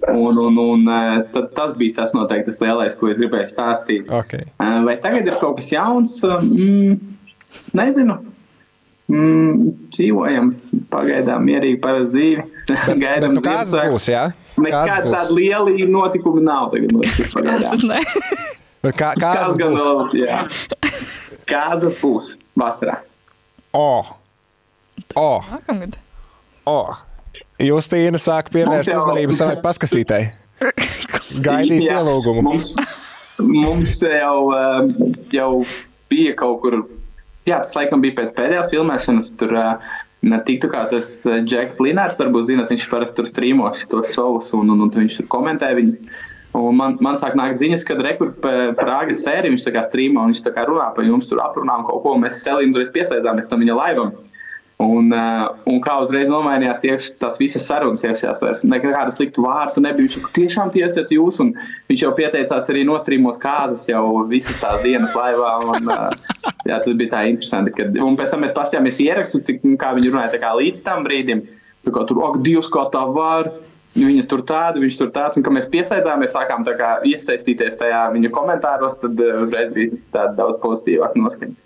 [0.10, 0.88] Un, un, un
[1.34, 4.08] tad, tas bija tas noteikti tas lielais, ko es gribēju stāstīt.
[4.10, 4.47] okay.
[4.58, 6.16] Eh, Vai tagad ir kaut kas jauns?
[6.24, 6.95] Mm,
[7.78, 8.16] nezinu.
[9.12, 10.54] Mm, dzīvojam,
[10.89, 12.45] pagaidām mierīgi parasti dzīvi.
[13.04, 13.91] Gaidām nu, Ziemassvētkus.
[13.93, 14.08] būs?
[14.10, 14.24] Jā?
[14.62, 16.91] Nekāda tāda liela notikuma nav tagad.
[18.93, 19.82] Kā, Kāds gan būs?
[19.82, 20.41] vēl, jā.
[21.47, 22.97] Kāds būs vasarā?
[23.74, 24.04] O!
[25.18, 25.30] O!
[26.70, 26.78] O.
[27.64, 30.28] Justīna sāk pievērst Mums jau- uzmanību savai paskastītei.
[31.47, 32.43] Gaidīs Jā, ielūgumu.
[32.45, 32.74] Mums,
[33.39, 34.91] mums jau, um,
[35.34, 35.49] jau
[36.12, 36.78] bija kaut kur,
[37.47, 39.32] jā, tas laikam bija pēc pēdējās filmēšanas.
[39.39, 39.93] Tur uh,
[40.47, 44.71] tiktu kā tas uh, Džeks Linārs, varbūt zināt, viņš parasti tur strīmo tos šovus un,
[44.71, 45.99] un, un viņš tur komentē viņus.
[46.53, 48.01] Un man, man sāk nākt ziņas, kad
[48.78, 51.88] Prāgas sērija viņš tā kā strīmo, un viņš tā kā runā par jums, tur aprunājam
[51.88, 54.13] kaut ko, mēs Selīnu tur piesaistāmies tam viņa laivam.
[54.82, 58.63] Un, uh, un kā uzreiz nomainījās iekš, tās visas sarunas iekšējās vairs.
[58.65, 60.07] Nekādu sliktu vārtu nebija.
[60.07, 61.39] Viņš tiešām tie esat jūs.
[61.43, 61.53] Un
[61.91, 65.51] viņš jau pieteicās arī nostrīmot kāzas jau visas tās dienas laivā.
[65.76, 67.76] Un, uh, jā, tas bija tā interesanti.
[67.78, 71.05] Kad, un pēc tam mēs pasījāmies ierakstu, cik, nu, viņi runāja tā kā līdz tam
[71.05, 71.45] brīdim.
[71.84, 73.51] Tā kā tur, ak, Dievs, kā tā var.
[73.93, 78.32] Viņa tur tāda, viņš tur tāds, un kad mēs piesaistāmies, sākām kā iesaistīties tajā viņa
[78.34, 81.59] komentāros, tad uh, uzreiz bija tāda daudz pozitīvāka noskaņa.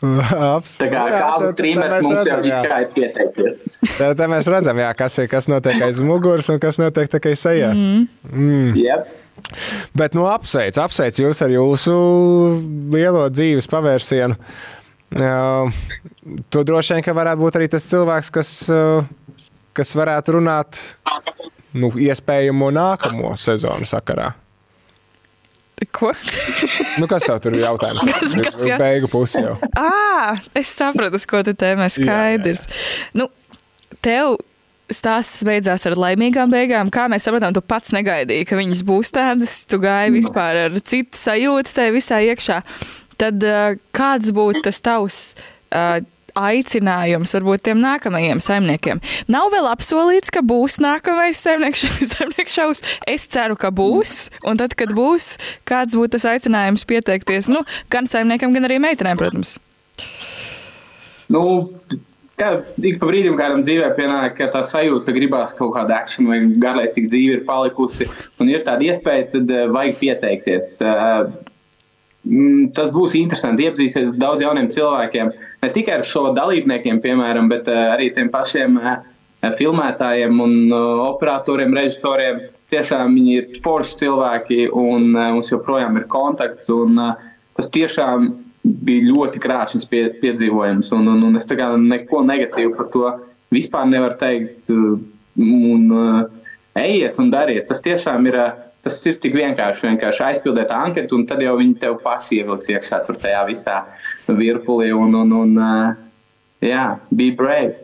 [0.00, 1.58] Abs- Tā kā kāds
[1.92, 2.60] mēs mums jau redzam, jā.
[2.80, 3.80] ir pieteikties.
[3.98, 7.34] Tā, tā mēs redzam, jā, kas, ir, kas notiek aiz muguras un kas notiek kā
[7.36, 7.72] sejā.
[7.74, 8.76] Mm.
[8.80, 9.16] Yep.
[9.96, 11.94] Bet, nu, apsveic, apsveic jūs ar jūsu
[12.92, 14.36] lielo dzīves pavērsienu.
[15.10, 15.72] Uh,
[16.52, 19.02] tu droši vien, ka varētu būt arī tas cilvēks, kas, uh,
[19.76, 20.78] kas varētu runāt
[21.74, 24.30] nu, iespējamo nākamo sezonu sakarā.
[25.96, 26.12] Ko?
[27.00, 28.02] Nu, kas tev tur ir jautājums?
[28.04, 29.56] Kas- kas Uz jā- beigu pusi jau.
[29.80, 32.66] Ah, es sapratu, uz ko tu tēmē skaidrs.
[33.16, 33.28] Nu,
[34.04, 34.36] tev
[34.90, 36.90] stāsts beidzās ar laimīgām beigām.
[36.92, 39.52] Kā mēs sapratām, tu pats negaidīji, ka viņas būs tādas.
[39.70, 42.60] Tu gāji vispār ar citu sajūtu tai visā iekšā.
[43.20, 43.44] Tad
[43.96, 45.20] kāds būtu tas tavs?
[45.70, 46.00] Uh,
[46.40, 49.00] Aicinājums varbūt tiem nākamajiem saimniekiem.
[49.30, 51.86] Nav vēl apsolīts, ka būs nākamais saimnieks
[52.54, 52.84] šovs.
[53.14, 54.30] Es ceru, ka būs.
[54.48, 55.34] Un tad, kad būs,
[55.68, 59.56] kāds būtu tas aicinājums pieteikties nu, gan saimniekam, gan arī meitenēm, protams.
[61.30, 61.42] Nu,
[62.40, 62.50] jā,
[62.82, 66.40] ik pa brīdim kādam dzīvē pienāk ka tā sajūta, ka gribās kaut kādu akciju vai
[66.62, 68.08] garlaicīgu dzīvi ir palikusi.
[68.42, 70.78] Un ir tāda iespēja, tad uh, vajag pieteikties.
[72.28, 73.64] Mm, tas būs interesanti.
[73.64, 75.30] Iepazīsies ar daudz jauniem cilvēkiem.
[75.62, 78.98] Ne tikai ar šo dalībniekiem, piemēram, bet uh, arī tiem pašiem uh,
[79.56, 82.42] filmētājiem un uh, operatoriem, režisoriem.
[82.70, 86.68] Tiešām viņi ir forši cilvēki un mums joprojām ir kontakts.
[86.70, 87.00] Un,
[87.58, 88.28] tas tiešām
[88.62, 90.92] bija ļoti krāšņs pie, piedzīvojums.
[90.94, 93.10] Un, un, un es neko negatīvu par to
[93.50, 94.70] vispār nevaru teikt.
[94.70, 95.88] Un,
[96.78, 97.66] ejiet un dariet.
[97.72, 98.38] Tas tiešām ir.
[98.80, 99.84] Uh, Tas ir tik vienkārši.
[99.90, 103.82] Vienkārši aizpildīt anketu, un tad jau viņi tev paši ieliks iekšā tur tajā visā
[104.28, 104.88] virpulī.
[104.96, 107.76] Un, un, un, uh, jā, be brave.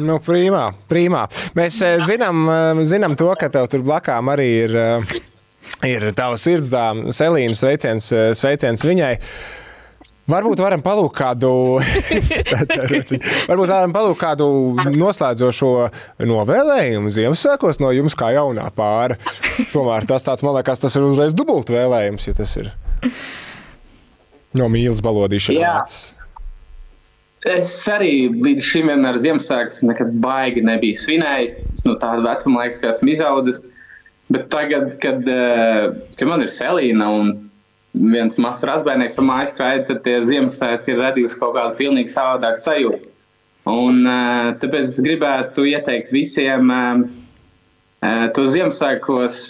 [0.00, 1.24] Nu, prīmā, prīmā.
[1.58, 5.16] Mēs eh, zinām, eh, zinām to, ka tev tur blakām arī ir, eh,
[5.88, 8.06] ir tavs sirdsdāma, Selīna sveiciens,
[8.38, 9.16] sveiciens viņai.
[10.30, 11.50] Varbūt varam palūkt kādu,
[13.50, 14.46] varbūt varam palūkt kādu
[14.94, 15.72] noslēdzošo
[16.30, 19.18] novēlējumu Ziemassvētkos no jums, kā jaunā pāra.
[19.72, 22.70] Tomēr tas tāds, man liekas, tas ir uzreiz dubult vēlējums, ja tas ir
[24.58, 25.98] no mīlas balodīšanas.
[27.50, 31.60] Es arī līdz šim vienmēr Ziemassvētkus nekad baigi nebiju svinējis.
[31.72, 33.62] Es No tāda vecuma liekas, ka esmu izaudzis.
[34.30, 35.88] Bet tagad, kad, eh,
[36.18, 37.49] kad man ir Selīna un
[37.94, 42.62] viens mazs razbērnieks pa mājas skraida, tad tie Ziemassvētki ir radījuši kaut kādu pilnīgi savādāku
[42.62, 43.10] sajūtu.
[43.70, 44.06] Un,
[44.62, 46.70] tāpēc es gribētu ieteikt visiem
[48.34, 49.42] to Ziemassvētkos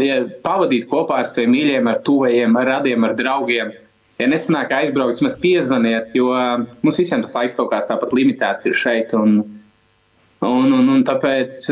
[0.00, 3.74] ja, pavadīt kopā ar saviem mīļiem, ar tuvējiem, ar radiem, ar draugiem.
[4.18, 6.32] Ja nesanāk aizbraukt, vismaz piezvaniet, jo
[6.82, 9.14] mums visiem tas laiks kaut kā tāpat limitēts ir šeit.
[9.18, 9.42] Un,
[10.38, 11.64] Un, un, un tāpēc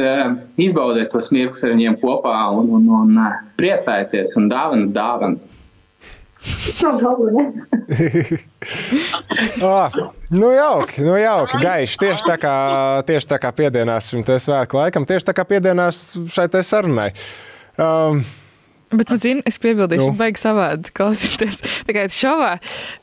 [0.58, 3.20] izbaudiet tos mirkļus ar viņiem kopā un, un, un
[3.60, 5.52] priecājieties un dāvinat dāvanas.
[9.66, 9.98] oh,
[10.34, 12.00] nu jauki, nu jauki, gaiši.
[12.02, 12.54] Tieši tā kā,
[13.08, 16.02] tieši tā kā piedienās šim svētku laikam, tieši tā kā piedienās
[16.32, 17.10] šai sarunai.
[17.76, 18.22] Um,
[18.86, 20.14] Bet, man zina, es piebildīšu, nu.
[20.14, 21.58] baigi savādi klausīties.
[21.88, 22.52] Tā kā šovā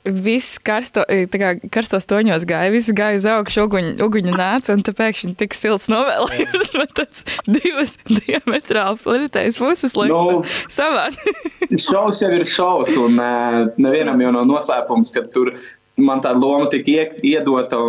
[0.05, 1.03] viss karsto,
[1.33, 5.57] kā, karstos toņos gāja, viss gāja uz augšu, uguņu, uguņu nāca, un te pēkšņi tik
[5.57, 6.71] silts novēlējums.
[6.79, 10.39] Man tāds divas diametrāli plitējas puses, lai Nu.
[10.71, 11.35] savādi.
[11.83, 15.51] Šovs jau ir šovs, un uh, nevienam jau nav noslēpums, ka tur
[15.99, 17.03] man tā loma tika ie,
[17.33, 17.83] iedota.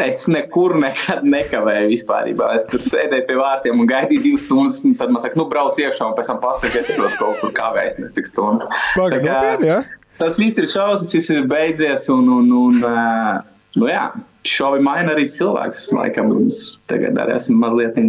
[0.00, 2.30] Es nekur nekad nekavēju vispār.
[2.56, 4.80] Es tur sēdēju pie vārtiem un gaidīju divas stundas.
[4.86, 7.40] un Tad man saka, nu, brauc iekšā, un pēc tam pasakā, ka es esmu kaut
[7.42, 8.68] kur kavējis, ne cik stundu.
[8.96, 9.78] Baga, Tā kā nopietni, ja?
[10.20, 12.10] Tas viss ir šausmas, viss ir beidzies.
[12.12, 13.38] Un, un, un, uh,
[13.76, 14.08] nu, jā,
[14.48, 15.88] šovi maina arī cilvēks.
[15.96, 18.00] Laikam mums tagad arī esmu mazliet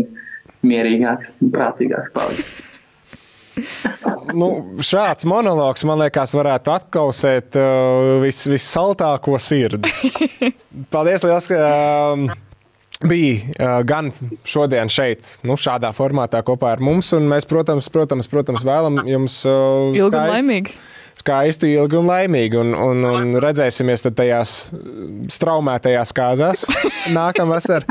[0.67, 2.70] mierīgāks un prātīgāks palicis.
[4.41, 4.51] nu,
[4.85, 9.91] šāds monologs, man liekas, varētu atkausēt uh, vis, vissaltāko sirdi.
[10.93, 11.59] Paldies, liels, ka
[12.13, 12.29] um,
[13.07, 14.11] bija uh, gan
[14.47, 17.11] šodien šeit, nu, šādā formātā kopā ar mums.
[17.17, 20.79] un Mēs, protams, protams, protams vēlam jums uh, Ilgi un laimīgi.
[21.21, 22.57] Skaisti, ilgi un laimīgi.
[22.57, 24.55] Un, un, un redzēsimies tajās
[25.35, 26.65] straumētajās kāzās
[27.17, 27.85] nākamvasar.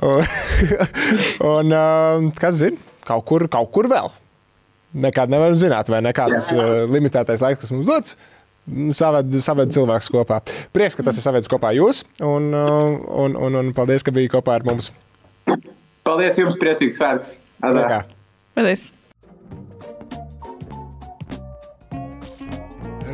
[0.00, 0.24] Un,
[1.44, 4.12] un uh, kas zina, kaut kur, kaut kur vēl.
[4.90, 8.16] Nekādu nevaram zināt, vai nekāds uh, limitētais laiks, kas mums dots.
[8.94, 10.40] Saved, saved cilvēks kopā.
[10.74, 12.92] Prieks, ka tas ir savedis kopā jūs, un, uh,
[13.24, 14.90] un, un, un paldies, ka bija kopā ar mums.
[16.06, 17.36] Paldies jums, priecīgs svētks!
[17.66, 17.86] Adā.
[17.88, 18.00] Kā.
[18.58, 18.88] Paldies!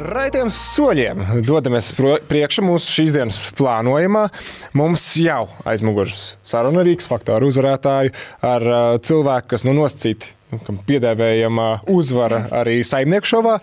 [0.06, 4.26] Raitiem soļiem dodamies priekšā mūsu šīs dienas plānojumā.
[4.76, 8.12] Mums jau aiz muguras saruna ar Rīgas faktoru uzvarētāju,
[8.44, 10.35] ar uh, cilvēku, kas nu nosacīti,
[10.66, 13.56] kam piedēvējama uzvara arī saimnieku šovā.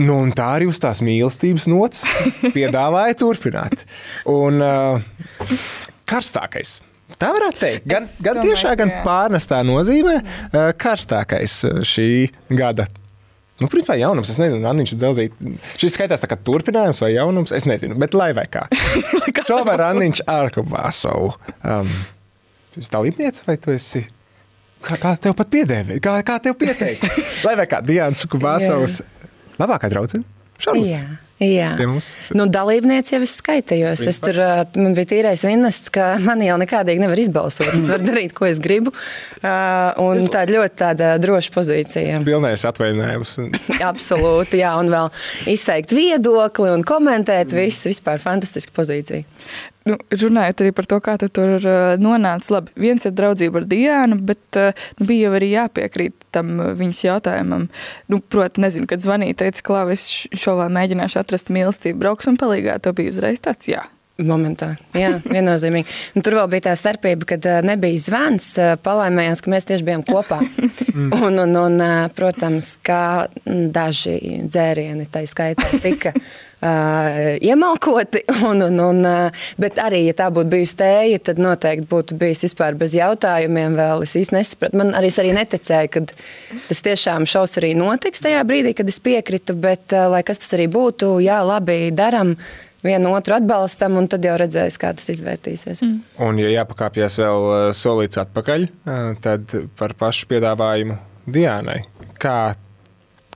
[0.00, 2.04] Nu, tā arī uz tās mīlestības nots
[2.56, 3.84] piedāvāja turpināt.
[4.30, 5.58] Un uh,
[6.10, 6.78] karstākais.
[7.20, 7.90] Tā varētu teikt.
[7.90, 9.02] Gan, Es gan domāju, tiešā, gan jā.
[9.06, 12.08] pārnestā nozīmē uh, karstākais šī
[12.54, 12.88] gada
[13.60, 15.34] Nu, principā jaunums, es nezinu, Anniņš dzelzīt.
[15.76, 18.62] Šis skaitās tā kā turpinājums vai jaunums, es nezinu, bet lai vai kā.
[19.50, 21.34] Šovā Anniņš Arkubāsov.
[21.60, 21.90] Um,
[22.72, 24.06] tu esi dalībniece vai tu esi?
[24.84, 25.98] Kā, kā tev pat piedēvē?
[26.02, 27.04] Kā, kā tev pieteikt?
[27.46, 29.00] lai vai kā Diāns Kubāsovs.
[29.60, 30.24] Labākā draudzene?
[30.60, 30.86] Šarlot.
[30.88, 31.04] Jā.
[31.40, 31.70] Jā,
[32.36, 34.02] nu, dalībniece jau es skaitījos.
[34.10, 34.36] Es tur
[34.76, 37.70] man bija tīrais vinnests, ka man jau nekādīgi nevar izbalsot.
[37.72, 38.92] Es varu darīt, ko es gribu.
[39.40, 42.20] Un tā ļoti tāda droša pozīcija.
[42.28, 43.32] Pilnējais atvaļinājums.
[43.90, 45.08] Absolūti, jā, un vēl
[45.48, 47.88] izteikt viedokli un komentēt visu.
[47.88, 49.24] Vispār fantastiska pozīcija.
[49.88, 52.52] Nu, runājot arī par to, kā tu tur uh, nonāci.
[52.52, 56.72] Labi, viens ir draudzība ar Diānu, bet uh, nu, bija jau arī jāpiekrīt tam uh,
[56.76, 57.70] viņas jautājumam.
[58.12, 60.04] Nu, Protams, nezinu, kad zvanīja, teica, ka es
[60.36, 62.76] šovā mēģināšu atrast mīlestību brauksim palīgā.
[62.84, 63.86] To bija uzreiz tāds jā.
[64.20, 64.74] Momentā.
[64.96, 65.88] Jā, viennozīmīgi.
[66.16, 68.52] Un tur vēl bija tā starpība, kad ā, nebija zvans.
[68.60, 70.40] ā, Palaimējās, ka mēs tieši bijām kopā.
[71.24, 76.14] un, un, un, ā, protams, kā daži dzērieni tai skaitā tika.
[76.60, 81.88] Uh, iemalkoti, un, un, un, uh, bet arī, ja tā būtu bijusi tēja, tad noteikti
[81.88, 83.78] būtu bijis vispār bez jautājumiem.
[83.78, 84.04] Vēl.
[84.04, 84.76] Es īsti nesapratu.
[84.76, 86.02] Man arī, arī neticēja, ka
[86.66, 89.56] tas tiešām šaus arī notiks tajā brīdī, kad es piekritu.
[89.56, 92.36] Bet, uh, lai kas tas arī būtu, jā, labi, daram
[92.86, 95.82] vienu otru atbalstam, un tad jau redzēs, kā tas izvērtīsies.
[95.84, 95.98] Mm.
[96.26, 100.96] Un, ja jāpakāpjas vēl uh, solīts atpakaļ, uh, tad par pašu piedāvājumu
[101.30, 101.82] Diānai.
[102.20, 102.36] Kā,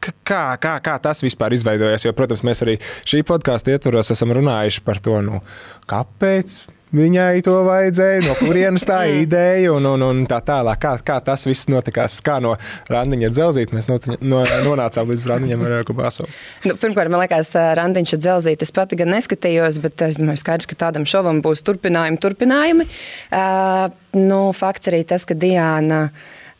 [0.00, 2.06] k- kā, kā, kā tas vispār izveidojās?
[2.08, 5.42] Jo, protams, mēs arī šī podkāstu ietvaros esam runājuši par to, nu,
[5.90, 6.62] kāpēc
[6.94, 10.80] viņai to vajadzēja, no kurienes tā ideja un, un, un tā tālāk.
[10.82, 12.18] Kā, kā tas viss notikās?
[12.24, 12.54] Kā no
[12.92, 16.28] randiņa dzelzīt mēs not, no, nonācām līdz randiņam ar Kubāsu?
[16.66, 18.68] Nu, pirmkārt, man liekas, randiņš ir dzelzīta.
[18.68, 22.88] Es pati gan neskatījos, bet es domāju, skaidrs, ka tādam šovam būs turpinājumi, turpinājumi.
[23.32, 23.86] Uh,
[24.18, 26.06] nu, fakts arī tas, ka Diana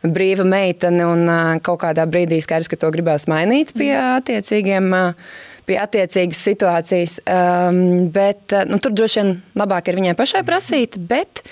[0.05, 4.93] brīva meitene un uh, kaut kādā brīdī skaidrs, ka to gribēs mainīt pie attiecīgiem.
[4.93, 7.19] Uh, Pie attiecīgas situācijas.
[7.25, 10.99] Um, bet, uh, nu, tur droši vien labāk ir viņai pašai prasīt.
[11.11, 11.45] Bet,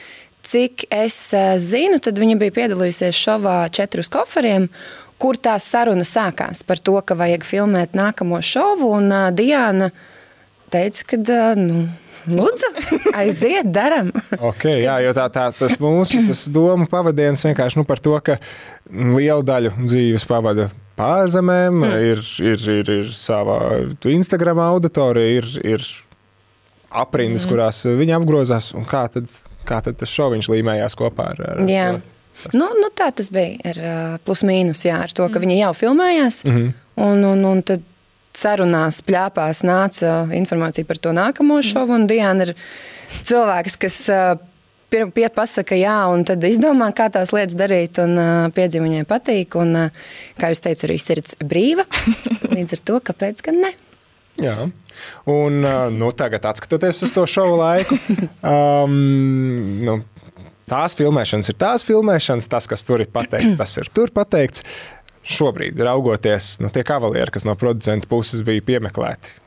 [0.49, 4.69] cik es uh, zinu, tad viņa bija piedalījusies šovā četrus koferiem,
[5.23, 8.93] kur tā saruna sākās par to, ka vajag filmēt nākamo šovu.
[8.99, 9.93] Un uh, Diana
[10.73, 11.87] teica, ka uh, nu,
[12.31, 12.69] Lūdzu,
[13.19, 14.13] aiziet, daram.
[14.53, 18.39] Okay, jā, jo tā, tā tas mūsu tas doma pavadiens vienkārši nu, par to, ka
[18.91, 21.99] lielu daļu dzīves pavada pārzemēm, mm.
[22.13, 23.59] ir, ir, ir, ir sava
[24.11, 25.87] Instagram auditorija, ir, ir
[26.91, 27.53] aprindas, mm.
[27.53, 28.73] kurās viņi apgrozās.
[28.91, 29.31] Kā tad,
[29.69, 31.93] kā tad tas šoviņš līmējās kopā ar, ar jā.
[31.95, 32.09] to?
[32.59, 35.47] Nu, nu, tā tas bija ar plus mīnus, jā, ar to, ka mm.
[35.47, 36.45] viņi jau filmējās.
[36.45, 36.71] Mm -hmm.
[37.09, 37.85] un, un, un tad
[38.37, 41.69] sarunās, plēpās nāca informācija par to nākamo mm.
[41.69, 41.95] šovu.
[41.99, 42.55] Un Diana ir
[43.29, 43.99] cilvēks, kas
[44.93, 48.01] pirmie pasaka jā, un tad izdomā, kā tās lietas darīt.
[48.03, 49.57] Un piedzīvo viņai patīk.
[49.61, 49.89] Un,
[50.41, 51.89] kā jūs teicat, arī sirds brīva.
[52.57, 53.73] Līdz ar to, kāpēc gan ne?
[54.41, 54.57] Jā,
[55.29, 55.59] un
[55.93, 57.99] nu, tagad, skatoties uz to šovu laiku,
[58.55, 58.95] um,
[59.85, 59.99] nu,
[60.71, 64.65] tās filmēšanas ir tās filmēšanas, tas, kas tur ir pateikts, tas ir tur pateikts
[65.37, 69.42] šobrīd, raugoties nu, tie kavalieri, kas no producenta puses bija piemeklēti.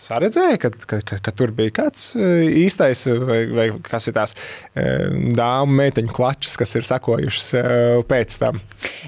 [0.00, 2.28] Saredzēja, ka, ka, ka, ka tur bija kāds e,
[2.62, 4.84] īstais, vai, vai kas ir tās e,
[5.36, 7.64] dāmas, meiteņu klačas, kas ir sakojušas e,
[8.08, 8.60] pēc tam.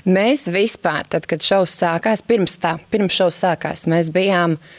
[0.05, 4.73] Mēs vispār, tad, kad šovs sākās, pirms tā, pirms šovs sākās, mēs bijām uh,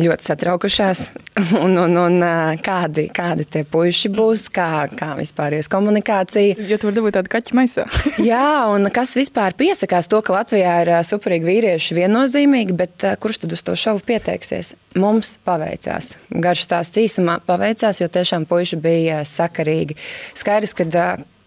[0.00, 1.02] ļoti satraukušās.
[1.64, 2.22] Un, un, un
[2.64, 6.56] kādi, kādi tie puiši būs, kā, kā vispār ies komunikācija.
[6.64, 7.84] Jo tur var būt tāda kaķa maisā.
[8.30, 13.52] Jā, un kas vispār piesakās to, ka Latvijā ir superīgi vīrieši viennozīmīgi, bet kurš tad
[13.56, 14.72] uz to šovu pieteiksies?
[14.96, 16.14] Mums paveicās.
[16.32, 19.98] Garš stāsts īsumā paveicās, jo tiešām puiši bija sakarīgi.
[20.40, 20.88] Skaidrs, ka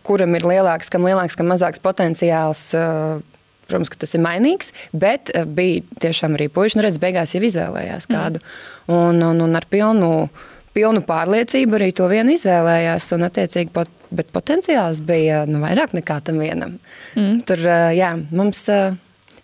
[0.06, 2.70] kuram ir lielāks, kam lielāks, kam mazāks potenciāls
[3.70, 7.44] Protams, ka tas ir mainīgs, bet eh, bija tiešām arī puiši, nu, redz, beigās jau
[7.46, 8.16] izvēlējās mm.
[8.16, 8.42] kādu.
[8.42, 8.96] Mm.
[9.00, 10.12] Un, un, un ar pilnu,
[10.76, 13.12] pilnu pārliecību arī to vienu izvēlējās.
[13.18, 16.80] Un, attiecīgi, pot, bet potenciāls bija nu, vairāk nekā tam vienam.
[17.16, 17.44] Mm.
[17.50, 18.98] Tur, eh, jā, mums eh,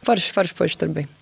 [0.07, 1.14] forši, forši puiši tur bija.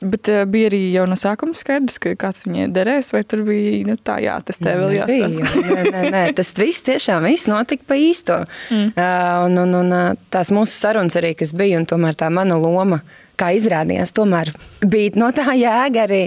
[0.00, 3.80] Bet uh, bija arī jau no sākuma skaidrs, ka kāds viņai derēs, vai tur bija
[3.88, 5.64] nu, tā, jā, tas tev vēl jāstāsta.
[5.70, 8.42] nē, nē, nē, tas viss tiešām viss notika pa īsto.
[8.72, 8.92] Mm.
[8.92, 13.00] Uh, un, un, un tās mūsu sarunas arī, kas bija, un tomēr tā mana loma,
[13.40, 14.52] kā izrādījās, tomēr
[14.84, 16.22] bija no tā jēga arī,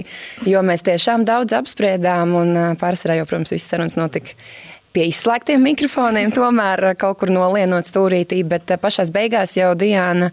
[0.50, 4.38] jo mēs tiešām daudz apspriedām, un uh, pārsvarā jau, protams, visas sarunas notika
[4.94, 10.30] pie izslēgtiem mikrofoniem, tomēr kaut kur nolienot stūrītī, bet pašās beigās jau Diana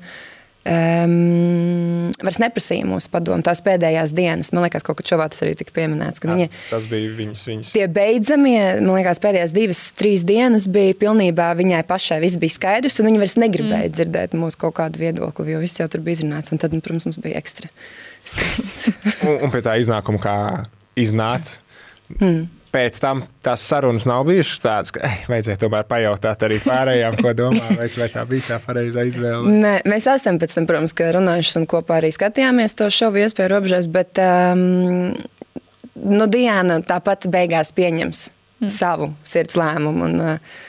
[0.67, 3.43] um, vairs neprasīja mūsu padomu.
[3.45, 6.21] Tās pēdējās dienas, man liekas, kaut kas čovā tas arī tika pieminēts.
[6.21, 7.73] Jā, viņa, tas bija viņas, viņas.
[7.75, 12.21] Tie beidzamie, man liekas, pēdējās divas, trīs dienas bija pilnībā viņai pašai.
[12.23, 13.97] Viss bija skaidrs, un viņa vairs negribēja mm.
[13.97, 16.53] dzirdēt mūsu kaut kādu viedokli, jo viss jau tur bija izrunāts.
[16.53, 17.71] Un tad, nu, protams, mums bija ekstra
[18.27, 18.89] stress.
[19.25, 20.39] un, un pie tā iznākuma, kā
[20.99, 21.61] iznāca.
[22.19, 27.17] Mm pēc tam tās sarunas nav bijušas tādas, ka eh, vajadzēja tomēr pajautāt arī pārējām,
[27.21, 29.55] ko domā, vai, vai tā bija tā pareizā izvēle.
[29.61, 33.89] Nē, mēs esam pēc tam, protams, runājuši un kopā arī skatījāmies to šovu iespēju robežās,
[33.91, 34.63] bet um,
[35.95, 38.27] nu, Diana tāpat beigās pieņems
[38.63, 38.73] mm.
[38.73, 40.07] savu sirds lēmumu.
[40.09, 40.59] Un, uh,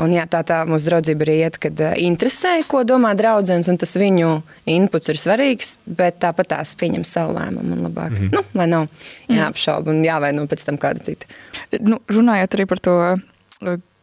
[0.00, 3.80] Un jā, tā tā mūsu draudzība arī iet, kad uh, interesē, ko domā draugs, un
[3.80, 4.30] tas viņu
[4.70, 8.14] inputs ir svarīgs, bet tāpat tās pieņem savu lēmumu un labāk.
[8.14, 8.32] Mm -hmm.
[8.32, 9.38] nu, lai nav mhm.
[9.38, 11.26] jāapšauba un jāvaino pēc tam kāda cita.
[11.80, 12.96] Nu, runājot arī par to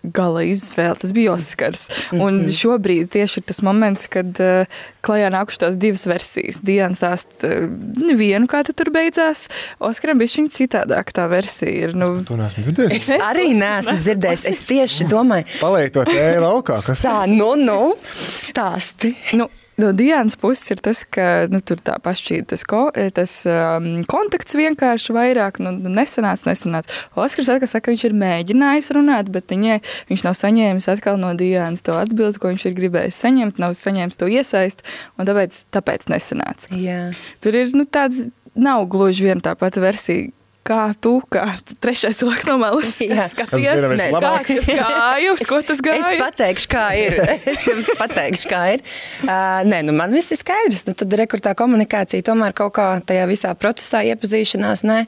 [0.03, 0.95] gala izvēle.
[1.01, 1.87] Tas bija Oskars.
[1.89, 2.23] Mm -hmm.
[2.23, 2.47] Un mhm.
[2.47, 4.65] šobrīd tieši ir tas moments, kad uh,
[5.01, 6.59] klajā nākušas tās divas versijas.
[6.63, 9.47] Diana stāsta uh, nevienu, kā tur beidzās.
[9.79, 11.87] Oskaram bija šī citādāk tā versija.
[11.87, 12.23] Ir, nu...
[12.23, 13.09] To neesmu dzirdējis.
[13.09, 14.47] Es arī neesmu dzirdējis.
[14.47, 16.81] Es tieši domāju, paliek to tēlu laukā.
[16.85, 19.15] Kas tā, nu, nu, stāsti.
[19.33, 23.85] Nu, No Dienas puses ir tas, ka nu, tur tā pašķīra tas, ko, tas um,
[24.09, 26.89] kontakts vienkārši vairāk nu, nu nesanāca, nesanāca.
[27.13, 29.77] Oskars atkal saka, ka viņš ir mēģinājis runāt, bet viņai,
[30.09, 34.17] viņš nav saņēmis atkal no Dienas to atbildi, ko viņš ir gribējis saņemt, nav saņēmis
[34.17, 34.81] to iesaist,
[35.21, 36.73] un tāpēc, tāpēc nesanāca.
[36.73, 37.11] Jā.
[37.45, 38.25] Tur ir nu, tāds,
[38.57, 40.31] nav gluži viena tā pati versija,
[40.67, 41.45] kā tu, kā
[41.83, 46.01] trešais cilvēks no malas skaties, ne, kā tas gāja, uz ko tas gāja.
[46.03, 47.17] Es pateikšu, kā ir.
[47.53, 48.83] Es jums pateikšu, kā ir.
[49.23, 50.85] Uh, nē, nu man viss ir skaidrs.
[50.87, 54.99] Nu, tad rekurtā komunikācija tomēr kaut kā tajā visā procesā iepazīšanās ne,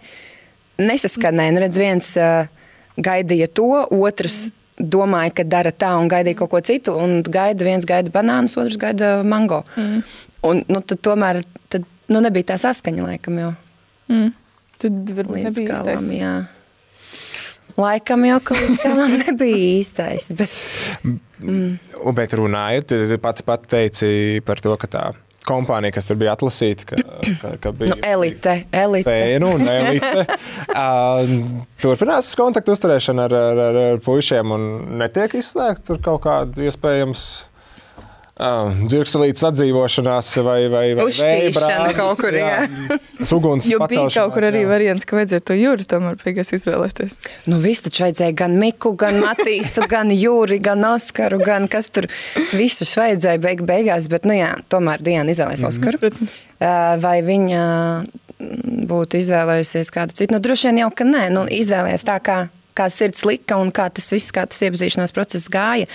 [0.80, 1.56] nesaskanēja.
[1.56, 2.48] Nu, redz, viens uh,
[3.00, 3.70] gaidīja to,
[4.00, 4.50] otrs
[4.80, 8.80] domāja, ka dara tā un gaidīja kaut ko citu, un gaida viens gaida banānus, otrs
[8.80, 9.66] gaida mango.
[9.76, 10.04] Mm.
[10.48, 11.42] Un, nu, tad tomēr
[11.72, 13.56] tad, nu, nebija tā saskaņa laikam jau.
[14.10, 14.30] Mm.
[14.80, 16.12] Tad varbūt nebija galam, īstais.
[16.16, 16.34] Jā.
[17.80, 20.30] Laikam jau kaut līdz galam nebija īstais.
[20.40, 20.60] Bet,
[21.44, 22.14] mm.
[22.18, 24.12] bet runājot, pati pat teici
[24.48, 25.08] par to, ka tā
[25.50, 27.00] kompānija, kas tur bija atlasīta, ka,
[27.42, 28.56] ka, ka bija nu, elite.
[28.76, 29.10] elite.
[29.10, 30.26] Tēnu un elite.
[30.84, 31.34] uh,
[31.82, 34.68] turpinās kontaktu uzturēšana ar, ar, ar, ar puišiem un
[35.02, 37.26] netiek izslēgta tur kaut kāda iespējams
[38.40, 42.62] Uh, Dzirkstelītes atdzīvošanās vai, vai, vai Uzšķīšana kaut kur, jā.
[43.18, 44.70] Tas uguns Jo bija kaut kur arī jā.
[44.70, 47.18] variants, ka vajadzēja to jūru tomēr beigās izvēlēties.
[47.52, 52.08] Nu, viss taču vajadzēja gan Miku, gan Matīsu, gan Jūri, gan Oskaru, gan kas tur
[52.56, 56.00] visus vajadzēja beig beigās, bet, nu jā, tomēr Diana izvēlējās Oskaru.
[56.06, 56.38] Protams.
[56.60, 57.66] Uh, Vai viņa
[58.40, 60.32] mm, būtu izvēlējusies kādu citu?
[60.32, 62.40] Nu, droši vien jau, ka nē, nu, izvēlējās tā, kā,
[62.80, 65.90] kā sirds lika un kā tas viss, kā tas iepazīšanās process gāja.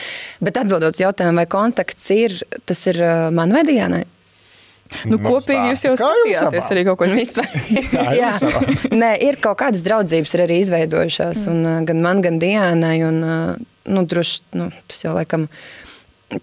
[0.44, 4.04] Bet atbildot uz jautājumu, vai kontakts ir, tas ir uh, man vai Dianai?
[5.08, 7.48] Nu, Mums kopīgi jūs jau skatījāties arī kaut ko Vispār.
[8.20, 8.34] Jā,
[9.02, 12.98] Nē, ir kaut kādas draudzības ir arī izveidojušās, un, uh, gan man, gan Dienai.
[13.06, 15.48] Un, uh, nu, droši, nu, tas jau laikam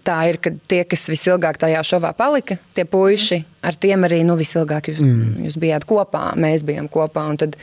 [0.06, 4.36] tā ir, ka tie, kas visilgāk tajā šovā palika, tie puiši, ar tiem arī nu,
[4.40, 5.32] visilgāk jūs, mm.
[5.48, 7.26] jūs bijāt kopā, mēs bijām kopā.
[7.28, 7.58] un tad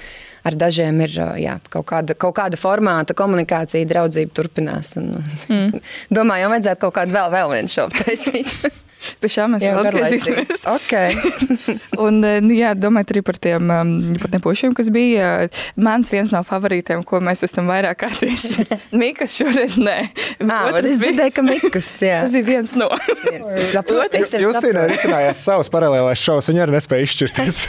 [0.48, 4.94] Ar dažiem ir jā, kaut, kāda, kaut kāda formāta komunikācija, draudzība turpinās.
[5.02, 5.18] Un,
[5.48, 5.82] mm.
[6.20, 8.70] Domāju, jau vajadzētu kaut kādu vēl, vēl vienu šovu taisīt.
[9.24, 10.36] Pie šā mēs garlaicīgi.
[10.36, 10.66] atgriezīsimies.
[10.76, 10.94] Ok.
[12.06, 15.30] Un, eh, nu, jā, domājot arī par tiem, um, par tiem pušiem, kas bija.
[15.46, 18.66] eh, Mans viens no favorītiem, ko mēs esam vairāk kārtīgi.
[19.00, 19.98] Mikas šoreiz nē.
[20.40, 22.22] Var Otrs es bija- dzirdēju, ka Mikus, jā.
[22.26, 22.90] Tas ir viens no.
[23.30, 27.62] Es saprotu, es tevi Justīna ir izcinājās savus paralēlās šovus, viņa arī nespēja izšķirties.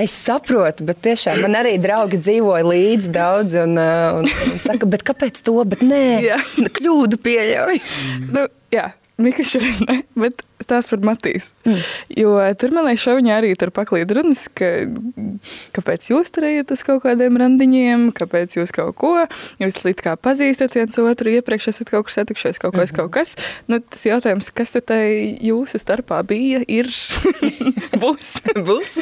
[0.00, 3.56] Es saprotu, bet tiešām man arī draugi dzīvoja līdzi daudz.
[3.64, 5.56] Un, uh, un, un saka, bet kāpēc to?
[5.70, 6.38] Bet nē, Jā.
[6.78, 7.80] kļūdu pieļauj.
[8.34, 8.90] nu, jā.
[9.20, 11.52] Mika šoreiz ne, bet stāsts par Matīs.
[11.64, 11.80] Mm.
[12.20, 14.68] Jo tur, man liekas, šauņā arī tur paklīd runas, ka
[15.76, 19.14] kāpēc jūs tur ejat uz kaut kādiem randiņiem, kāpēc jūs kaut ko,
[19.62, 23.36] jūs līdz kā pazīstat viens otru, iepriekš esat kaut kur satikušies, kaut kas, kaut kas.
[23.70, 25.00] Nu, tas jautājums, kas te
[25.40, 26.90] jūsu starpā bija, ir
[28.02, 28.36] būs.
[28.66, 29.00] būs.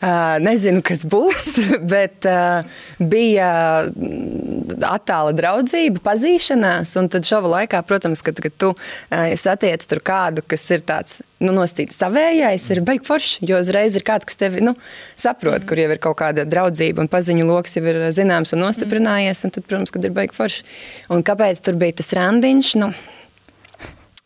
[0.00, 1.48] Uh, nezinu, kas būs,
[1.92, 2.66] bet uh,
[2.98, 3.50] bija
[3.90, 6.94] mm, attāla draudzība, pazīšanās.
[7.00, 11.20] Un tad šova laikā, protams, kad, kad tu uh, satiec tur kādu, kas ir tāds
[11.42, 13.46] nu, nostīts savējais, ir baigi forši.
[13.48, 14.74] Jo uzreiz ir kāds, kas tevi nu,
[15.20, 19.44] saprot, kur jau ir kaut kāda draudzība un paziņu lokus jau ir zināms un nostiprinājies.
[19.46, 20.66] Un tad, protams, kad ir baigi forši.
[21.14, 22.76] Un kāpēc tur bija tas randiņš?
[22.82, 22.92] Nu,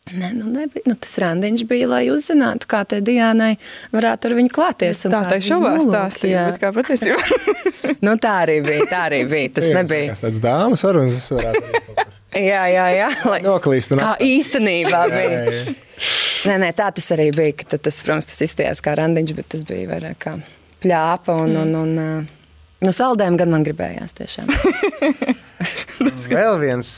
[0.05, 0.83] Nē, nu nebija.
[0.85, 3.55] Nu, tas randiņš bija, lai uzzinātu, kā tai Dienai
[3.89, 4.99] varētu ar viņu klāties.
[5.07, 7.23] un Tā viņa šovā stāstīja, bet kā patiesībā.
[8.05, 8.85] Nu, tā arī bija.
[8.89, 9.49] Tā arī bija.
[9.55, 10.13] Tas nebija.
[10.13, 12.05] Tas tāds dāmas sarunas, varētu kur
[12.35, 13.09] Jā, jā, jā.
[13.31, 13.39] Lai...
[13.45, 13.95] noklīst.
[13.95, 14.31] un Kā atpakaļ.
[14.35, 15.41] īstenībā bija.
[15.41, 15.75] Jā, jā.
[16.45, 17.55] Nē, nē, tā tas arī bija.
[17.61, 20.35] ka tad Tas, protams, tas izstījās kā randiņš, bet tas bija vairāk kā
[20.83, 21.37] pļāpa.
[21.45, 24.51] Un, un, un, uh, no saldējuma gan man gribējās tiešām.
[26.35, 26.91] Vēl viens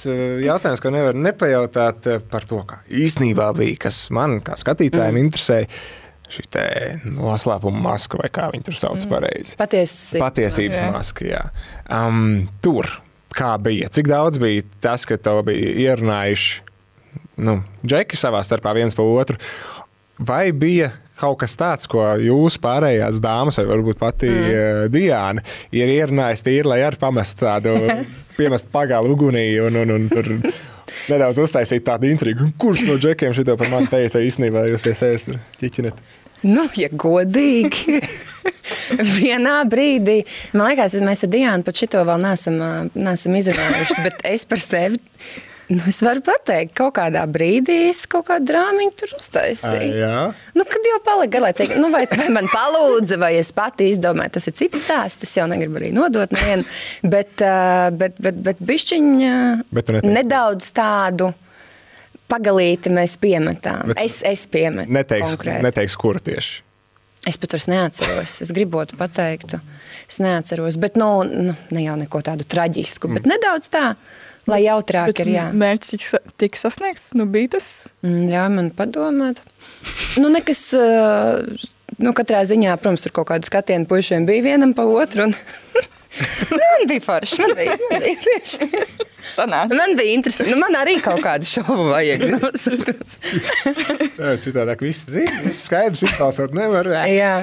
[0.43, 5.25] jautājums, ko nevar nepajautāt par to, kā īstenībā bija, kas man kā skatītājiem mm.
[5.27, 5.71] interesēja.
[6.27, 6.63] Šī te
[7.07, 9.11] noslēpuma maska, vai kā viņi tur sauc mm.
[9.13, 9.53] pareizi.
[9.59, 10.19] Patiesi.
[10.19, 10.87] Patiesības Jā.
[10.91, 11.43] maska, jā.
[11.87, 12.89] Um, tur
[13.37, 13.89] kā bija?
[13.93, 16.63] Cik daudz bija tas, ka to bija ierunājuši
[17.45, 19.37] nu, džeki savā starpā viens pa otru?
[20.17, 24.89] Vai bija kaut kas tāds, ko jūs pārējās dāmas, vai varbūt pati mm.
[24.93, 25.43] Diana,
[25.73, 27.75] ir ierunājis tīri, lai arī pamestu tādu,
[28.37, 30.29] piemestu pagalu ugunī un, un, un tur
[31.09, 32.51] nedaudz uztaisīt tādu intrigu?
[32.61, 36.05] Kurš no džekiem šito par mani teica īstenībā, jūs pie sevis tur ķiķinat?
[36.45, 37.97] Nu, ja godīgi.
[39.17, 40.21] Vienā brīdī,
[40.53, 42.61] man liekas, mēs ar Diānu par šito vēl neesam,
[42.93, 45.01] neesam izrunājuši, bet es par sevi.
[45.67, 49.97] Nu, es varu pateikt, kaut kādā brīdī es kaut kādu drāmiņu tur uztaisīju.
[49.99, 50.21] Jā.
[50.55, 54.47] Nu, kad jau palika garlaicīgi, nu, vai, vai man palūdza, vai es pati izdomāju, tas
[54.47, 55.27] ir cits stāsts.
[55.27, 56.63] Es jau negribu arī nodot nevienu.
[57.03, 59.33] Bet, ā, bet, bet, bet bišķiņa
[59.75, 61.33] Bet nedaudz tādu
[62.29, 63.87] pagalīti mēs piemetām.
[63.93, 64.91] Bet- Es, es piemetu.
[64.91, 65.63] Neteiks, konkrēti.
[65.63, 66.61] neteiks kuru tieši.
[67.27, 68.37] Es pat vairs neatceros.
[68.45, 69.57] Es gribētu pateikt,
[70.07, 70.77] es neatceros.
[70.79, 73.95] Bet nu, nu, ne jau neko tādu traģisku, bet nedaudz tā,
[74.47, 75.33] lai jautrāk Bet ir.
[75.33, 77.89] Jā, mērķis tika sa- tika sasniegts, nu bija tas.
[78.05, 79.41] Mm, ļauj man padomāt.
[80.21, 80.61] Nu, nekas,
[81.99, 85.27] nu, katrā ziņā, protams, tur kaut kāda skatiena puišiem bija vienam pa otru.
[85.27, 85.35] Un...
[86.51, 87.41] Man bija forši.
[87.41, 88.69] Man bija, man bija, tieši.
[89.27, 89.75] Sanāca.
[89.75, 90.51] man bija interesanti.
[90.53, 92.25] Nu, man arī kaut kādu šovu vajag.
[92.37, 92.51] Nu,
[94.43, 96.89] Citādāk viss viss skaidrs, izklausot nevar.
[97.09, 97.33] Jā.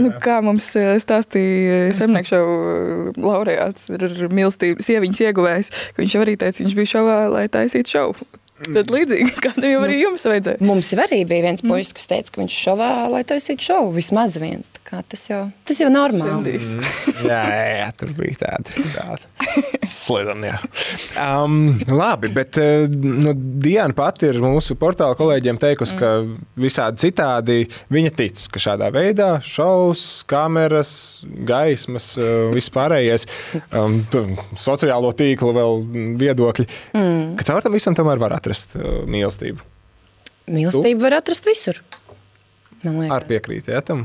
[0.00, 2.56] Nu, kā mums eh, stāstīja zemnieku šovu
[3.24, 7.96] laureāts, ir mīlestības sieviņas ieguvējs, ka viņš jau arī teica, viņš bija šovā, lai taisītu
[7.96, 8.28] šovu.
[8.64, 10.62] Tad līdzīgi, kādam jau arī jums vajadzēja.
[10.64, 14.38] Mums jau arī bija viens puisis, kas teica, ka viņš šovā, lai taisītu šovu, vismaz
[14.40, 14.72] viens.
[14.76, 16.56] Tā kā Tas jau, tas jau normāli.
[16.56, 16.72] Šendīs.
[17.26, 20.50] Jā, jā, jā, tur bija tāda tāda slidena.
[20.50, 20.56] jā.
[21.22, 26.10] Um, labi, bet uh, nu, Diana pati ir mūsu portāla kolēģiem teikusi, ka
[26.60, 27.58] visādi citādi
[27.94, 30.90] viņa tic, ka šādā veidā šaus, kameras,
[31.48, 33.26] gaismas, uh, viss pārējais,
[33.70, 35.80] um, tur sociālo tīklu vēl
[36.20, 36.68] viedokļi,
[36.98, 37.24] mm.
[37.40, 39.64] ka caur tam visam tomēr var atrast uh, mīlestību.
[40.46, 41.80] Mīlestību var atrast visur.
[42.86, 44.04] Ar piekrīt, ja tam?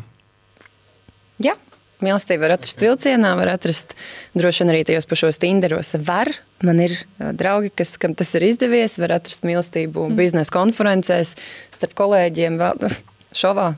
[1.42, 1.54] Jā,
[2.02, 3.94] mīlestību var atrast vilcienā, var atrast
[4.34, 5.94] droši vien arī tajos pašos tinderos.
[6.08, 6.32] Var,
[6.66, 10.18] man ir ā, draugi, kas, kam tas ir izdevies, var atrast mīlestību mm.
[10.18, 11.36] biznesa konferencēs,
[11.78, 12.98] starp kolēģiem, vēl
[13.38, 13.76] šovā.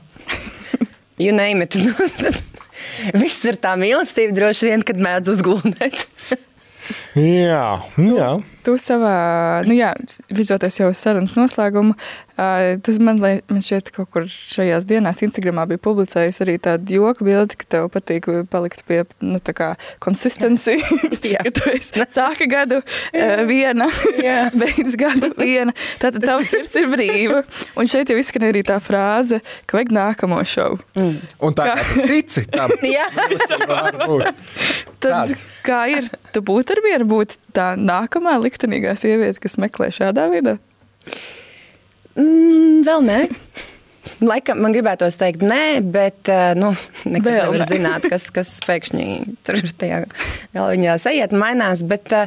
[1.20, 1.76] You name it.
[3.20, 6.08] Viss ir tā mīlestība droši vien, kad mēdz uzglūnēt.
[7.14, 8.30] Jā, jā.
[8.64, 9.16] Tu savā,
[9.68, 9.90] nu jā,
[10.32, 11.92] virzoties jau uz sarunas noslēgumu,
[12.38, 16.96] uh, tu man, lai, man šķiet, kaut kur šajās dienās Instagramā bija publicējis arī tādu
[16.96, 19.68] joku bildi, ka tev patīk palikt pie, nu, tā kā
[20.04, 20.78] konsistenci.
[21.44, 23.88] Ka tu esi sāka gadu uh, viena,
[24.60, 25.74] beidz gadu viena.
[26.00, 27.42] Tātad tavs sirds ir brīva.
[27.80, 30.80] Un šeit jau izskan arī tā frāze, ka vajag nākamo šovu.
[31.00, 33.08] Un tā kā tu tici tam, Jā.
[35.04, 35.34] Tad
[35.64, 36.08] kā ir?
[36.32, 40.58] Tu būtu ar mieru būt tā nākamā liktenīgā sieviete, kas meklē šādā veidā?
[42.16, 43.20] mm, vēl nē.
[44.24, 46.74] Laikam man gribētos teikt, nē, bet uh, nu,
[47.08, 47.68] nekad Vēl nevar nē.
[47.70, 49.06] zināt, kas, kas pēkšņi
[49.46, 50.02] tur tajā
[50.54, 51.82] galviņā sajiet, mainās.
[51.88, 52.26] Bet e,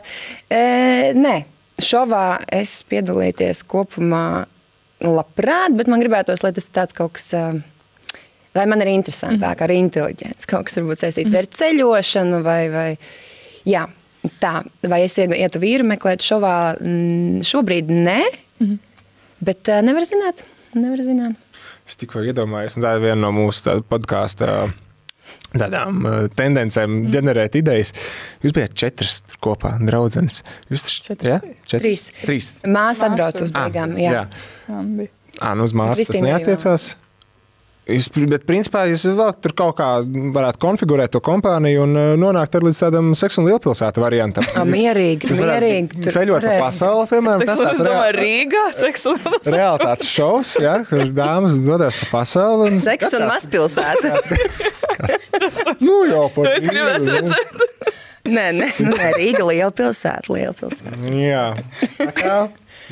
[1.13, 1.35] nē,
[1.83, 2.25] šovā
[2.57, 4.47] es piedalīties kopumā
[5.05, 7.29] labprāt, bet man gribētos, lai tas tāds kaut kas.
[8.57, 10.47] Lai man ir interesantāk, ar inteliģenci.
[10.49, 12.87] Kaut kas varbūt saistīts vai ar ceļošanu, vai, vai
[13.69, 13.83] jā,
[14.41, 14.53] tā.
[14.87, 16.55] Vai es ietu vīru meklēt šovā?
[16.81, 18.19] Mm, Šobrīd nē,
[19.45, 20.43] bet uh, nevar zināt.
[20.77, 21.39] Nevar zināt.
[21.87, 24.49] Es tikko iedomājos, un tā ir viena no mūsu podkāstu
[25.57, 27.93] tādām uh, tendencēm ģenerēt idejas.
[28.43, 30.41] Jūs bijat četras kopā, draudzenes.
[30.71, 31.39] Jūs taču Četras ja?
[31.63, 31.81] četras?
[31.83, 32.05] Trīs.
[32.23, 32.49] Trīs.
[32.67, 33.95] Māsa atbrauc uz Ah, beigām.
[34.01, 34.17] Jā.
[34.19, 34.23] jā.
[34.67, 35.13] Jā, bija.
[35.37, 36.87] À, nu uz māsu tas neatiecās.
[37.87, 39.85] Jūs, bet, principā, jūs vēl tur kaut kā
[40.35, 44.43] varētu konfigurēt to kompāniju un uh, nonākt arī līdz tādam seksu un lielpilsētu variantam.
[44.59, 46.01] A, mierīgi, varētu mierīgi.
[46.03, 46.65] tur ceļot pa varētu.
[46.65, 47.45] pasauli, piemēram.
[47.47, 49.47] Tas tāds es domāju, reāli- Rīgā seksuāls.
[49.55, 52.73] realitātes šovs, ja, kur dāmas dodas pa pasauli.
[52.73, 54.13] Un, Seks un mazpilsēta.
[55.87, 57.65] nu, jau par To es gribētu redzēt.
[58.27, 60.27] nē, nē, nē, Rīga liela pilsēta.
[60.35, 61.11] Liela pilsēta.
[61.15, 61.45] Jā,
[61.95, 62.37] tā kā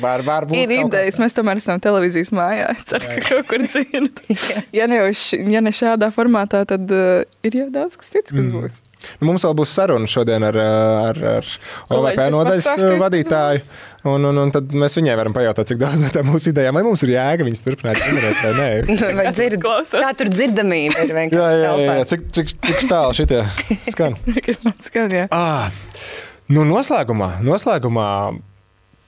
[0.02, 0.58] var, var būt.
[0.64, 2.68] Ir idejas, mēs tomēr esam televīzijas mājā.
[2.76, 4.22] Es ceru, ka kaut kur dzird.
[4.76, 8.50] Ja ne, š- ja ne šādā formātā, tad uh, ir jau daudz kas cits, kas
[8.52, 8.82] būs.
[9.20, 11.48] Nu, mums vēl būs saruna šodien ar, ar, ar
[11.94, 13.62] OVP kas nodaļas kas vadītāju.
[14.06, 16.82] Un, un, un tad mēs viņai varam pajautāt, cik daudz no tām mūsu idejām, vai
[16.86, 18.68] mums ir jēga viņas turpināt ģenerēt vai nē.
[19.18, 21.94] Vai dzird, kā tur dzirdamība ir Jā, vienkārši jā, jā, jā.
[21.94, 22.10] telpā?
[22.12, 23.40] Cik, cik, cik tālu šitie
[23.94, 24.18] skan?
[24.86, 25.26] Skan, jā.
[25.34, 25.70] Ah,
[26.52, 28.08] nu, noslēgumā, noslēgumā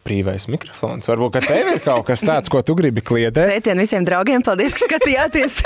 [0.09, 1.09] brīvais mikrofons.
[1.11, 3.53] Varbūt tev ir kaut kas tāds, ko tu gribi kliedēt.
[3.53, 5.61] Sveicien visiem draugiem, paldies, ka skatījāties.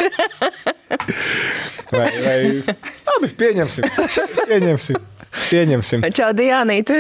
[1.93, 2.36] Vai, vai...
[3.09, 3.86] Labi, pieņemsim.
[4.48, 4.97] Pieņemsim.
[5.51, 6.06] pieņemsim.
[6.16, 6.97] Čau, Dianīte.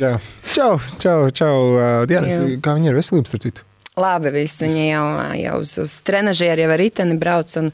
[0.00, 0.16] Jā.
[0.52, 1.54] Čau, čau, čau.
[1.76, 3.66] uh, Diana, kā viņa ir veselības, starp citu?
[3.96, 5.06] Labi, viss viņi jau,
[5.40, 7.70] jau uz, uz trenažieru, jau ar riteni brauc un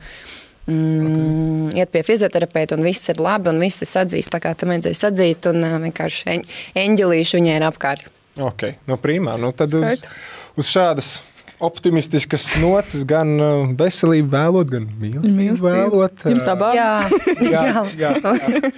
[0.71, 5.01] mm, iet pie fizioterapeita, un viss ir labi, un visi sadzīst, tā kā tam vajadzēja
[5.01, 6.51] sadzīt, un uh, vienkārši eņ,
[6.85, 8.11] eņģelīši viņai ir apkārt.
[8.41, 9.35] Ok, no primā.
[9.41, 10.09] Nu, tad uz, Skaidrs.
[10.57, 11.11] uz šādas
[11.63, 15.69] optimistiskas nocis gan uh, veselību vēlot, gan mīlestību Mīlestību.
[15.69, 16.25] vēlot.
[16.27, 16.75] uh, Jums abām?
[16.75, 16.91] Jā,
[17.53, 17.63] Jā,
[18.01, 18.15] jā.
[18.23, 18.73] jā.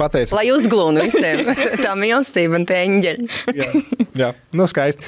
[0.00, 0.32] Pateicu.
[0.32, 1.42] Lai uzglūnu visiem
[1.84, 3.26] tā mīlestība un tie eņģeļi.
[3.58, 3.66] Jā,
[4.16, 4.28] jā.
[4.56, 5.04] Nu, skaisti.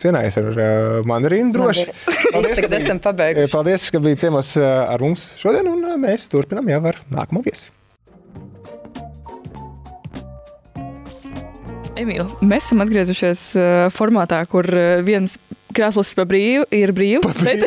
[0.00, 1.84] Cienājies ar uh, mandarīnu droši.
[2.32, 3.52] Mēs tagad esam Eh, pabeiguši.
[3.52, 7.44] Paldies, ka bijāt ciemos uh, ar mums šodien, un uh, mēs turpinām jau ar nākamo
[7.44, 7.68] viesi.
[12.00, 15.36] Emīl, mēs esam atgriezušies uh, formātā, kur uh, viens
[15.74, 17.40] krēsls pa brīvu, ir brīvs.
[17.42, 17.64] Bet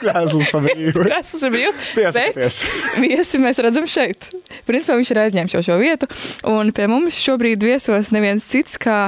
[0.00, 1.04] krēsls pa brīvu.
[1.06, 1.78] krēsls ir brīvs.
[1.96, 2.58] Piesakieties.
[2.64, 4.28] Bet viesi mēs redzam šeit.
[4.68, 6.08] Principā viņš ir aizņēmis jau šo vietu.
[6.48, 8.98] Un pie mums šobrīd viesos neviens cits kā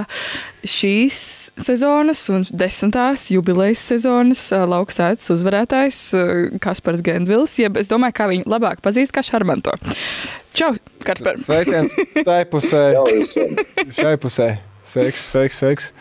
[0.69, 1.19] šīs
[1.57, 6.01] sezonas un desmitās jubilejas sezonas uh, laukas ētas uzvarētājs
[6.61, 7.57] Kaspars Gendvils.
[7.63, 9.73] Jeb es domāju, kā viņu labāk pazīst kā Šarmanto.
[10.57, 10.75] Čau,
[11.07, 11.39] Kaspar!
[11.41, 11.95] Sveiciens
[12.27, 12.91] tai pusē,
[13.97, 14.51] šai pusē.
[14.91, 15.93] Sveiks, sveiks, sveiks.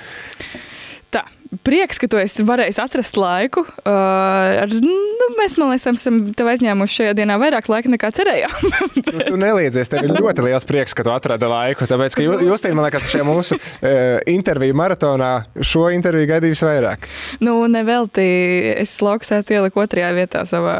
[1.65, 3.63] Prieks, ka tu esi varējis atrast laiku.
[3.81, 8.53] Uh, ar, nu, mēs, man liekas, esam tev aizņēmuši šajā dienā vairāk laika nekā cerējām.
[9.09, 11.87] Nu, tu neliedzies, tev ir ļoti liels prieks, ka tu atradi laiku.
[11.89, 15.29] Tāpēc, ka Ju- Justīna, man liekas, šajā mūsu uh, interviju maratonā
[15.65, 17.07] šo interviju gaidīja visvairāk.
[17.41, 18.27] nu, nevelti
[18.77, 20.75] es lauksētu ieliku otrajā vietā savā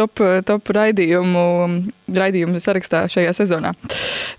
[0.00, 1.44] top, top raidījumu,
[2.16, 3.74] raidījumu sarakstā šajā sezonā.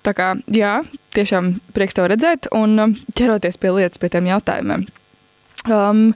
[0.02, 0.80] Tā kā, jā,
[1.14, 4.88] tiešām prieks tev redzēt un um, ķeroties pie lietas, pie tiem jautājumiem.
[5.70, 6.12] Um,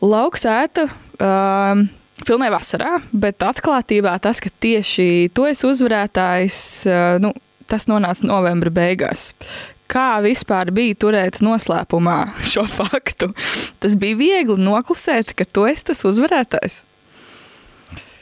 [0.00, 1.84] Lauksēta um,
[2.24, 7.34] filmē vasarā, bet atklātībā tas, ka tieši tu esi uzvarētājs, uh, nu,
[7.70, 9.30] tas nonāca novembra beigās.
[9.90, 12.18] kā vispār bija turēt noslēpumā
[12.52, 13.32] šo faktu?
[13.82, 16.82] Tas bija viegli noklusēt, ka tu esi tas uzvarētājs.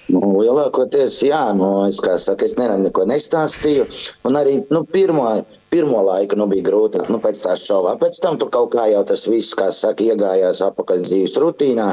[0.09, 3.85] Nu, lielākoties, jā, nu, es, saka, es nevienam neko nestāstīju.
[4.29, 5.27] Un arī nu, pirmo,
[5.69, 7.03] pirmo laiku nu, bija grūti.
[7.13, 7.93] Nu, pēc tā šovā.
[8.01, 11.91] Pēc tam tur kaut kā jau tas viss, kā saka, iegājās apakaļ dzīves rutīnā.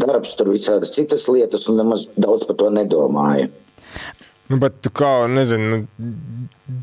[0.00, 3.50] Darbs tur visādas citas lietas, un nemaz daudz par to nedomāju.
[4.50, 5.84] Nu, bet kā, nezinu,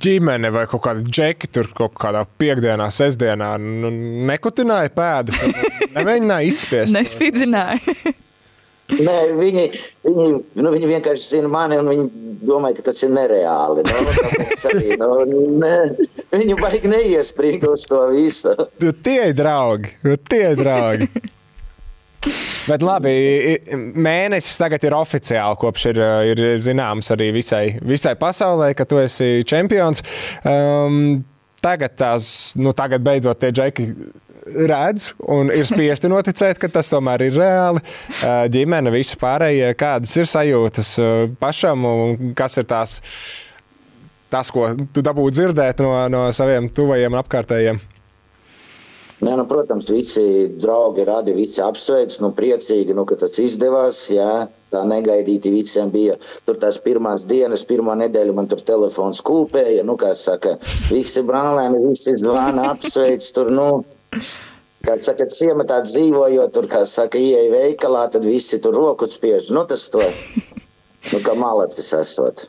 [0.06, 3.92] ģimene vai kaut kāda džeki tur kaut kādā piekdienā, sestdienā nu,
[4.30, 5.42] nekutināja pēdas,
[5.98, 6.94] nemēģināja izspiest.
[6.96, 7.98] Nespīdzināja.
[8.88, 9.64] Nē, viņi,
[10.08, 10.28] viņi,
[10.64, 12.06] nu, viņi vienkārši zina mani, un viņi
[12.48, 13.84] domā, ka tas ir nereāli.
[13.84, 14.04] Nu,
[14.72, 15.74] arī, nu, ne,
[16.32, 18.54] viņi baigi neiesprīga uz to visu.
[18.80, 21.10] Tu tie ir draugi, tu tie draugi.
[22.68, 23.12] Bet labi,
[23.96, 26.00] mēnesis tagad ir oficiāli, kopš ir,
[26.32, 30.04] ir zināms arī visai, visai pasaulē, ka tu esi čempions.
[30.48, 31.22] Um,
[31.64, 33.88] tagad, tās, nu, tagad beidzot tie džeki
[34.70, 37.84] redz un ir spiesti noticēt, ka tas tomēr ir reāli.
[38.54, 40.94] Ģimene, visi pārējie, kādas ir sajūtas
[41.42, 42.98] pašam un kas ir tās,
[44.34, 47.86] tas, ko tu dabūji dzirdēt no, no saviem tuvajiem un apkārtējiem.
[49.18, 50.24] Nē, nu, protams, visi
[50.62, 54.04] draugi radi, visi apsveic, nu, priecīgi, nu, ka tas izdevās.
[54.14, 56.20] Jā, tā negaidīti visiem bija.
[56.46, 59.88] Tur tās pirmās dienas, pirmā nedēļa man tur telefons kūpēja.
[59.90, 60.54] Nu, kā saka,
[60.92, 63.50] visi brālēni, visi zvana, apsveic tur.
[63.58, 63.68] Nu,
[64.88, 69.50] Kā saka, ciematā dzīvojot, tur, kā saka, ieeja veikalā, tad visi tur roku spiež.
[69.56, 70.06] Nu, tas to,
[71.12, 72.46] nu, kā malacis esot.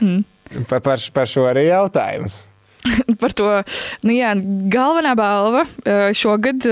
[0.00, 0.24] Hmm.
[0.68, 2.42] Par, par, par šo arī jautājums.
[3.22, 3.48] par to.
[4.06, 4.34] Nu, jā,
[4.72, 5.66] galvenā balva
[6.16, 6.64] šogad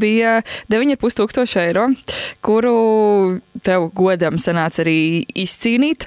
[0.00, 0.40] bija
[0.72, 1.88] 9,5 tūkstoši eiro,
[2.44, 2.74] kuru
[3.66, 6.06] tev godam sanāca arī izcīnīt.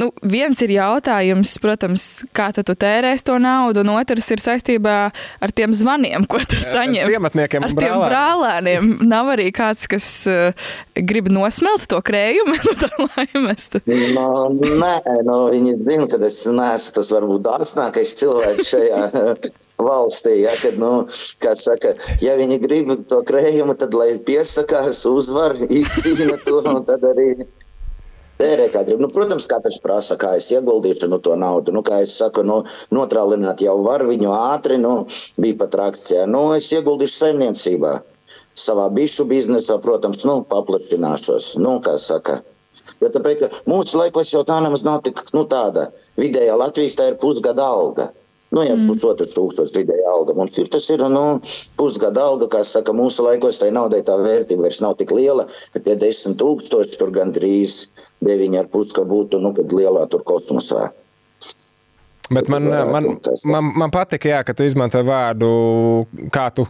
[0.00, 4.96] Nu, viens ir jautājums, protams, kā tu, tu tērēsi to naudu, un otrs ir saistībā
[5.12, 7.04] ar tiem zvaniem, ko tu saņem.
[7.04, 8.90] Ar ciematniekiem ar tiem brālēniem.
[9.10, 13.68] Nav arī kāds, kas uh, grib nosmelt to krējumu no tā laimes.
[14.16, 14.94] No, nē,
[15.28, 19.04] no, viņi zina, ka es neesmu tas varbūt dāsnākais cilvēks šajā
[19.88, 20.34] valstī.
[20.44, 21.94] Ja, kad, nu, saka,
[22.24, 27.32] ja viņi grib to krējumu, tad lai piesakās, uzvar, izcīna to un tad arī.
[28.40, 29.02] Tērē, kā grib.
[29.04, 31.74] Nu, protams, katrs prasa, kā es ieguldīšu nu, to naudu.
[31.76, 32.62] Nu, kā es saku, nu,
[32.94, 34.78] notrālināt jau var viņu ātri.
[34.80, 35.02] Nu,
[35.36, 36.24] bija pat reakcija.
[36.30, 37.98] Nu, es ieguldīšu saimniecībā.
[38.56, 41.58] Savā bišu biznesā, protams, nu, paplašināšos.
[41.60, 42.40] Nu, kā saka,
[43.02, 45.88] Jo tāpēc, mūsu laikos jau tā nemaz nav tik nu, tāda
[46.20, 48.06] vidējā Latvijas tā ir pusgada alga.
[48.50, 48.88] Nu, ja mm.
[48.90, 51.22] pusotrs tūkstošs vidēja alga mums ir, tas ir nu,
[51.78, 55.82] pusgada alga, kā saka, mūsu laikos tai naudai tā vērtība vairs nav tik liela, ka
[55.84, 57.76] tie desmit tūkstoši tur gandrīz
[58.26, 60.88] deviņi ar pus, ka būtu, nu, kad lielā tur kosmosā.
[62.30, 63.06] Bet man, man,
[63.50, 65.50] man, man patika, jā, ka tu izmanto vārdu,
[66.34, 66.64] kā tu,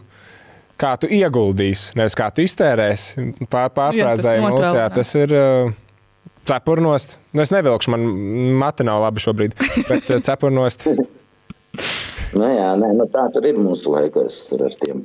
[0.81, 3.25] kā tu ieguldīsi, nevis kā tu iztērēsi.
[3.49, 5.33] Pār, pārfrāzēji mūs, jā, tas ir
[6.49, 7.17] cepurnost.
[7.33, 8.05] Nu, es nevilkšu, man
[8.61, 9.57] mati nav labi šobrīd,
[9.89, 10.85] bet cepurnost.
[12.31, 15.03] Nu, jā, nē, nu, tā tur ir mūsu laikos ar tiem.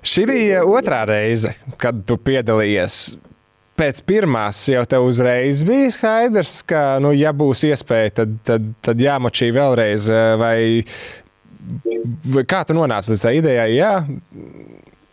[0.00, 3.00] Šī bija otrā reize, kad tu piedalījies.
[3.80, 9.00] Pēc pirmās jau te uzreiz bija skaidrs, ka, nu, ja būs iespēja, tad, tad, tad
[9.00, 10.08] jāmočī vēlreiz.
[10.40, 10.56] Vai,
[12.34, 13.70] vai kā tu nonāci līdz tā idejai?
[13.76, 13.94] Jā,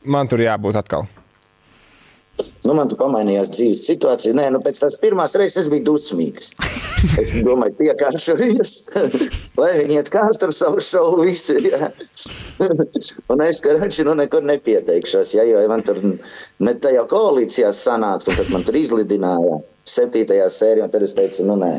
[0.03, 1.07] man tur jābūt atkal.
[2.67, 4.35] Nu, man tur pamainījās dzīves situācija.
[4.37, 6.51] Nē, nu, pēc tās pirmās reizes es biju dusmīgs.
[7.21, 8.73] Es domāju, piekāršu viņus,
[9.61, 11.55] lai viņi iet kāst ar savu šovu visi.
[11.69, 11.91] Jā.
[13.31, 18.31] Un es, ka rači, nu, nekur nepieteikšos, jā, jo man tur ne tajā koalīcijā sanāca,
[18.33, 21.73] un tad man tur izlidināja septītajā sērijā, un tad es teicu, nu, nē.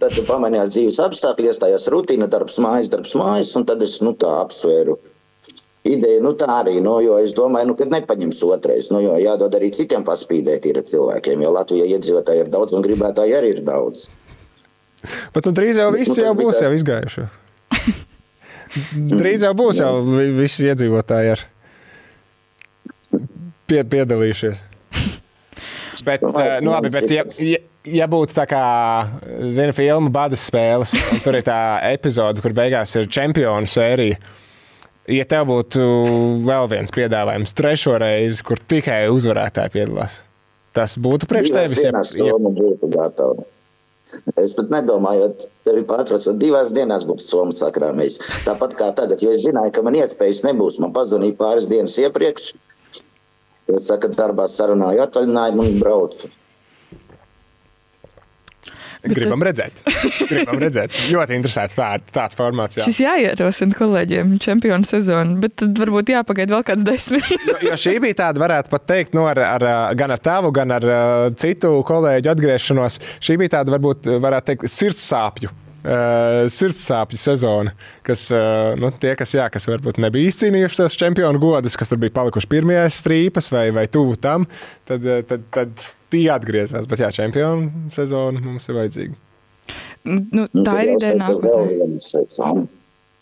[0.00, 4.16] Tad tu pamainījās dzīves apstākļi, iestājās rutīna, darbs mājas, darbs mājas, un tad es, nu,
[4.18, 4.98] tā apsvēru
[5.84, 9.54] ideja, nu tā arī, nu, jo es domāju, nu, ka nepaņems otrais, nu, jo jādod
[9.56, 14.08] arī citiem paspīdēt ir cilvēkiem, jo Latvijā iedzīvotāji ir daudz un gribētāji arī ir daudz.
[15.34, 16.64] Bet nu, drīz jau viss nu, jau būs tāds...
[16.64, 17.26] jau izgājuši.
[19.20, 19.92] drīz jau būs jau
[20.38, 21.44] visi iedzīvotāji ar
[23.68, 24.64] pie, piedalījušies.
[26.04, 28.62] Bet, nu, nu, labi, bet ja, ja, ja būtu tā kā,
[29.54, 31.58] zina, filma Badas spēles, un tur ir tā
[31.92, 34.18] epizode, kur beigās ir čempionu sērija,
[35.10, 35.88] ja tev būtu
[36.46, 40.22] vēl viens piedāvājums, trešo reizi, kur tikai uzvarētāji piedalās,
[40.76, 41.82] tas būtu priekš tevis.
[41.84, 41.92] Ja,
[42.28, 43.50] ja...
[44.38, 48.20] Es pat nedomāju, ka tevi pārtraucot divās dienās būtu somas sakrāmējis.
[48.46, 50.78] Tāpat kā tagad, jo es zināju, ka man iespējas nebūs.
[50.82, 52.52] Man pazvanīja pāris dienas iepriekš.
[53.74, 56.30] Es saku, darbā sarunāju atvaļinājumu un braucu.
[59.10, 59.80] Gribam redzēt.
[60.30, 60.94] Gribam redzēt.
[61.12, 62.78] Ļoti interesants tā, tāds formāts.
[62.78, 62.86] Jā.
[62.88, 67.26] Šis jāierosina kolēģiem čempionu sezonu, bet tad varbūt jāpagaida vēl kāds desmit.
[67.50, 69.68] jo, jo šī bija tāda, varētu pat teikt, nu, ar, ar,
[69.98, 73.00] gan ar tavu, gan ar uh, citu kolēģu atgriešanos.
[73.24, 75.52] Šī bija tāda, varbūt, varētu teikt, sirdsāpju
[75.84, 77.74] uh, sirdsāpju sezona,
[78.06, 82.00] kas, uh, nu, tie, kas, jā, kas varbūt nebija izcīnījuši tos čempionu godus, kas tur
[82.02, 84.48] bija palikuši pirmajās strīpas vai, vai tuvu tam,
[84.88, 85.70] tad, uh, tad, tad
[86.12, 86.88] tie atgriezās.
[86.90, 89.20] Bet jā, čempionu sezona mums ir vajadzīga.
[90.04, 92.66] Nu, tā ir ideja nākotnē.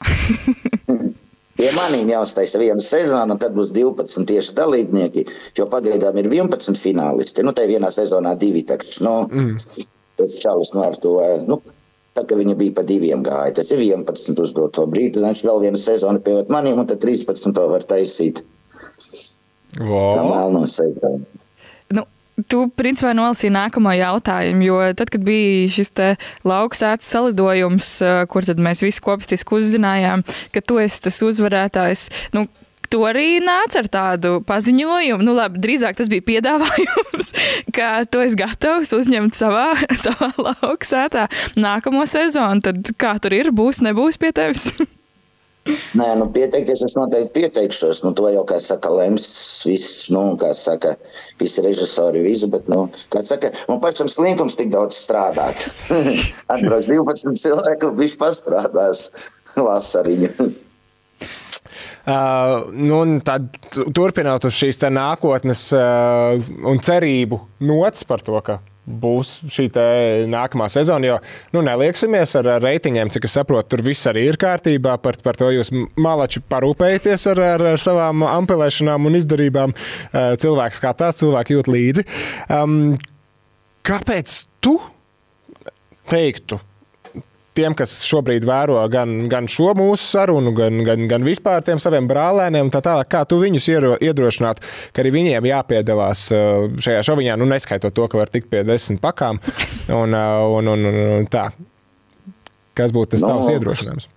[1.63, 5.25] Pie maniem jāuztaisa viena sezona, un tad būs 12 tieši dalībnieki.
[5.59, 7.45] Jo pagaidām ir 11 finālisti.
[7.47, 8.65] Nu, tā ir vienā sezonā divi.
[8.67, 9.53] Taču, nu, mm.
[10.19, 11.13] Tas čalis no ar to.
[11.49, 11.61] Nu,
[12.13, 15.15] Tā kā viņa bija pa diviem gāja, tas ir 11 uz to brīdi.
[15.17, 18.43] Tad viņš vēl vienu sezonu pievienot maniem, un tad 13 to var taisīt.
[19.81, 20.11] Wow.
[20.19, 21.25] Tā melno sezonu.
[21.97, 22.05] Nu,
[22.49, 25.93] Tu principā nolasīji nākamo jautājumu, jo tad, kad bija šis
[26.49, 27.91] lauksētas salidojums,
[28.33, 32.47] kur mēs visi kopistiski uzzinājām, ka tu esi tas uzvarētājs, nu,
[32.93, 35.25] tu arī nāc ar tādu paziņojumu.
[35.25, 37.33] Nu, labi, drīzāk tas bija piedāvājums,
[37.77, 39.73] ka tu esi gatavs uzņemt savā,
[40.05, 42.65] savā lauksētā nākamo sezonu.
[42.65, 44.73] Tad kā tur ir, būs, nebūs pie tevis?
[45.95, 48.01] Nē, nu, pieteikties es noteikti pieteikšos.
[48.03, 49.29] Nu, to jau, kā saka, lems
[49.69, 50.97] viss, nu, kā saka,
[51.39, 55.69] visi režisori, visu, bet, nu, kā saka, man pašam slinkums tik daudz strādāt.
[56.51, 59.07] Atbrauc 12 cilvēku, viņš pastrādās
[59.55, 60.51] vasariņu.
[62.03, 63.47] Uh, nu, tad,
[63.95, 66.35] turpinot uz šīs nākotnes uh,
[66.67, 69.69] un cerību nots par to, ka būs šī
[70.27, 71.07] nākamā sezona.
[71.07, 71.19] Jo
[71.55, 74.97] nu, nelieksimies ar reitingiem, cik es saprotu, tur viss arī ir kārtībā.
[75.03, 79.77] Par, par to jūs malači parūpējaties ar, ar, ar savām ampelēšanām un izdarībām.
[80.13, 82.07] Cilvēks skatās, cilvēki jūt līdzi.
[82.51, 82.99] Um,
[83.87, 84.81] kāpēc tu
[86.11, 86.59] teiktu?
[87.57, 92.09] Tiem, kas šobrīd vēro gan, gan šo mūsu sarunu, gan, gan, gan vispār tiem saviem
[92.11, 93.69] brālēniem, tā tālāk, kā tu viņus
[94.03, 94.65] iedrošinātu,
[94.95, 99.03] ka arī viņiem jāpiedalās uh, šajā šoviņā, nu, neskaitot to, ka var tikt pie desmit
[99.05, 99.43] pakām.
[99.93, 100.89] Un, uh, un, un,
[101.19, 101.51] un tā.
[102.79, 104.09] Kas būtu tas no, tavs iedrošinājums?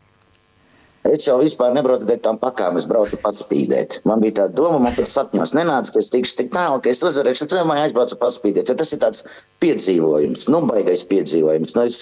[1.06, 4.00] Es jau vispār nebraucu ar tām pakām, es braucu pats spīdēt.
[4.10, 7.04] Man bija tā doma, man pat sapņos nenāca, ka es tikšu tik tālu, ka es
[7.06, 8.72] uzvarēšu, tad man aizbraucu paspīdēt.
[8.72, 9.22] Ja tas ir tāds
[9.62, 11.76] piedzīvojums, nu, baigais piedzīvojums.
[11.78, 12.00] Nu, es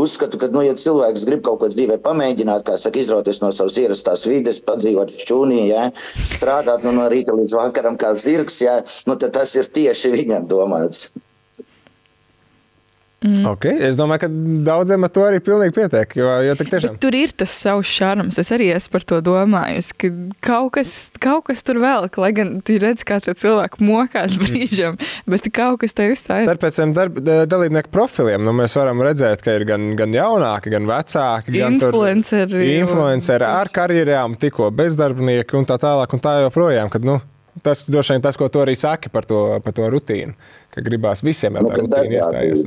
[0.00, 3.76] uzskatu, ka, nu, ja cilvēks grib kaut ko dzīvē pamēģināt, kā saka, izrauties no savas
[3.82, 5.90] ierastās vides, padzīvot šķūnī, ja,
[6.24, 8.78] strādāt nu, no rīta līdz vakaram kā zirgs, ja,
[9.10, 11.10] nu, tad tas ir tieši viņam domāts.
[13.22, 13.44] Mm.
[13.52, 13.76] Okay.
[13.86, 14.28] Es domāju, ka
[14.66, 16.16] daudziem ar to arī pilnīgi pietiek.
[16.18, 16.96] Jo, jo tiešām...
[16.96, 18.38] Bet tur ir tas savs šarms.
[18.42, 20.10] Es arī esmu par to domājis, ka
[20.42, 24.98] kaut kas, kaut kas tur vēl, lai gan tu redz, kā tie cilvēki mokās brīžam,
[25.30, 26.50] bet kaut kas te visā ir.
[26.50, 30.72] Tad pēc tam darb, dalībnieku profiliem nu, mēs varam redzēt, ka ir gan, gan jaunāki,
[30.74, 36.90] gan vecāki, gan influenceri, influenceri ar karjerām, tikko bezdarbnieki un tā tālāk un tā joprojām.
[36.92, 37.20] Kad, nu,
[37.62, 40.34] tas droši vien tas, ko tu arī saki par to, par to rutīnu,
[40.74, 42.66] ka gribās visiem jau nu, tā rutīna iestāties.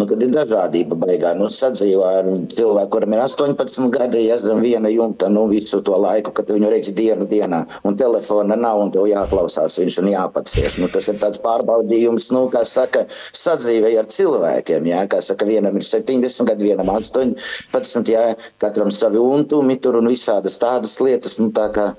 [0.00, 1.34] Nu, tad ir dažādība beigās.
[1.36, 6.32] Nu, sadzīvo ar cilvēku, kuram ir 18 gadi, jāsaka, viena jumta nu, visu to laiku,
[6.38, 10.78] kad viņu redz dienu dienā, un telefona nav, un tev jāklausās viņš un jāpacies.
[10.80, 14.88] Nu, tas ir tāds pārbaudījums, nu, kā saka, sadzīvē ar cilvēkiem.
[14.88, 18.24] Jā, kā saka, vienam ir 70 gadi, vienam 18, jā,
[18.64, 21.36] katram savi untumi tur un visādas tādas lietas.
[21.44, 21.90] Nu, tā kā,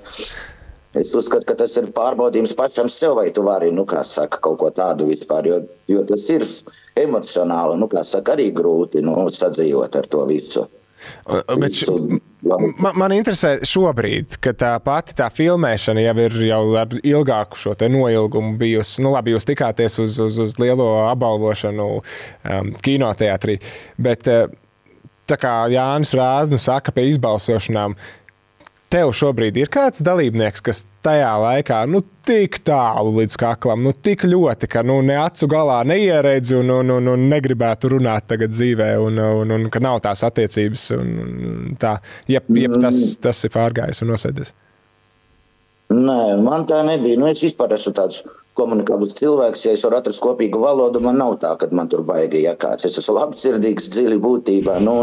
[1.00, 4.72] Es uzskatu, ka tas ir pārbaudījums pašam sev, vai tu vari, nu, saka, kaut ko
[4.76, 6.44] tādu vispār, jo, jo tas ir
[7.00, 10.68] emocionāli, nu, saka, arī grūti nu, sadzīvot ar to visu.
[11.26, 11.96] Bet š,
[12.46, 17.74] man, man interesē šobrīd, ka tā pati tā filmēšana jau ir jau ar ilgāku šo
[17.90, 19.02] noilgumu bijusi.
[19.02, 23.58] Nu, labi, jūs tikāties uz, uz, uz lielo apbalvošanu um, kinoteātrī,
[23.98, 24.52] bet uh,
[25.30, 27.96] tā kā Jānis Rāzna saka pie izbalsošanām,
[28.92, 34.26] tev šobrīd ir kāds dalībnieks, kas tajā laikā nu, tik tālu līdz kaklam, nu, tik
[34.28, 38.92] ļoti, ka nu, ne acu galā neieredzi un, un, un, un negribētu runāt tagad dzīvē,
[39.02, 40.90] un, un, un ka nav tās attiecības.
[40.98, 41.14] Un,
[41.52, 41.98] un tā,
[42.30, 44.54] jeb, jeb tas, tas ir pārgājis un nosēdies.
[45.92, 47.20] Nē, man tā nebija.
[47.20, 48.22] Nu, es vispār esmu tāds
[48.56, 49.64] komunikābls cilvēks.
[49.66, 52.86] Ja es varu atrast kopīgu valodu, man nav tā, ka man tur baigi jākāds.
[52.88, 54.78] Es esmu labsirdīgs, dziļi būtībā.
[54.86, 54.96] Nu,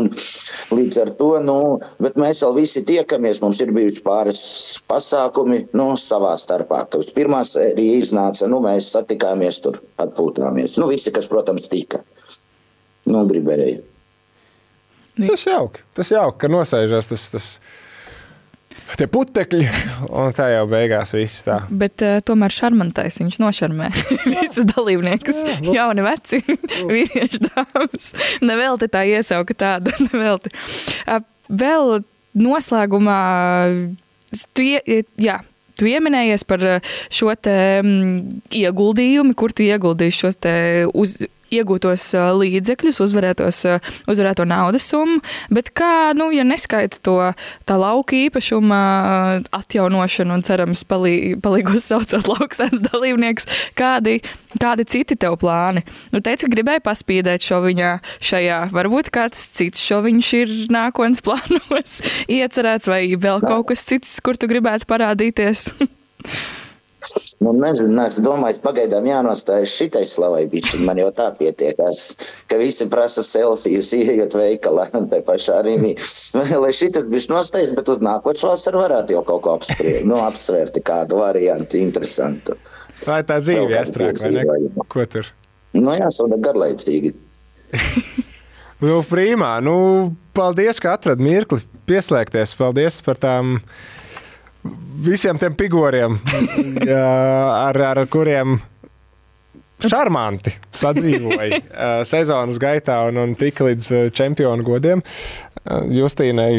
[0.72, 1.58] līdz ar to, nu,
[2.04, 3.42] bet mēs vēl visi tiekamies.
[3.44, 4.42] Mums ir bijuši pāris
[4.88, 6.84] pasākumi nu, savā starpā.
[6.96, 10.78] Uz pirmā sērija iznāca, nu, mēs satikāmies tur, atpūtāmies.
[10.80, 12.00] Nu, visi, kas, protams, tika.
[13.08, 13.82] Nu, gribēja.
[15.18, 17.28] Tas jauki, tas jauki, ka nosēžās tas.
[17.34, 17.52] tas
[18.96, 19.66] tie putekļi,
[20.08, 21.58] un tā jau beigās viss tā.
[21.68, 23.90] Bet uh, tomēr šarmantais viņš nošarmē
[24.32, 25.42] visus dalībniekus.
[25.74, 26.40] Jauni, veci,
[26.92, 28.12] vīrieši, dāmas.
[28.44, 29.94] Nevelti tā iesauka tāda.
[30.08, 30.54] Nevelti.
[31.04, 31.98] Uh, vēl
[32.38, 33.20] noslēgumā,
[34.54, 35.40] tu, ie, jā,
[35.76, 36.64] tu pieminējies par
[37.12, 40.40] šo te, um, ieguldījumu, kur tu ieguldīsi šos
[40.94, 41.18] uz,
[41.54, 42.04] iegūtos
[42.38, 43.60] līdzekļus, uzvarētos,
[44.10, 45.20] uzvarēto naudas summu,
[45.54, 47.16] bet kā, nu, ja neskaita to
[47.68, 48.80] tā lauka īpašuma
[49.56, 53.48] atjaunošanu un cerams palī, palīgos saucot lauksēns dalībniekus,
[53.78, 54.18] kādi,
[54.60, 55.84] kādi citi tev plāni?
[56.12, 57.94] Nu, teici, ka gribēji paspīdēt šo viņa
[58.30, 61.98] šajā, varbūt kāds cits šo viņš ir nākotnes plānos
[62.28, 65.68] iecerēts vai vēl kaut kas cits, kur tu gribētu parādīties?
[67.38, 70.80] Nu, nezinu, es domāju, ka pagaidām jānostājas šitai slavai bišķi.
[70.86, 72.00] Man jau tā pietiekās,
[72.50, 75.76] ka visi prasa selfijas, ieejot veikalā, un te pašā arī
[76.64, 80.82] lai šitat bišķi nostājas, bet uz nākošo vasaru varētu jau kaut ko apspriest, nu, apsvērti
[80.90, 82.58] kādu variantu interesantu.
[83.06, 84.86] Ir tā dzīve, jāstrāk, vai ne?
[84.90, 85.30] Ko tur?
[85.76, 87.14] Nu, jāsauda garlaicīgi.
[88.84, 89.76] nu, prīmā, nu,
[90.34, 92.56] paldies, ka atrad mirkli pieslēgties.
[92.58, 93.60] Paldies par tām
[95.04, 96.18] visiem tiem figūriem,
[97.68, 98.58] ar, ar kuriem
[99.78, 101.60] šarmanti sadzīvoja
[102.10, 105.04] sezonas gaitā un, un tika līdz čempionu godiem.
[105.92, 106.52] Justīnai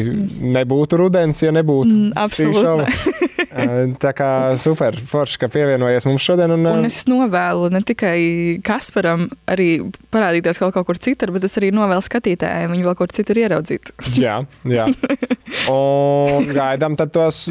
[0.54, 3.28] nebūtu rudens, ja nebūtu mm, absolūti.
[4.04, 4.28] Tā kā
[4.60, 6.52] super forši, ka pievienojies mums šodien.
[6.54, 8.20] Un, un es novēlu ne tikai
[8.66, 9.68] Kasparam arī
[10.14, 13.40] parādīties kaut, kaut kur citur, bet es arī novēlu skatītājiem viņu vēl kaut kur citur
[13.42, 13.92] ieraudzīt.
[14.18, 14.40] jā,
[14.70, 14.86] jā.
[15.74, 17.46] Un gaidām tad tos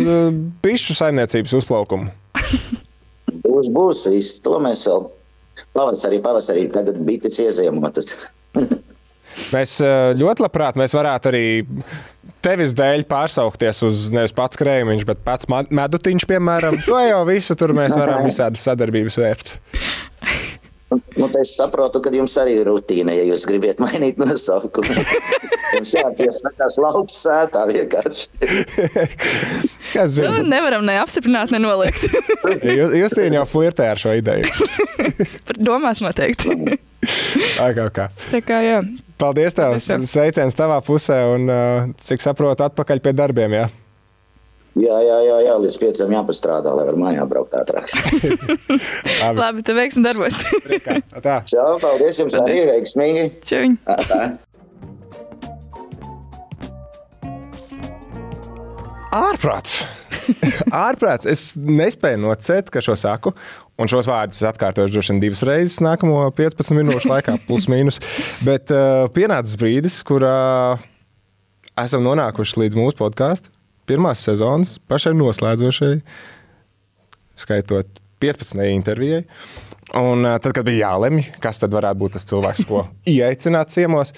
[0.63, 2.13] pišu saimniecības uzplaukumu.
[3.43, 4.39] Būs, būs, viss.
[4.45, 5.09] To mēs vēl
[5.75, 8.31] pavasarī, pavasarī tagad bija ieziemotas.
[9.53, 9.79] Mēs
[10.19, 11.45] ļoti labprāt mēs varētu arī
[12.45, 16.79] tevis dēļ pārsaukties uz nevis pats krēmiņš, bet pats medutiņš, piemēram.
[16.87, 19.57] To jau visu tur mēs varam visādas sadarbības vērt.
[20.89, 24.95] Nu, es saprotu, ka jums arī ir rutīna, ja jūs gribat mainīt nosaukumu.
[25.75, 28.47] Jums jāpiesakās lauks sētā vienkārši.
[29.93, 30.31] Kas zina?
[30.31, 32.07] Nu, nevaram ne apstiprināt, ne noliegt.
[32.65, 34.49] jūs jūs jau flirtē ar šo ideju.
[35.61, 36.57] Domās noteikti.
[37.59, 38.09] Tā kā, kā.
[38.31, 38.81] Tā kā jā.
[39.19, 39.75] Paldies, tev!
[40.07, 41.51] Sveiciens tavā pusē un,
[42.07, 43.51] cik saprotu, atpakaļ pie darbiem.
[43.57, 43.67] Jā?
[44.79, 47.89] Jā, jā, jā, jā, līdz pieciem jāpastrādā, lai varētu mājā braukt ātrāk.
[49.23, 50.39] Labi, Labi tu veiksim darbos.
[51.25, 51.41] tā.
[51.49, 52.63] Čau, paldies jums paldies.
[52.63, 53.23] arī veiksmīgi.
[53.49, 53.65] Čau.
[59.19, 59.81] Ārprāts!
[60.85, 61.27] Ārprāts!
[61.27, 63.33] Es nespēju nocēt, ka šo saku.
[63.79, 68.01] Un šos vārdus atkārtošu droši vien divas reizes nākamo 15 minūšu laikā, plus mīnus.
[68.43, 70.35] Bet uh, pienācis brīdis, kurā
[70.75, 70.89] uh,
[71.79, 73.53] esam nonākuši līdz mūsu podkāstu
[73.89, 75.95] pirmās sezonas pašai noslēdzošai,
[77.39, 77.89] skaitot
[78.21, 78.59] 15.
[78.75, 79.23] intervijai.
[79.97, 82.83] Un uh, tad, kad bija jālemj, kas tad varētu būt tas cilvēks, ko
[83.15, 84.11] ieaicināt ciemos,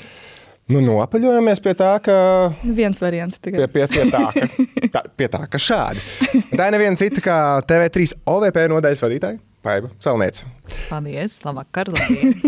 [0.71, 2.17] nu, nopaļojamies pie tā, ka.
[2.65, 3.69] Viens variants tikai.
[3.69, 4.67] Pie, pie, pie, tā, ka,
[4.97, 6.03] tā, pie tā, ka šādi.
[6.51, 7.37] Tā ir neviena cita kā
[7.69, 9.39] TV3 OVP nodaļas vadītāja.
[9.61, 10.47] Paiba, Celniece.
[10.89, 11.91] Paldies, labvakar,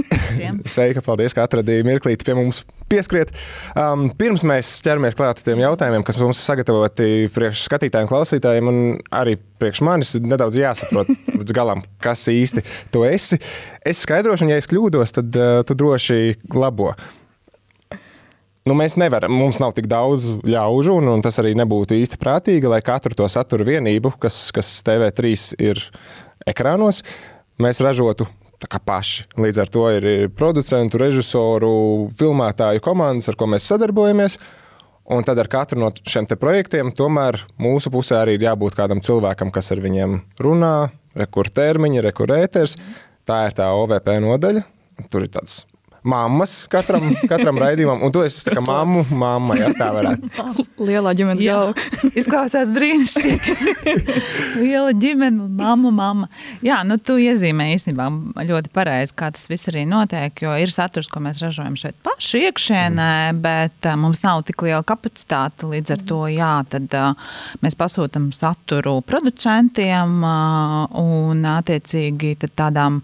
[0.73, 3.29] Sveika, paldies, ka atradīji mirklīti pie mums pieskriet.
[3.77, 8.79] Um, pirms mēs ķeramies klāt tiem jautājumiem, kas mums ir sagatavoti priekš skatītājiem, klausītājiem, un
[9.13, 13.37] arī priekš manis nedaudz jāsaprot līdz galam, kas īsti tu esi.
[13.85, 16.95] Es skaidrošu, un ja es kļūdos, tad uh, tu droši labo.
[18.63, 22.69] Nu, mēs nevaram, mums nav tik daudz ļaužu, un, un tas arī nebūtu īsti prātīgi,
[22.71, 25.81] lai katru to satura vienību, kas, kas TV3 ir
[26.49, 27.03] ekrānos,
[27.61, 28.27] mēs ražotu
[28.63, 29.25] paši.
[29.37, 34.37] Līdz ar to ir producentu, režisoru, filmētāju komandas, ar ko mēs sadarbojamies.
[35.11, 39.51] Un tad ar katru no šiem projektiem tomēr mūsu pusē arī ir jābūt kādam cilvēkam,
[39.51, 42.77] kas ar viņiem runā, rekur termiņi, rekur ēters.
[43.27, 44.63] Tā ir tā OVP nodaļa.
[45.11, 45.63] Tur ir tāds
[46.03, 50.29] mammas katram, katram raidījumam, un tu esi tā kā mammu, mamma, ja tā varētu.
[50.87, 51.85] Lielā ģimenes galva.
[52.19, 53.55] Izklausās brīnišķīgi.
[54.59, 56.29] Liela ģimene, mamma, mamma.
[56.65, 58.09] Jā, nu tu iezīmē īstenībā
[58.49, 62.43] ļoti pareizi, kā tas viss arī notiek, jo ir saturs, ko mēs ražojam šeit paši
[62.49, 63.41] iekšēnē, mm.
[63.43, 65.69] bet uh, mums nav tik liela kapacitāte.
[65.71, 67.31] Līdz ar to, jā, tad uh,
[67.63, 72.99] mēs pasūtam saturu producentiem uh, un attiecīgi tādām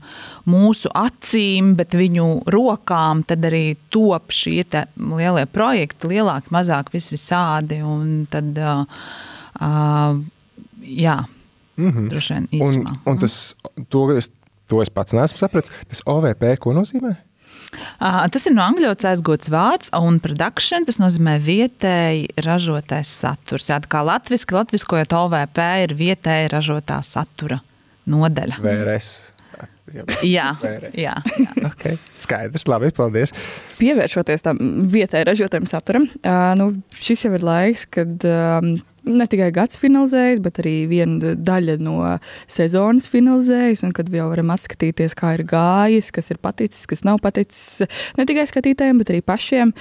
[0.50, 2.89] mūsu acīm, bet viņu rokām
[3.28, 4.64] tad arī top šie
[4.98, 7.80] lielie projekti, lielāki, mazāki, vis visādi.
[7.86, 8.84] Un tad, uh,
[9.62, 10.20] uh,
[10.82, 11.18] jā,
[11.78, 12.10] mm -hmm.
[12.10, 12.94] droši vien īsumā.
[13.06, 13.56] Un, un tas,
[13.90, 14.32] to, es,
[14.68, 15.72] to es pats neesmu sapratis.
[15.88, 17.16] Tas OVP, ko nozīmē?
[18.02, 23.70] Uh, tas ir no angļu valodas aizgūts vārds, un production tas nozīmē vietēji ražotais saturs.
[23.70, 27.60] Jā, kā latviešu, latviskojot OVP, ir vietēji ražotā satura
[28.10, 28.58] nodaļa.
[28.64, 29.12] VRS.
[30.26, 30.52] Jā,
[31.06, 31.56] jā, jā.
[31.72, 31.98] Okay.
[32.22, 33.34] Skaidrs, labi, paldies.
[33.80, 34.62] Pievēršoties tam
[34.92, 38.74] vietējai ražotajam saturam, uh, nu, šis jau ir laiks, kad um,
[39.08, 41.98] ne tikai gads finalizējas, bet arī viena daļa no
[42.52, 47.22] sezonas finalizējas, un kad jau varam atskatīties, kā ir gājis, kas ir paticis, kas nav
[47.24, 47.88] paticis
[48.20, 49.74] ne tikai skatītājiem, bet arī pašiem.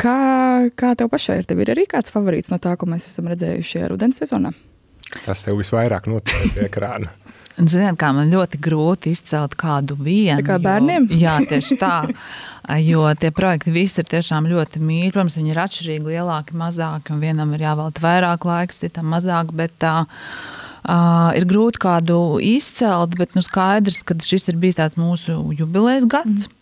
[0.00, 1.46] Kā, kā tev pašai ir?
[1.50, 4.52] Tev ir arī kāds favorīts no tā, ko mēs esam redzējuši šajā rudens sezonā?
[5.24, 7.10] Kas tev visvairāk notiek pie ekrāna?
[7.68, 10.38] Ziniet, kā man ļoti grūti izcelt kādu vienu.
[10.40, 11.08] Tā kā bērniem?
[11.10, 11.96] Jo, jā, tieši tā.
[12.80, 15.10] Jo tie projekti visi ir tiešām ļoti mīļi.
[15.14, 17.16] Protams, viņi ir atšķirīgi, lielāki, mazāki.
[17.20, 19.50] Vienam ir jāvelta vairāk laika, citam mazāk.
[19.56, 23.18] Bet tā uh, ir grūti kādu izcelt.
[23.18, 26.48] Bet nu, skaidrs, ka šis ir bijis tāds mūsu jubilejas gads.
[26.48, 26.56] Mm.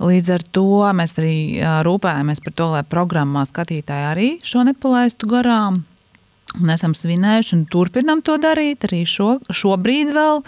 [0.00, 1.36] Līdz ar to mēs arī
[1.84, 5.82] rūpējamies par to, lai programmā skatītāji arī šo nepalaistu garām.
[6.56, 10.40] Un esam svinējuši un turpinām to darīt arī šo, šobrīd vēl.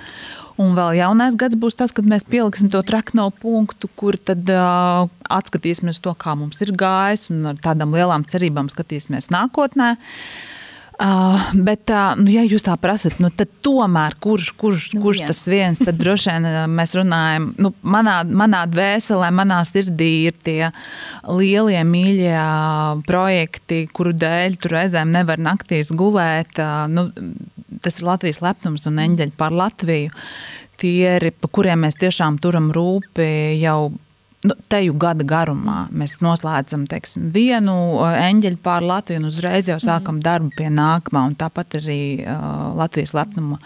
[0.60, 5.06] Un vēl jaunais gads būs tas, kad mēs pieliksim to trakno punktu, kur tad uh,
[5.32, 9.94] atskatīsimies to, kā mums ir gājis, un ar tādām lielām cerībām skatīsimies nākotnē.
[9.96, 10.59] Uh,
[11.00, 15.22] Uh, bet, uh, nu, ja jūs tā prasat, nu, tad tomēr kurš, kurš, nu, kurš
[15.22, 15.28] jā.
[15.30, 20.68] tas viens, tad droši vien mēs runājam, nu, manā, manā dvēselē, manā sirdī ir tie
[21.24, 22.34] lielie, mīļie
[23.08, 26.60] projekti, kuru dēļ tur reizēm nevar naktīs gulēt.
[26.60, 27.06] Uh, nu,
[27.80, 30.12] tas ir Latvijas lepnums un eņģeļi par Latviju.
[30.84, 33.90] Tie ir, pa kuriem mēs tiešām turam rūpi jau
[34.46, 35.84] nu, teju gada garumā.
[35.92, 37.74] Mēs noslēdzam teiksim, vienu
[38.08, 40.24] eņģeļu pār Latviju un uzreiz jau sākam mm.
[40.26, 41.26] darbu pie nākamā.
[41.30, 43.60] Un tāpat arī uh, Latvijas lepnuma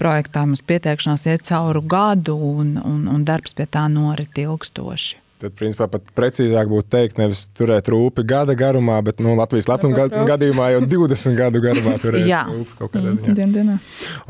[0.00, 5.20] projektā mums pieteikšanās iet cauru gadu un, un, un darbs pie tā norit ilgstoši.
[5.44, 9.98] Tad, principā, pat precīzāk būtu teikt, nevis turēt rūpi gada garumā, bet nu, Latvijas lepnuma
[9.98, 13.34] gad, gadījumā jau 20 gadu garumā turēt rūpi kaut kādā ziņā.
[13.36, 13.74] Dien, dienā.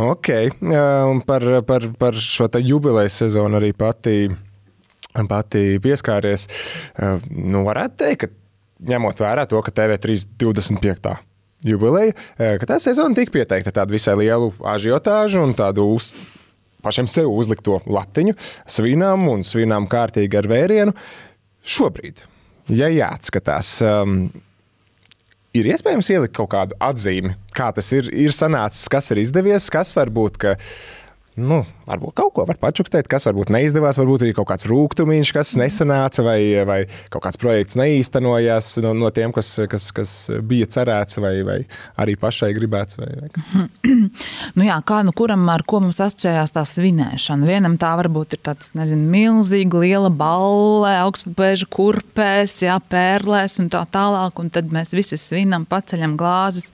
[0.00, 0.32] Ok,
[1.12, 4.16] un par, par, par šo jubilejas sezonu arī pati
[5.30, 6.48] pati pieskāries.
[6.98, 11.14] Eh, nu, varētu teikt, ka ņemot vērā to, ka TV3 25.
[11.64, 16.12] jubileja, eh, ka tā sezona tika pieteikta tādu visai lielu ažiotāžu un tādu uz,
[16.84, 18.34] pašiem sev uzlikto latiņu,
[18.66, 20.96] svinām un svinām kārtīgi ar vērienu.
[21.64, 22.18] Šobrīd,
[22.68, 24.26] ja jāatskatās, um,
[25.56, 29.94] ir iespējams ielikt kaut kādu atzīmi, kā tas ir, ir sanācis, kas ir izdevies, kas
[29.96, 30.56] varbūt, ka
[31.34, 35.54] nu, varbūt kaut ko var pačukstēt, kas varbūt neizdevās, varbūt arī kaut kāds rūkstošs, kas
[35.58, 36.78] nesanāca, vai, vai
[37.10, 40.12] kaut kāds projekts neīstenojās no, no tiem, kas, kas, kas
[40.46, 41.58] bija cerēts, vai, vai
[42.00, 43.00] arī pašai gribēts.
[43.00, 43.64] Vai, vai.
[44.58, 47.50] nu jā, kā nu kuram ar ko mums asociējās tā svinēšana?
[47.50, 53.82] Vienam tā varbūt ir tāds, nezinu, milzīga, liela balle, augstpēža kurpēs, jā, pērlēs un tā
[53.90, 56.70] tālāk, un tad mēs visi svinam, paceļam glāzes.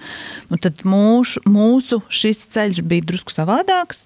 [0.53, 4.05] Nu, tad mūsu, mūsu šis ceļš bija drusku savādāks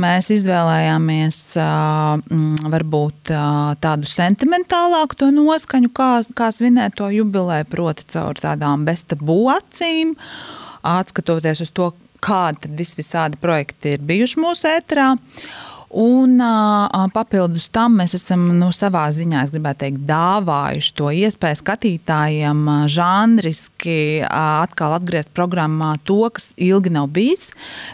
[0.00, 3.32] mēs izvēlējāmies mm, varbūt
[3.82, 10.14] tādu sentimentālāku to noskaņu, kā, kā svinēt to jubileju, proti, caur tādām beztabū acīm,
[10.86, 11.92] atskatoties uz to,
[12.22, 15.12] kādi vis visādi projekti ir bijuši mūsu ētrā.
[15.92, 21.58] Un uh, papildus tam mēs esam nu, savā ziņā, es gribētu teikt, dāvājuši to iespēju
[21.60, 27.50] skatītājiem uh, žanriski uh, atkal atgriezt programmā to, kas ilgi nav bijis.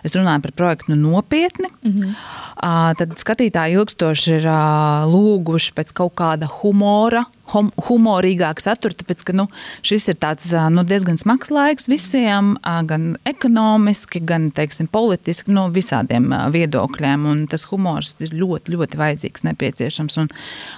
[0.06, 1.72] Es runāju par projektu nu, nopietni.
[1.82, 2.14] Mm -hmm.
[2.62, 9.24] uh, tad skatītāji ilgstoši ir uh, lūguši pēc kaut kāda humora hum, humorīgāku saturu, tāpēc
[9.26, 9.46] ka nu,
[9.86, 12.54] šis ir tāds, nu, diezgan smags laiks visiem,
[12.88, 17.26] gan ekonomiski, gan teiksim, politiski, no visādiem viedokļiem.
[17.50, 20.18] Tas humors ir ļoti, ļoti vajadzīgs, nepieciešams.
[20.22, 20.30] Un,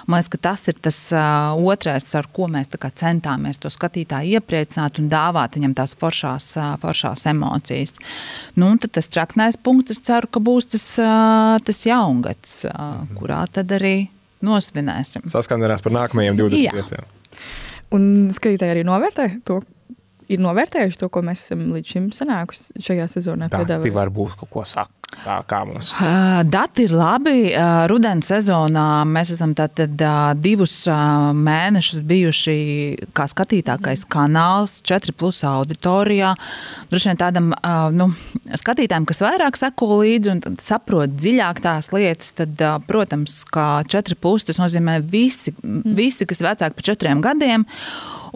[0.07, 2.71] man liekas, ka tas ir tas otrais, ar ko mēs
[3.01, 7.97] centāmies to skatītāju iepriecināt un dāvāt viņam tās foršās, foršās emocijas.
[8.59, 10.87] Nu, tas traknais punkts, es ceru, ka būs tas,
[11.65, 12.63] tas jaungads,
[13.17, 13.95] kurā tad arī
[14.45, 15.27] nosvinēsim.
[15.31, 16.95] Saskandarās par nākamajiem 25.
[16.97, 17.05] Jā.
[17.95, 18.03] Un
[18.33, 19.59] skatītāji arī novērtē to,
[20.31, 23.51] ir novērtējuši to, ko mēs esam līdz šim sanākuši šajā sezonā.
[23.51, 24.95] Tā varbūt kaut ko saka.
[25.11, 25.89] Kā, kā mums?
[26.47, 27.51] Dati ir labi.
[27.91, 29.99] Rudens sezonā mēs esam tātad
[30.39, 32.55] divus mēnešus bijuši
[33.11, 36.31] kā skatītākais kanāls, 4 plus auditorijā.
[36.93, 37.51] Droši vien tādam
[37.97, 38.07] nu,
[38.63, 44.47] skatītājam, kas vairāk seko līdzi un saprot dziļāk tās lietas, tad, protams, kā 4 plus
[44.47, 47.67] tas nozīmē visi, visi kas ir vecāki par 4 gadiem.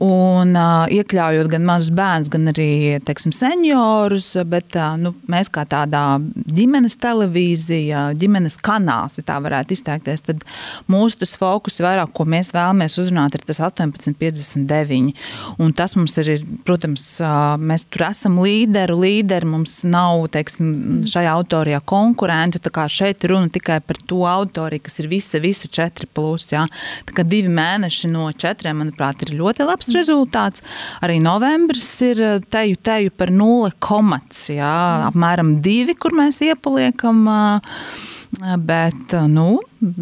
[0.03, 5.63] Un uh, iekļaujot gan mazus bērnus, gan arī teiksim, seniorus, bet uh, nu, mēs kā
[5.71, 6.17] tādā
[6.51, 10.43] ģimenes televīzija, ģimenes kanāls, ja tā varētu izteikties, tad
[10.91, 15.13] mūsu tas fokus vairāk, ko mēs vēlamies uzrunāt, ir tas 1859.
[15.63, 21.37] Un tas mums ir, protams, uh, mēs tur esam līderi, līderi, mums nav, teiksim, šajā
[21.37, 22.59] autorijā konkurentu,
[22.91, 26.67] šeit runa tikai par to autoriju, kas ir visa, visu četri plus, jā.
[27.07, 30.63] Tā kā divi mēneši no četriem, manuprāt, ir ļoti labs labs rezultāts.
[31.03, 33.71] Arī novembris ir eh, teju, teju par 0,
[34.49, 34.77] jā,
[35.09, 37.25] apmēram 2, kur mēs iepaliekam.
[37.29, 39.61] Eh, bet nu,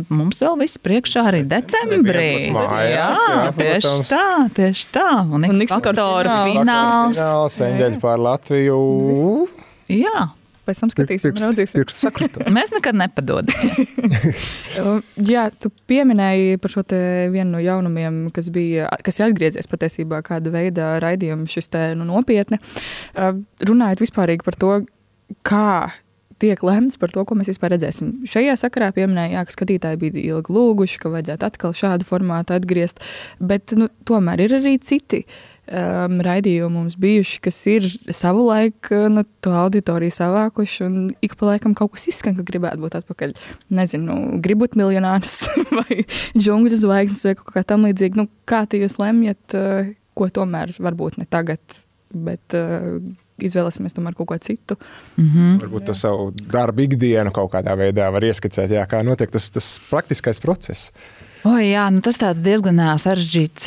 [0.09, 2.49] mums vēl viss priekšā arī decembrī.
[2.55, 4.09] Mājās, jā, jā, tieši protams.
[4.09, 4.27] tā,
[4.57, 5.09] tieši tā.
[5.29, 7.19] Un Un X-faktora fināls.
[7.19, 8.79] Fināls, eņģeļi pār Latviju.
[9.91, 10.29] Jā,
[10.63, 11.83] Pēc tam skatīsim, raudzīsim.
[12.57, 13.83] Mēs nekad nepadodamies.
[14.73, 20.23] Um, Jā, tu pieminēji par šo vienu no jaunumiem, kas bija, kas ir atgriezies patiesībā
[20.25, 22.57] kāda veida raidījuma šis te nu, nopietni.
[23.13, 24.71] Uh, Runājot vispārīgi par to,
[25.45, 25.67] kā
[26.43, 28.23] tiek lemts par to, ko mēs vispār redzēsim.
[28.29, 33.03] Šajā sakarā pieminēja, ka skatītāji bija ilgi lūguši, ka vajadzētu atkal šādu formātu atgriezt,
[33.39, 35.23] bet nu, tomēr ir arī citi.
[35.63, 41.71] Um, raidījumi mums bijuši, kas ir savulaik nu, to auditoriju savākuši, un ik pa laikam
[41.77, 43.31] kaut kas izskan, ka gribētu būt atpakaļ.
[43.71, 45.45] Nezinu, gribu būt miljonārs
[45.79, 46.03] vai
[46.35, 48.19] džungļu zvaigznes vai kaut kā tam līdzīga.
[48.19, 51.79] Nu, kā tu jūs lemjat, uh, ko tomēr varbūt ne tagad,
[52.11, 52.99] bet uh,
[53.41, 54.75] izvēlēsimies tomēr kaut ko citu.
[55.15, 55.59] Mm -hmm.
[55.63, 59.79] Varbūt to savu darbu ikdienu kaut kādā veidā var ieskicēt, jā, kā notiek tas, tas
[59.89, 60.91] praktiskais process.
[61.43, 63.65] O, jā, nu tas ir diezgan sarežģīts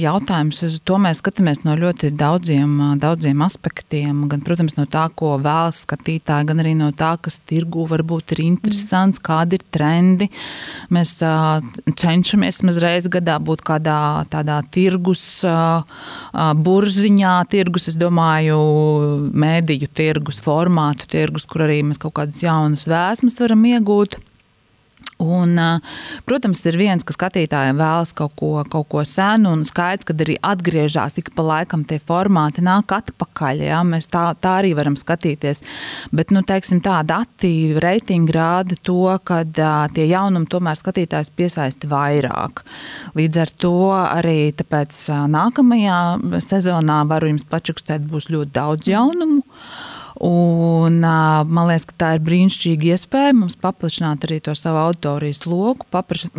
[0.00, 0.62] jautājums.
[0.64, 2.70] Uz to mēs skatāmies no ļoti daudziem,
[3.02, 4.22] daudziem aspektiem.
[4.32, 8.40] Gan, protams, no tā, ko vēlas skatītāji, gan arī no tā, kas tirgu varbūt ir
[8.46, 9.26] interesants, mm.
[9.28, 10.30] kādi ir trendi.
[10.88, 14.00] Mēs cenšamies mazreiz gadā būt kādā
[14.32, 15.44] tādā tirgus
[16.64, 18.56] burziņā, tirgus, es domāju,
[19.36, 24.22] mēdīju tirgus, formātu tirgus, kur arī mēs kaut kādas jaunas vēsmas varam iegūt.
[25.22, 25.54] Un,
[26.26, 30.36] protams, ir viens, ka skatītājiem vēlas kaut ko, kaut ko senu, un skaidrs, ka arī
[30.42, 33.62] atgriežas ik pa laikam tie formāti, nāk atpakaļ.
[33.68, 33.82] Ja?
[33.86, 35.62] Mēs tā, tā arī varam skatīties.
[36.10, 39.42] Bet nu, teiksim, tā dati, reitingi rāda to, ka
[39.94, 42.64] tie jaunumi tomēr skatītājs piesaista vairāk.
[43.18, 44.98] Līdz ar to arī tāpēc,
[45.30, 46.00] nākamajā
[46.48, 49.42] sezonā varu jums pačukstēt, būs ļoti daudz jaunumu.
[50.22, 55.88] Un, man liekas, ka tā ir brīnišķīga iespēja mums paplašināt arī to savu autorijas loku,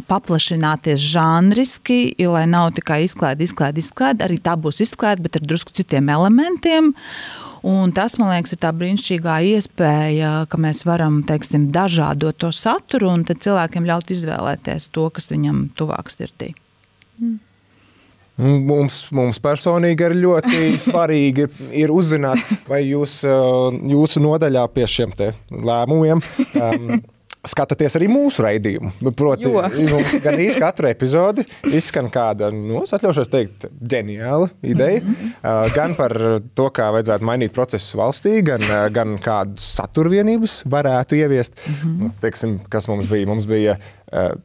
[0.07, 5.43] paplašināties žanriski, jo, lai nav tikai izklaide, izklaide, izklaide, arī tā būs izklaide, bet ar
[5.49, 6.93] drusku citiem elementiem.
[7.67, 13.11] Un tas, man liekas, ir tā brīnišķīgā iespēja, ka mēs varam teiksim, dažādot to saturu
[13.11, 16.53] un cilvēkiem ļaut izvēlēties to, kas viņam tuvāk sirdī.
[18.41, 21.47] Mums, mums personīgi ir ļoti svarīgi
[21.77, 25.13] ir uzzināt, vai jūs jūsu nodaļā pie šiem
[25.53, 26.21] lēmumiem
[26.57, 26.95] um,
[27.45, 29.11] skatāties arī mūsu raidījumu.
[29.19, 29.51] Proti,
[29.93, 35.03] mums gan īsi katru epizodi izskan kāda, nu, atļaušos teikt, ģeniāla ideja.
[35.03, 36.15] Uh, gan par
[36.55, 38.63] to, kā vajadzētu mainīt procesus valstī, gan,
[38.95, 41.59] gan kādus saturvienības varētu ieviest.
[41.83, 43.29] Nu, Teiksim, kas mums bija?
[43.29, 43.77] Mums bija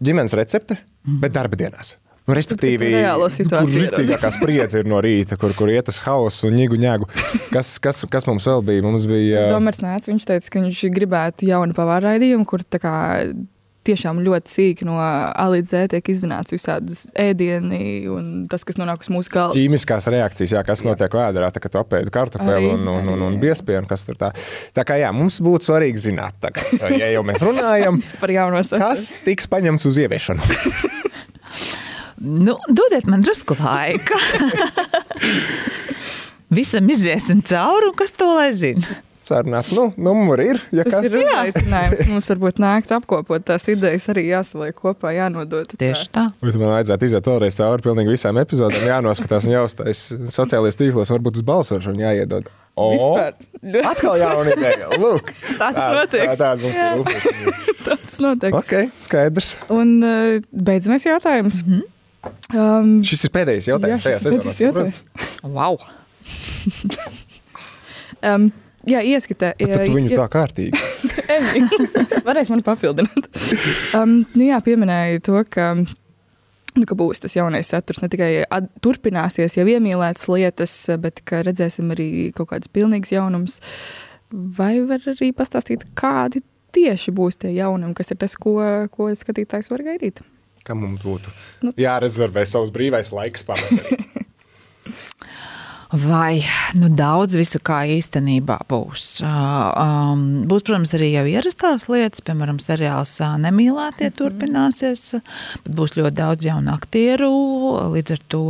[0.02, 0.80] ģimenes recepte,
[1.22, 1.96] bet darba dienās.
[2.28, 2.90] Nu, respektīvi,
[3.32, 7.06] situāciju kur rītīgākā spriedze ir no rīta, kur, kur iet tas hauss un ņēgu ņēgu.
[7.54, 8.84] Kas, kas, kas mums vēl bija?
[8.84, 12.92] Mums bija Zomers nāca, viņš teica, ka viņš gribētu jaunu pavāru raidījumu, kur tā kā
[13.88, 17.80] tiešām ļoti sīki no A līdz Z tiek izzināts visādas ēdieni
[18.12, 19.56] un tas, kas nonāk uz mūsu galda.
[19.56, 23.42] ķīmiskās reakcijas, jā, kas notiek vēdā, tā, kad apēdi kartupeli un, un, un, un jā.
[23.46, 24.34] biespienu, kas tur tā.
[24.76, 28.90] Tā kā jā, mums būtu svarīgi zināt, tagad, ja jau mēs runājam, Par jauno saturu.
[28.90, 30.48] kas tiks paņemts uz ieviešanu.
[32.20, 34.18] Nu, dodiet man drusku laika.
[36.58, 38.96] Visam iziesim cauri, un kas to lai zina?
[39.28, 41.98] Sarunāts, nu, numuri ir, ja Tas kas ir uzaicinājums.
[42.08, 45.74] Mums varbūt nākt apkopot tās idejas, arī jāsaliek kopā, jānodod.
[45.78, 46.22] Tieši tā.
[46.40, 50.00] Bet man vajadzētu iziet vēlreiz cauri pilnīgi visām epizodēm, jānoskatās un jāuztais
[50.32, 52.48] sociālajos tīklos, varbūt uz balsošanu jāiedod.
[52.78, 53.36] O, Vispār.
[53.90, 54.88] Atkal jauna ideja.
[55.02, 56.24] Lūk, Tāds notiek.
[56.30, 57.52] Tā, tā mums ir.
[57.88, 58.56] Tas notiek.
[58.56, 58.74] Ok,
[59.04, 59.52] skaidrs.
[59.74, 61.60] Un uh, beidzamais jautājums.
[61.66, 61.86] Mm -hmm.
[62.54, 65.02] Um, Šis ir pēdējais jautājums Jā, pēdējais jautājums.
[65.42, 65.78] Wow.
[68.22, 68.48] um,
[68.88, 69.52] jā, ieskatē.
[69.60, 70.82] Bet tu viņu tā kārtīgi.
[71.36, 71.96] Emīls.
[72.26, 73.30] Varēs mani papildināt.
[73.96, 78.02] Um, nu jā, pieminēja to, ka, nu, ka būs tas jaunais saturs.
[78.04, 78.30] Ne tikai
[78.84, 83.60] turpināsies jau iemīlētas lietas, bet ka redzēsim arī kaut kādas pilnīgas jaunumus.
[84.32, 86.42] Vai var arī pastāstīt, kādi
[86.76, 88.58] tieši būs tie jaunumi, kas ir tas, ko,
[88.92, 90.20] ko skatītājs var gaidīt?
[90.68, 91.32] ka mums būtu
[91.64, 93.98] nu, jārezervē savs brīvais laiks pavasarī.
[95.88, 96.42] Vai
[96.76, 99.22] nu, daudz visa kā īstenībā būs.
[99.24, 105.16] Um, būs, protams, arī jau ierastās lietas, piemēram, seriāls Nemīlētie turpināsies,
[105.64, 107.32] bet būs ļoti daudz jaunu aktieru.
[107.94, 108.42] Līdz ar to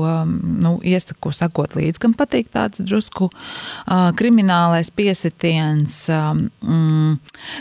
[0.67, 6.09] nu, iesaku sakot līdzi, kam patīk tāds drusku uh, kriminālais piesitiens.
[6.11, 7.21] Um,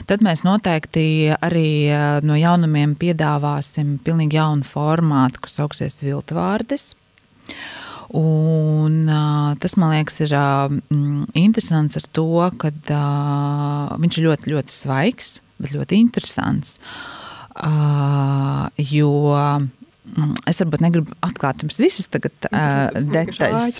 [0.10, 1.70] tad mēs noteikti arī
[2.26, 6.96] no jaunumiem piedāvāsim pilnīgi jaunu formātu, kas sauksies Viltvārdes.
[8.16, 9.10] Un,
[9.60, 10.36] tas man liekas, ir
[11.36, 12.28] interesants ar to,
[12.62, 12.72] ka
[14.00, 16.78] viņš ir ļoti, ļoti svaigs, bet ļoti interesants.
[18.88, 19.10] Jo
[20.48, 23.80] Es varbūt negribu atklāt jums visas tagad, uh, detaļas.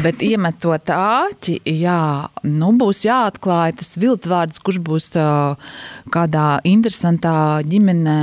[0.04, 2.00] Bet iemetot āķi, jā,
[2.48, 5.76] nu, būs jāatklāj tas viltvārds, kurš būs uh,
[6.14, 8.20] kādā interesantā ģimenē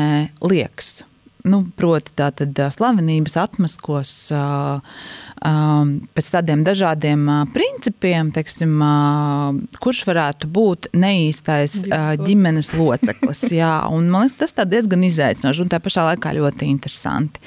[0.49, 1.03] liekas.
[1.45, 4.13] Nu, proti, tā tad slavenības atmaskos.
[6.15, 8.79] Pēc tādiem dažādiem principiem, teiksim,
[9.83, 13.43] kurš varētu būt neīstais uh, ģimenes loceklis.
[13.61, 17.43] jā, un, man liekas, tas diezgan izaicinoši un tā pašā laikā ļoti interesanti.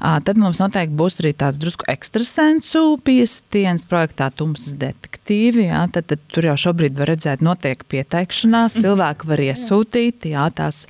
[0.00, 5.68] Tad mums noteikti būs arī tāds drusku ekstrasensu piesitiens projektā Tumsas detektīvi.
[5.68, 10.86] Jā, tad, tad tur jau šobrīd var redzēt, notiek pieteikšanās, cilvēki var iesūtīt jā, tās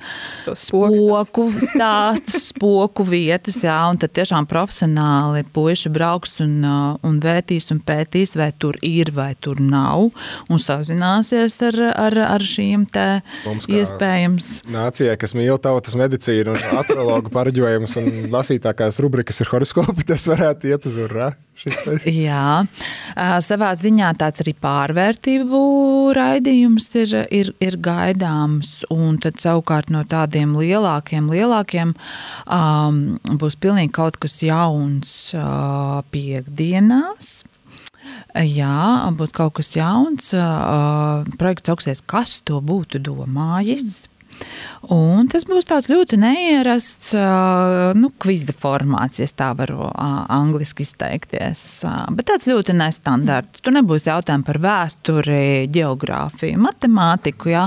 [0.47, 7.69] spoku stāstus, spoku vietas, jā, un tad tiešām profesionāli puiši brauks un, uh, un vērtīs
[7.73, 10.09] un pētīs, vai tur ir vai tur nav,
[10.49, 13.07] un sazināsies ar, ar, ar šīm te
[13.67, 14.49] iespējams.
[14.71, 20.73] Nācijai, kas mīl tautas medicīnu un astrologu pareģojumus un lasītākās rubrikas ir horoskopi, tas varētu
[20.73, 21.33] iet uz urā.
[22.23, 22.63] Jā,
[23.43, 25.61] savā ziņā tāds arī pārvērtību
[26.15, 28.83] raidījums ir, ir, ir gaidāms.
[28.93, 31.93] Un tad savukārt no tādiem lielākiem, lielākiem
[32.45, 33.01] um,
[33.41, 37.39] būs pilnīgi kaut kas jauns uh, piekdienās.
[38.39, 40.31] Jā, būs kaut kas jauns.
[40.37, 44.05] Uh, projekts augsties, kas to būtu domājis.
[44.95, 47.11] Un tas būs tāds ļoti neierasts
[47.99, 51.63] nu, kviza formāts, ja tā varu angliski izteikties.
[52.15, 53.59] Bet tāds ļoti nestandarts.
[53.61, 57.65] Tur nebūs jautājumi par vēsturi, geogrāfiju, matemātiku, jā,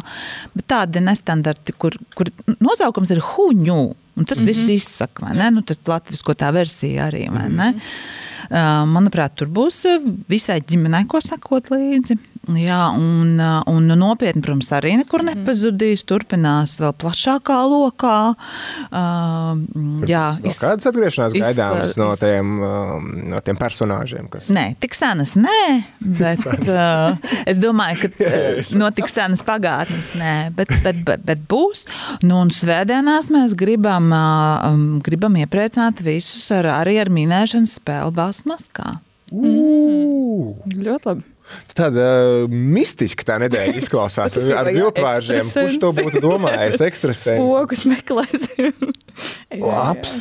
[0.56, 3.82] bet tādi nestandarti, kur, kur nosaukums ir huņu.
[4.12, 4.46] Un tas mm -hmm.
[4.46, 5.50] viss izsaka, vai ne?
[5.50, 7.70] Nu, tas latviešu tā versija arī, vai ne?
[7.70, 8.90] Mm -hmm.
[8.92, 9.84] Manuprāt, tur būs
[10.28, 12.18] visai ģimenei, ko sakot līdzi.
[12.50, 15.42] Jā, un, un nopietni, protams, arī nekur mhm.
[15.44, 16.02] nepazudīs.
[16.08, 18.16] Turpinās vēl plašākā lokā.
[18.90, 19.60] Uh,
[20.10, 20.58] jā, iz...
[20.58, 21.44] Kādas atgriešanās iz...
[21.46, 22.50] gaidāmas no tiem,
[23.30, 24.26] no tiem personāžiem?
[24.32, 24.50] Kas...
[24.54, 25.62] Nē, tik senas nē,
[26.02, 27.14] bet uh,
[27.46, 28.32] es domāju, ka
[28.80, 31.86] no tik senas pagātnes nē, bet, bet, bet, bet būs.
[32.26, 34.66] Nu, un svētdienās mēs gribam, uh,
[35.06, 38.96] gribam iepriecināt visus ar, arī ar minēšanas spēli Balsts Maskā.
[39.30, 40.58] Mm.
[40.82, 41.28] Ļoti labi.
[41.72, 42.06] Tāda
[42.44, 45.44] uh, mistiska tā nedēļa izklausās ar viltvāržiem.
[45.46, 46.82] Kurš to būtu domājis?
[46.84, 47.40] Ekstrasens.
[47.40, 48.92] Spokus meklēsim.
[49.62, 50.20] Labs.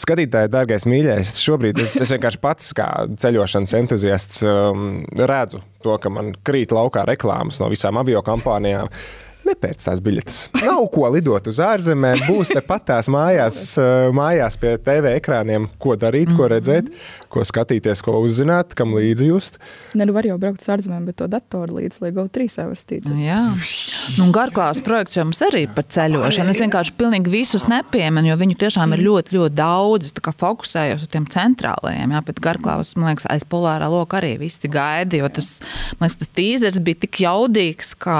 [0.00, 2.88] Skatītāji, dārgais mīļais, šobrīd es, es vienkārši pats kā
[3.20, 8.90] ceļošanas entuziasts um, redzu to, ka man krīt laukā reklāmas no visām avio kompānijām.
[9.44, 10.36] Nepēc tās biļetes.
[10.62, 15.98] Nav ko lidot uz ārzemēm, būs tepat tās mājās, uh, mājās pie TV ekrāniem, ko
[16.00, 16.88] darīt, ko redzēt,
[17.34, 19.58] ko skatīties, ko uzzināt, kam līdzi just.
[19.98, 23.18] Ne, nu var jau braukt uz ārzemēm, bet to datoru līdzi, lai GO3 var stīties.
[23.24, 23.40] Jā,
[24.18, 26.52] nu, garklās projekts jums arī par ceļošanu.
[26.54, 30.12] Es vienkārši pilnīgi visus nepieminu, jo viņu tiešām ir ļoti, ļoti daudz.
[30.12, 34.70] Es fokusējos uz tiem centrālajiem, jā, bet garklās, man liekas, aiz polārā loka arī visi
[34.70, 35.50] gaida, jo tas,
[35.98, 38.18] man liekas, tas tīzers bija tik jaudīgs, kā...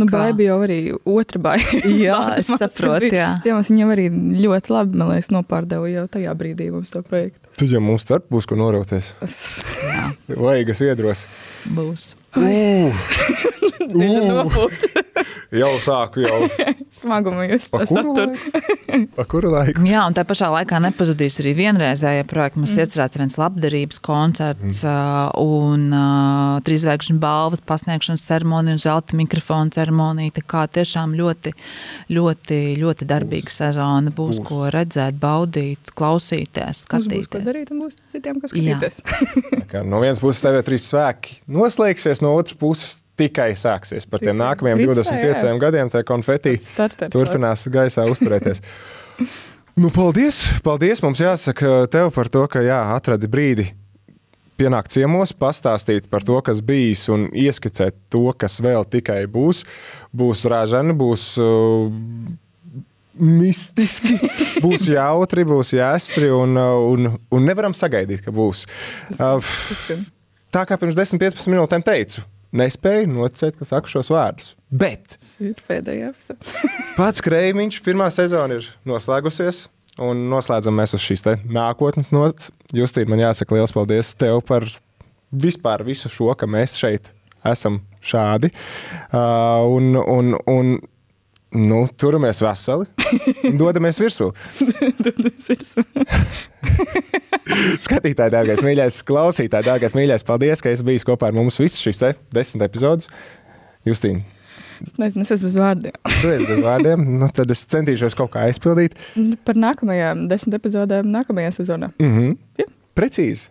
[0.00, 0.26] Nu, kā...
[0.28, 1.82] baigi jau arī otra baigi.
[2.06, 3.34] jā, es saprotu, jā.
[3.44, 4.10] Ciemos viņam arī
[4.44, 7.43] ļoti labi, man liekas, nopārdeva jau tajā brīdī mums to projektu.
[7.54, 9.12] Tad jau mums starp būs ko norauties.
[10.44, 11.24] Vaigas iedros.
[11.70, 12.14] Būs.
[15.54, 16.46] Jau sāku jau.
[16.98, 18.32] Smagumu jūs to satur.
[19.14, 19.82] Pa kuru laiku?
[19.86, 22.60] Jā, un tā pašā laikā nepazudīs arī vienreizējie projekti.
[22.62, 22.82] Mums mm.
[22.82, 25.38] iecerēts viens labdarības koncerts mm.
[25.42, 30.34] un uh, trīsvēkšņu balvas pasniegšanas ceremonija un zelta mikrofona ceremonija.
[30.38, 31.54] Tā kā tiešām ļoti,
[32.14, 34.14] ļoti, ļoti darbīga sezona.
[34.14, 34.48] Būs, būs.
[34.48, 37.28] ko redzēt, baudīt, klausīties, skatīties.
[37.28, 39.00] Būs, ko darīt un būs citiem, kas skatīties.
[39.86, 44.08] no vienas puses TV3 svēki noslēgsies, no otras puses tikai sāksies.
[44.10, 45.54] Par tiem nākamajiem 25 jā.
[45.62, 46.56] gadiem tā konfeti
[47.12, 48.64] turpinās gaisā uzturēties.
[49.82, 50.44] nu, paldies!
[50.66, 51.04] Paldies!
[51.04, 53.70] Mums jāsaka tev par to, ka jā, atradi brīdi
[54.58, 59.64] pienākt ciemos, pastāstīt par to, kas bijis, un ieskicēt to, kas vēl tikai būs.
[60.14, 61.90] Būs rāžani, būs uh,
[63.18, 64.18] mistiski,
[64.64, 68.66] būs jautri, būs jāstri, un, uh, un, un nevaram sagaidīt, ka būs.
[69.18, 69.54] Uh,
[70.54, 72.22] tā kā pirms 10-15 minūtēm teicu,
[72.54, 74.52] nespēju noticēt, ka saku šos vārdus.
[74.70, 75.16] Bet
[76.98, 79.66] pats Kreimiņš, pirmā sezona ir noslēgusies.
[80.02, 82.50] Un noslēdzam mēs uz šīs nākotnes nots.
[82.74, 84.66] Justīna, man jāsaka liels paldies tev par
[85.30, 87.12] vispār visu šo, ka mēs šeit
[87.46, 88.50] esam šādi.
[89.12, 90.74] Uh, un, un, un
[91.54, 92.86] nu, turamies veseli
[93.60, 94.30] dodamies virsū.
[95.04, 95.84] Tas ir
[97.84, 102.00] Skatītāji, dārgais, mīļais, klausītāji, dārgais, mīļais, paldies, ka esi bijis kopā ar mums visas šīs
[102.34, 103.10] desmit epizodes.
[103.86, 104.24] Justīna,
[104.82, 105.94] Es nezinu, es esmu bez vārdiem.
[106.20, 108.96] tu esi bez vārdiem, nu, tad es centīšos kaut kā aizpildīt.
[109.46, 111.92] Par nākamajām desmit epizodēm, nākamajā sezonā.
[112.02, 112.34] Mm -hmm.
[112.58, 112.66] Jā.
[112.98, 113.48] Precīzi.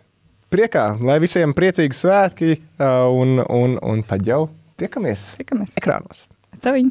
[0.52, 5.74] Priekā, lai visiem priecīgi svētki, uh, un, un, un tad jau tiekamies Tikamies.
[5.80, 6.26] ekrānos.
[6.60, 6.90] Ceviņi!